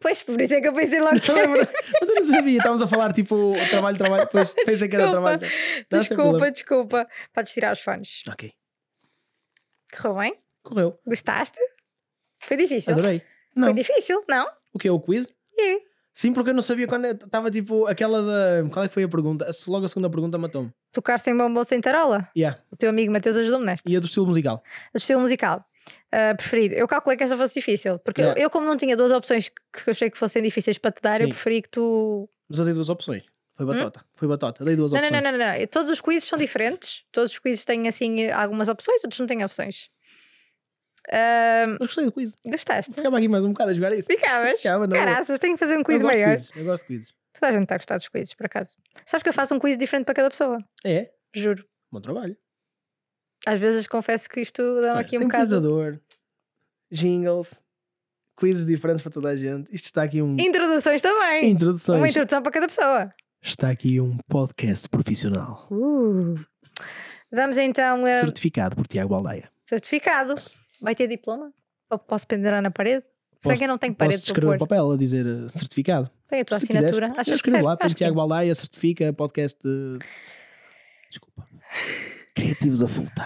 Pois, 0.00 0.22
por 0.22 0.40
isso 0.40 0.54
é 0.54 0.60
que 0.60 0.68
eu 0.68 0.72
pensei 0.72 1.00
logo 1.00 1.20
que 1.20 1.26
É 2.30 2.36
sabia. 2.36 2.58
Estávamos 2.58 2.82
a 2.82 2.88
falar 2.88 3.12
tipo 3.12 3.52
trabalho, 3.70 3.96
trabalho. 3.98 4.24
Depois 4.24 4.54
pensei 4.64 4.88
que 4.88 4.96
era 4.96 5.10
trabalho. 5.10 5.40
Não, 5.90 5.98
Desculpa, 5.98 6.50
desculpa. 6.50 7.08
Podes 7.32 7.52
tirar 7.52 7.72
os 7.72 7.80
fones. 7.80 8.22
Ok. 8.28 8.52
Correu 9.96 10.16
bem? 10.16 10.34
Correu. 10.62 10.98
Gostaste? 11.06 11.58
Foi 12.40 12.56
difícil. 12.56 12.92
Adorei. 12.92 13.22
Não. 13.54 13.66
Foi 13.68 13.74
difícil, 13.74 14.24
não? 14.28 14.46
O 14.72 14.78
que 14.78 14.88
é 14.88 14.90
o 14.90 15.00
quiz? 15.00 15.32
É. 15.58 15.78
Sim, 16.12 16.32
porque 16.32 16.50
eu 16.50 16.54
não 16.54 16.62
sabia 16.62 16.86
quando 16.86 17.06
estava 17.06 17.50
tipo 17.50 17.86
aquela 17.86 18.22
da. 18.22 18.68
Qual 18.70 18.84
é 18.84 18.88
que 18.88 18.94
foi 18.94 19.02
a 19.02 19.08
pergunta? 19.08 19.50
Logo 19.66 19.84
a 19.84 19.88
segunda 19.88 20.08
pergunta 20.08 20.38
matou-me. 20.38 20.70
Tocar 20.92 21.18
sem 21.18 21.36
bomba 21.36 21.58
ou 21.60 21.64
sem 21.64 21.80
tarola? 21.80 22.28
Yeah. 22.36 22.60
O 22.70 22.76
teu 22.76 22.90
amigo 22.90 23.12
Mateus 23.12 23.36
ajudou-me 23.36 23.66
nesta. 23.66 23.88
E 23.90 23.96
a 23.96 24.00
do 24.00 24.06
estilo 24.06 24.26
musical? 24.26 24.62
A 24.88 24.92
do 24.92 24.98
estilo 24.98 25.20
musical. 25.20 25.64
Uh, 26.14 26.36
preferido. 26.36 26.74
Eu 26.76 26.86
calculei 26.86 27.16
que 27.16 27.24
essa 27.24 27.36
fosse 27.36 27.54
difícil. 27.54 27.98
Porque 27.98 28.20
Yeah. 28.22 28.40
eu, 28.40 28.44
eu, 28.44 28.50
como 28.50 28.66
não 28.66 28.76
tinha 28.76 28.96
duas 28.96 29.10
opções 29.10 29.48
que 29.48 29.88
eu 29.88 29.90
achei 29.90 30.10
que 30.10 30.16
fossem 30.16 30.42
difíceis 30.42 30.78
para 30.78 30.92
te 30.92 31.02
dar, 31.02 31.20
eu 31.20 31.26
Sim. 31.26 31.32
preferi 31.32 31.62
que 31.62 31.68
tu. 31.70 32.28
Mas 32.48 32.58
eu 32.58 32.64
dei 32.64 32.74
duas 32.74 32.88
opções. 32.88 33.24
Foi 33.56 33.66
batota. 33.66 34.04
Foi 34.14 34.26
batota. 34.28 34.64
Dei 34.64 34.76
duas 34.76 34.92
Hum? 34.92 34.96
Não, 34.96 35.02
opções. 35.02 35.22
não, 35.22 35.32
não, 35.32 35.38
não, 35.38 35.58
não. 35.58 35.66
Todos 35.66 35.90
os 35.90 36.00
quizzes 36.00 36.28
são 36.28 36.38
diferentes. 36.38 37.04
Todos 37.12 37.32
os 37.32 37.38
quizzes 37.38 37.64
têm 37.64 37.86
assim 37.88 38.30
algumas 38.30 38.68
opções, 38.68 39.02
outros 39.04 39.18
não 39.20 39.26
têm 39.26 39.44
opções. 39.44 39.88
Ah, 41.12 41.66
Mas 41.68 41.78
gostei 41.88 42.04
do 42.04 42.12
quiz. 42.12 42.36
gostaste? 42.46 42.92
Ficava 42.94 43.18
aqui 43.18 43.28
mais 43.28 43.44
um 43.44 43.48
bocado 43.52 43.70
a 43.70 43.74
jogar 43.74 43.92
isso. 43.94 44.06
Ficavas? 44.08 44.56
Ficava, 44.56 44.86
não. 44.86 44.96
Caraças, 44.96 45.38
tenho 45.38 45.54
que 45.54 45.60
fazer 45.60 45.74
um 45.76 45.80
Eu 45.80 45.84
quiz 45.84 45.98
de 45.98 46.04
maior. 46.04 46.34
quizzes. 46.34 46.50
Eu 46.56 46.64
gosto 46.64 46.82
de 46.86 46.98
quizzes. 46.98 47.14
Toda 47.34 47.48
a 47.48 47.52
gente 47.52 47.62
está 47.64 47.74
a 47.74 47.78
gostar 47.78 47.96
dos 47.98 48.08
quizzes, 48.08 48.34
por 48.34 48.46
acaso. 48.46 48.76
Sabes 49.04 49.22
que 49.22 49.28
eu 49.28 49.32
faço 49.32 49.54
um 49.54 49.58
quiz 49.58 49.76
diferente 49.76 50.04
para 50.06 50.14
cada 50.14 50.30
pessoa? 50.30 50.58
É. 50.84 51.10
Juro. 51.34 51.64
Bom 51.92 52.00
trabalho. 52.00 52.36
Às 53.46 53.60
vezes 53.60 53.86
confesso 53.86 54.28
que 54.28 54.40
isto 54.40 54.62
dá-me 54.76 54.88
Olha, 54.92 55.00
aqui 55.00 55.16
um 55.16 55.20
tem 55.20 55.28
bocado. 55.28 55.44
quizador, 55.44 55.98
jingles, 56.90 57.62
quizzes 58.38 58.66
diferentes 58.66 59.02
para 59.02 59.12
toda 59.12 59.28
a 59.30 59.36
gente. 59.36 59.72
Isto 59.74 59.86
está 59.86 60.02
aqui 60.02 60.22
um. 60.22 60.36
Introduções 60.38 61.02
também. 61.02 61.50
Introduções. 61.50 61.98
Uma 62.00 62.08
introdução 62.08 62.42
para 62.42 62.52
cada 62.52 62.66
pessoa. 62.68 63.12
Está 63.42 63.68
aqui 63.70 64.00
um 64.00 64.16
podcast 64.28 64.88
profissional. 64.88 65.66
Uh. 65.70 66.34
Vamos 67.30 67.56
então. 67.56 68.06
a 68.06 68.12
Certificado 68.12 68.76
por 68.76 68.86
Tiago 68.86 69.10
Baldaia. 69.10 69.50
certificado. 69.64 70.34
Vai 70.80 70.94
ter 70.94 71.06
diploma? 71.08 71.52
Ou 71.90 71.98
posso 71.98 72.26
pendurar 72.26 72.62
na 72.62 72.70
parede? 72.70 73.04
Posso- 73.42 73.58
que 73.58 73.64
eu 73.64 73.68
não 73.68 73.76
tenho 73.76 73.92
Posso 73.92 73.98
parede 73.98 74.22
para 74.22 74.26
escrever 74.32 74.54
um 74.54 74.58
papel 74.58 74.90
a 74.92 74.96
dizer 74.96 75.26
eh, 75.26 75.48
certificado. 75.48 76.10
Tem 76.28 76.40
a 76.40 76.44
tua 76.44 76.58
Se 76.58 76.64
assinatura. 76.64 77.08
quiseres. 77.10 77.18
Achas 77.18 77.42
que 77.42 77.50
serve? 77.50 77.64
lá, 77.64 77.76
põe 77.76 77.92
Tiago. 77.92 78.14
Baldaia, 78.16 78.54
certifica 78.54 79.12
podcast 79.12 79.58
de. 79.62 79.98
Desculpa. 81.10 81.46
Criativos 82.34 82.82
a 82.82 82.88
full 82.88 83.06
time. 83.14 83.23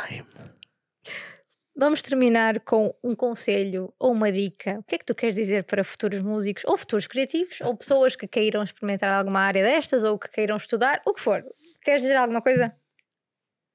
Vamos 1.80 2.02
terminar 2.02 2.58
com 2.58 2.92
um 3.04 3.14
conselho 3.14 3.94
ou 4.00 4.10
uma 4.10 4.32
dica. 4.32 4.80
O 4.80 4.82
que 4.82 4.96
é 4.96 4.98
que 4.98 5.04
tu 5.04 5.14
queres 5.14 5.36
dizer 5.36 5.62
para 5.62 5.84
futuros 5.84 6.20
músicos 6.20 6.64
ou 6.66 6.76
futuros 6.76 7.06
criativos 7.06 7.60
ou 7.60 7.76
pessoas 7.76 8.16
que 8.16 8.26
queiram 8.26 8.64
experimentar 8.64 9.16
alguma 9.16 9.38
área 9.38 9.62
destas 9.62 10.02
ou 10.02 10.18
que 10.18 10.28
queiram 10.28 10.56
estudar, 10.56 11.00
o 11.06 11.14
que 11.14 11.20
for? 11.20 11.44
Queres 11.80 12.02
dizer 12.02 12.16
alguma 12.16 12.42
coisa? 12.42 12.74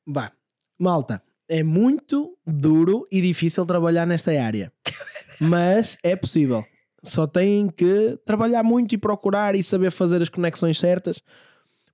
Vá, 0.05 0.33
malta, 0.77 1.23
é 1.47 1.63
muito 1.63 2.37
duro 2.45 3.07
e 3.09 3.21
difícil 3.21 3.65
trabalhar 3.65 4.05
nesta 4.05 4.31
área, 4.31 4.69
mas 5.39 5.97
é 6.03 6.13
possível. 6.13 6.65
Só 7.01 7.25
têm 7.25 7.69
que 7.69 8.19
trabalhar 8.25 8.63
muito 8.63 8.93
e 8.93 8.97
procurar 8.97 9.55
e 9.55 9.63
saber 9.63 9.91
fazer 9.91 10.21
as 10.21 10.27
conexões 10.27 10.77
certas, 10.77 11.23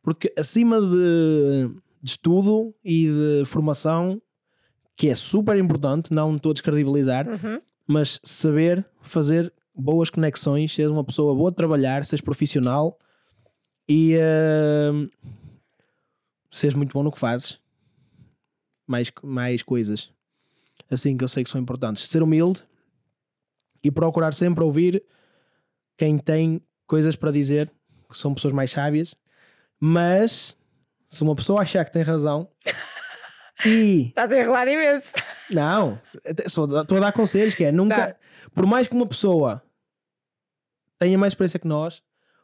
porque 0.02 0.34
acima 0.36 0.82
de, 0.82 1.70
de 2.02 2.10
estudo 2.10 2.74
e 2.84 3.06
de 3.06 3.44
formação, 3.46 4.20
que 5.00 5.08
é 5.08 5.16
super 5.16 5.56
importante, 5.56 6.14
não 6.14 6.36
estou 6.36 6.50
a 6.50 6.54
descredibilizar, 6.54 7.26
Uhum. 7.26 7.62
mas 7.88 8.20
saber 8.22 8.86
fazer 9.02 9.54
boas 9.74 10.10
conexões, 10.10 10.74
seres 10.76 10.92
uma 10.92 11.06
pessoa 11.06 11.34
boa 11.34 11.50
de 11.52 11.56
trabalhar, 11.56 12.04
seres 12.04 12.20
profissional 12.20 13.00
e 13.88 14.18
uh, 14.18 15.10
seres 16.52 16.74
muito 16.76 16.92
bom 16.92 17.02
no 17.02 17.14
que 17.14 17.18
fazes. 17.18 17.58
Mais, 18.86 19.10
mais 19.24 19.64
coisas 19.64 20.10
assim 20.92 21.16
que 21.16 21.24
eu 21.24 21.30
sei 21.30 21.46
que 21.46 21.50
são 21.50 21.62
importantes. 21.62 22.10
Ser 22.10 22.22
humilde 22.22 22.62
e 23.82 23.90
procurar 23.90 24.34
sempre 24.34 24.64
ouvir 24.66 25.02
quem 25.98 26.18
tem 26.18 26.62
coisas 26.86 27.16
para 27.16 27.32
dizer, 27.32 27.72
que 28.12 28.18
são 28.18 28.34
pessoas 28.34 28.54
mais 28.54 28.72
sábias, 28.72 29.16
mas 29.80 30.58
se 31.08 31.24
uma 31.24 31.36
pessoa 31.36 31.62
achar 31.62 31.86
que 31.86 31.92
tem 31.94 32.02
razão 32.02 32.50
e 33.66 34.08
Estás 34.10 34.32
a 34.32 34.40
enrolar 34.40 34.68
imenso. 34.68 35.14
não, 35.52 36.00
só 36.48 36.66
estou 36.82 36.98
a 36.98 37.02
dar 37.02 37.12
conselhos 37.12 37.56
que 37.56 37.64
é 37.64 37.72
nunca, 37.72 37.96
Tá. 38.14 38.16
por 38.54 38.66
mais 38.66 38.88
que 38.88 38.96
uma 38.96 39.06
pessoa 39.08 39.62
tenha 40.98 41.18
mais 41.18 41.32
experiência 41.32 41.60
que 41.60 41.68
nós, 41.68 42.02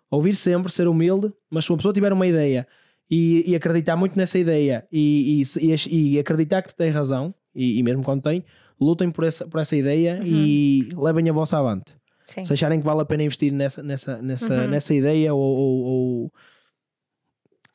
ouvir 0.09 0.33
sempre, 0.35 0.71
ser 0.71 0.87
humilde, 0.87 1.31
mas 1.49 1.65
se 1.65 1.71
uma 1.71 1.77
pessoa 1.77 1.93
tiver 1.93 2.11
uma 2.13 2.25
ideia 2.27 2.67
e, 3.09 3.43
e 3.49 3.55
acreditar 3.55 3.95
muito 3.95 4.17
nessa 4.17 4.37
ideia 4.37 4.87
e, 4.91 5.41
e 5.61 6.13
e 6.15 6.19
acreditar 6.19 6.61
que 6.61 6.75
tem 6.75 6.89
razão, 6.89 7.33
e, 7.53 7.81
mesmo 7.83 8.03
quando 8.03 8.21
tem, 8.23 8.43
lutem 8.79 9.09
por 9.11 9.23
essa, 9.25 9.47
por 9.47 9.59
essa 9.59 9.75
ideia 9.75 10.19
e 10.25 10.89
levem 10.95 11.29
a 11.29 11.33
vossa 11.33 11.57
avante. 11.57 11.93
Sim. 12.27 12.43
Se 12.43 12.53
acharem 12.53 12.79
que 12.79 12.85
vale 12.85 13.01
a 13.01 13.05
pena 13.05 13.23
investir 13.23 13.51
nessa, 13.53 13.81
nessa, 13.83 14.21
nessa, 14.21 14.53
Uhum. 14.53 14.67
nessa 14.67 14.93
ideia 14.95 15.33
ou, 15.33 15.39
ou- 15.41 15.83
ou 15.83 16.33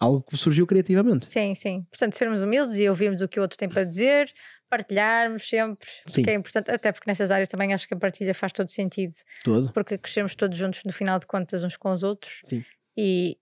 algo 0.01 0.23
que 0.23 0.37
surgiu 0.37 0.67
criativamente. 0.67 1.27
Sim, 1.27 1.55
sim. 1.55 1.87
Portanto, 1.91 2.17
sermos 2.17 2.43
humildes 2.43 2.79
e 2.79 2.89
ouvirmos 2.89 3.21
o 3.21 3.29
que 3.29 3.39
o 3.39 3.43
outro 3.43 3.59
tem 3.59 3.69
para 3.69 3.85
dizer, 3.85 4.33
partilharmos 4.69 5.49
sempre, 5.49 5.89
Sim. 6.07 6.23
que 6.23 6.31
é 6.31 6.35
importante, 6.35 6.71
até 6.71 6.91
porque 6.93 7.09
nestas 7.11 7.31
áreas 7.31 7.49
também 7.49 7.75
acho 7.75 7.87
que 7.87 7.95
a 7.95 7.97
partilha 7.97 8.33
faz 8.35 8.53
todo 8.53 8.71
sentido, 8.71 9.13
Todo. 9.45 9.73
porque 9.73 9.99
crescemos 9.99 10.35
todos 10.35 10.57
juntos 10.57 10.83
no 10.85 10.93
final 10.93 11.19
de 11.19 11.27
contas 11.27 11.63
uns 11.63 11.77
com 11.77 11.91
os 11.93 12.03
outros 12.03 12.41
Sim. 12.47 12.65
e, 12.97 13.37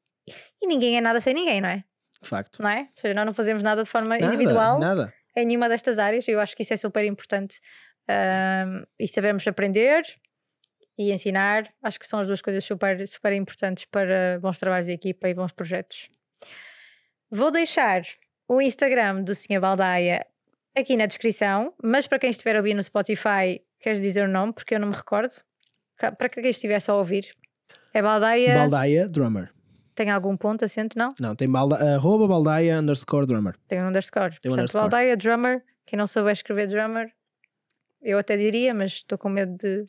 e 0.61 0.67
ninguém 0.67 0.97
é 0.97 1.01
nada 1.01 1.21
sem 1.21 1.33
ninguém, 1.35 1.61
não 1.61 1.69
é? 1.69 1.85
De 2.21 2.29
facto. 2.29 2.61
Não 2.63 2.69
é? 2.69 2.81
Ou 2.81 2.89
seja, 2.97 3.15
nós 3.15 3.27
não 3.27 3.35
fazemos 3.35 3.63
nada 3.63 3.85
de 3.85 3.89
forma 3.89 4.19
Nada, 4.19 4.35
individual 4.35 4.81
nada. 4.81 5.15
em 5.37 5.47
nenhuma 5.47 5.69
destas 5.69 5.99
áreas 5.99 6.27
eu 6.27 6.41
acho 6.41 6.57
que 6.57 6.63
isso 6.63 6.75
é 6.75 6.77
super 6.77 7.05
importante 7.05 7.61
Ahm, 8.11 8.85
e 8.99 9.07
sabemos 9.07 9.47
aprender 9.47 10.03
e 10.99 11.13
ensinar, 11.13 11.69
acho 11.83 12.01
que 12.01 12.09
são 12.09 12.21
as 12.21 12.27
duas 12.27 12.41
coisas 12.41 12.65
super, 12.65 13.07
super 13.07 13.33
importantes 13.35 13.85
para 13.85 14.39
bons 14.41 14.59
trabalhos 14.59 14.87
de 14.87 14.95
equipa 14.95 15.29
e 15.29 15.35
bons 15.35 15.53
projetos. 15.53 16.09
Vou 17.30 17.51
deixar 17.51 18.03
o 18.49 18.61
Instagram 18.61 19.22
do 19.22 19.34
Sr. 19.34 19.61
Baldaia 19.61 20.26
aqui 20.76 20.97
na 20.97 21.07
descrição, 21.07 21.74
mas 21.82 22.07
para 22.07 22.18
quem 22.18 22.30
estiver 22.30 22.57
a 22.57 22.59
ouvir 22.59 22.74
no 22.74 22.82
Spotify, 22.82 23.61
queres 23.80 24.01
dizer 24.01 24.24
o 24.24 24.28
nome? 24.28 24.53
Porque 24.53 24.74
eu 24.74 24.80
não 24.80 24.89
me 24.89 24.95
recordo. 24.95 25.34
Para 25.99 26.28
quem 26.28 26.49
estiver 26.49 26.80
só 26.80 26.93
a 26.93 26.97
ouvir, 26.97 27.28
é 27.93 28.01
Baldaia. 28.01 28.55
Baldaia 28.55 29.09
Drummer. 29.09 29.53
Tem 29.95 30.11
algum 30.11 30.36
ponto 30.36 30.64
acento? 30.64 30.97
Não? 30.97 31.12
Não, 31.18 31.34
tem 31.34 31.51
balda, 31.51 31.74
arroba 31.97 32.28
baldaia 32.28 32.78
underscore 32.78 33.26
drummer. 33.26 33.57
Tem 33.66 33.82
um 33.82 33.89
underscore. 33.89 34.30
Tem 34.41 34.53
um 34.53 34.55
Portanto, 34.55 34.59
underscore. 34.61 34.82
Baldaia 34.82 35.16
Drummer. 35.16 35.64
Quem 35.84 35.99
não 35.99 36.07
souber 36.07 36.32
escrever 36.32 36.68
drummer, 36.68 37.11
eu 38.01 38.16
até 38.18 38.36
diria, 38.36 38.72
mas 38.72 38.93
estou 38.93 39.18
com 39.18 39.28
medo 39.28 39.57
de. 39.59 39.86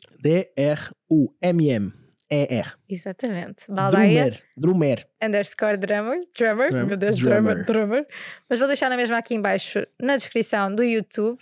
D-R-U-M-M-E-R. 2.30 2.72
Exatamente. 2.88 3.64
Baldaia 3.68 4.30
Drummer. 4.30 4.42
Drummer. 4.56 5.06
underscore 5.22 5.76
drummer. 5.76 6.20
Drummer. 6.36 6.70
Drum- 6.72 6.86
Meu 6.86 6.96
Deus, 6.96 7.18
drummer. 7.18 7.64
drummer. 7.64 8.06
Mas 8.48 8.58
vou 8.58 8.68
deixar 8.68 8.88
na 8.88 8.96
mesma 8.96 9.18
aqui 9.18 9.34
em 9.34 9.40
baixo 9.40 9.84
na 10.00 10.16
descrição 10.16 10.74
do 10.74 10.82
YouTube. 10.82 11.38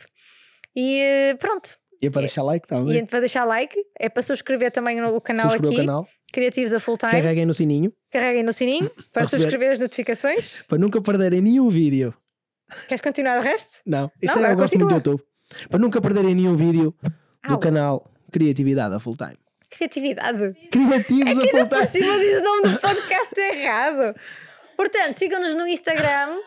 E 0.75 1.01
eh, 1.01 1.35
pronto. 1.37 1.77
E 2.01 2.07
é 2.07 2.11
para 2.11 2.21
deixar 2.23 2.43
like, 2.45 2.67
tá, 2.67 2.77
E 2.79 2.91
a 2.91 2.95
gente 2.95 3.11
vai 3.11 3.21
deixar 3.21 3.45
like. 3.45 3.77
É 3.99 4.09
para 4.09 4.23
subscrever 4.23 4.71
também 4.71 5.01
no 5.01 5.21
canal 5.21 5.51
aqui. 5.53 5.67
o 5.67 5.77
canal. 5.77 6.09
Criativos 6.33 6.73
a 6.75 6.79
Full 6.81 6.99
Time. 6.99 7.13
Carreguem 7.13 7.47
no 7.47 7.55
sininho 7.55 7.93
Carreguem 8.13 8.43
no 8.43 8.53
sininho 8.53 8.91
para 9.13 9.25
subscrever 9.27 9.73
as 9.73 9.79
notificações. 9.79 10.63
para 10.69 10.79
nunca 10.79 11.01
perderem 11.01 11.41
nenhum 11.41 11.69
vídeo. 11.71 12.15
Queres 12.87 13.01
continuar 13.01 13.39
o 13.39 13.43
resto? 13.43 13.81
Não, 13.87 14.11
isto 14.21 14.39
Não, 14.39 14.45
é, 14.47 14.53
eu 14.53 14.57
gosto 14.57 14.79
muito 14.79 14.89
do 14.91 14.95
continua. 14.95 15.15
YouTube. 15.17 15.69
Para 15.71 15.79
nunca 15.79 16.01
perderem 16.03 16.35
nenhum 16.35 16.55
vídeo 16.55 16.95
do 17.47 17.55
Au. 17.55 17.59
canal 17.59 18.11
Criatividade 18.31 18.95
a 18.95 19.01
Full 19.01 19.17
Time. 19.17 19.39
Criatividade. 19.71 20.55
Criativos 20.71 21.39
a 21.39 21.47
Full 21.49 21.67
Por 21.69 21.87
cima 21.87 22.19
diz 22.19 22.39
o 22.39 22.43
nome 22.43 22.69
do 22.75 22.81
podcast 22.81 23.39
errado. 23.41 24.15
Portanto, 24.77 25.15
sigam-nos 25.15 25.55
no 25.55 25.67
Instagram. 25.67 26.39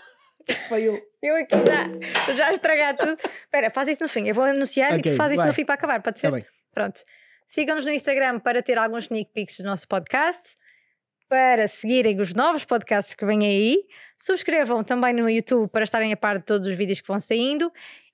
Fail. 0.68 1.00
Eu 1.22 1.36
aqui 1.36 1.56
já, 2.28 2.34
já 2.34 2.52
estragar 2.52 2.96
tudo. 2.98 3.16
Espera, 3.44 3.70
faz 3.70 3.90
isso 3.90 4.04
no 4.04 4.10
fim. 4.10 4.28
Eu 4.28 4.34
vou 4.34 4.44
anunciar 4.44 4.94
e 4.94 5.00
Ok, 5.00 5.12
tu 5.12 5.16
faz 5.18 5.32
isso 5.32 5.42
vai. 5.42 5.48
no 5.50 5.54
fim 5.54 5.66
para 5.66 5.76
acabar, 5.76 6.02
pode 6.02 6.20
ser? 6.20 6.28
Está 6.28 6.36
bem. 6.38 6.46
Pronto. 6.74 7.02
Sigam-nos 7.48 7.86
no 7.86 7.92
Instagram 7.92 8.40
para 8.40 8.62
ter 8.64 8.78
alguns 8.78 9.04
sneak 9.04 9.30
peeks 9.34 9.58
do 9.58 9.64
nosso 9.66 9.88
podcast, 9.88 10.56
para 11.30 11.68
seguirem 11.68 12.20
os 12.20 12.34
novos 12.34 12.66
podcasts 12.66 13.14
que 13.14 13.26
vêm 13.26 13.46
aí. 13.46 13.84
Subscrevam 14.18 14.84
também 14.84 15.14
no 15.14 15.30
YouTube 15.30 15.70
para 15.70 15.84
estarem 15.84 16.12
a 16.12 16.18
par 16.18 16.40
de 16.40 16.46
todos 16.46 16.66
os 16.66 16.74
vídeos 16.76 17.02
que 17.02 17.08
vão 17.08 17.20
saindo. 17.20 17.72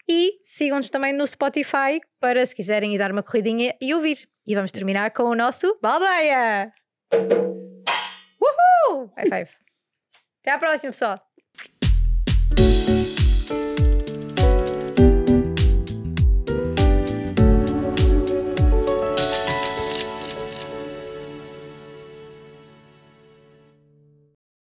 E 0.10 0.40
sigam-nos 0.42 0.90
também 0.90 1.14
no 1.14 1.26
Spotify 1.28 2.02
para, 2.20 2.46
se 2.46 2.56
quiserem, 2.56 2.94
ir 2.96 2.98
dar 2.98 3.12
uma 3.12 3.22
corridinha 3.24 3.76
e 3.80 3.94
ouvir. 3.94 4.28
E 4.48 4.56
vamos 4.56 4.72
terminar 4.72 5.12
com 5.12 5.24
o 5.24 5.36
nosso 5.36 5.78
Baldeia! 5.82 6.72
Uhul! 8.40 9.12
High 9.18 9.26
five. 9.26 9.50
Até 10.42 10.52
à 10.52 10.58
próxima, 10.58 10.92
pessoal! 10.92 11.27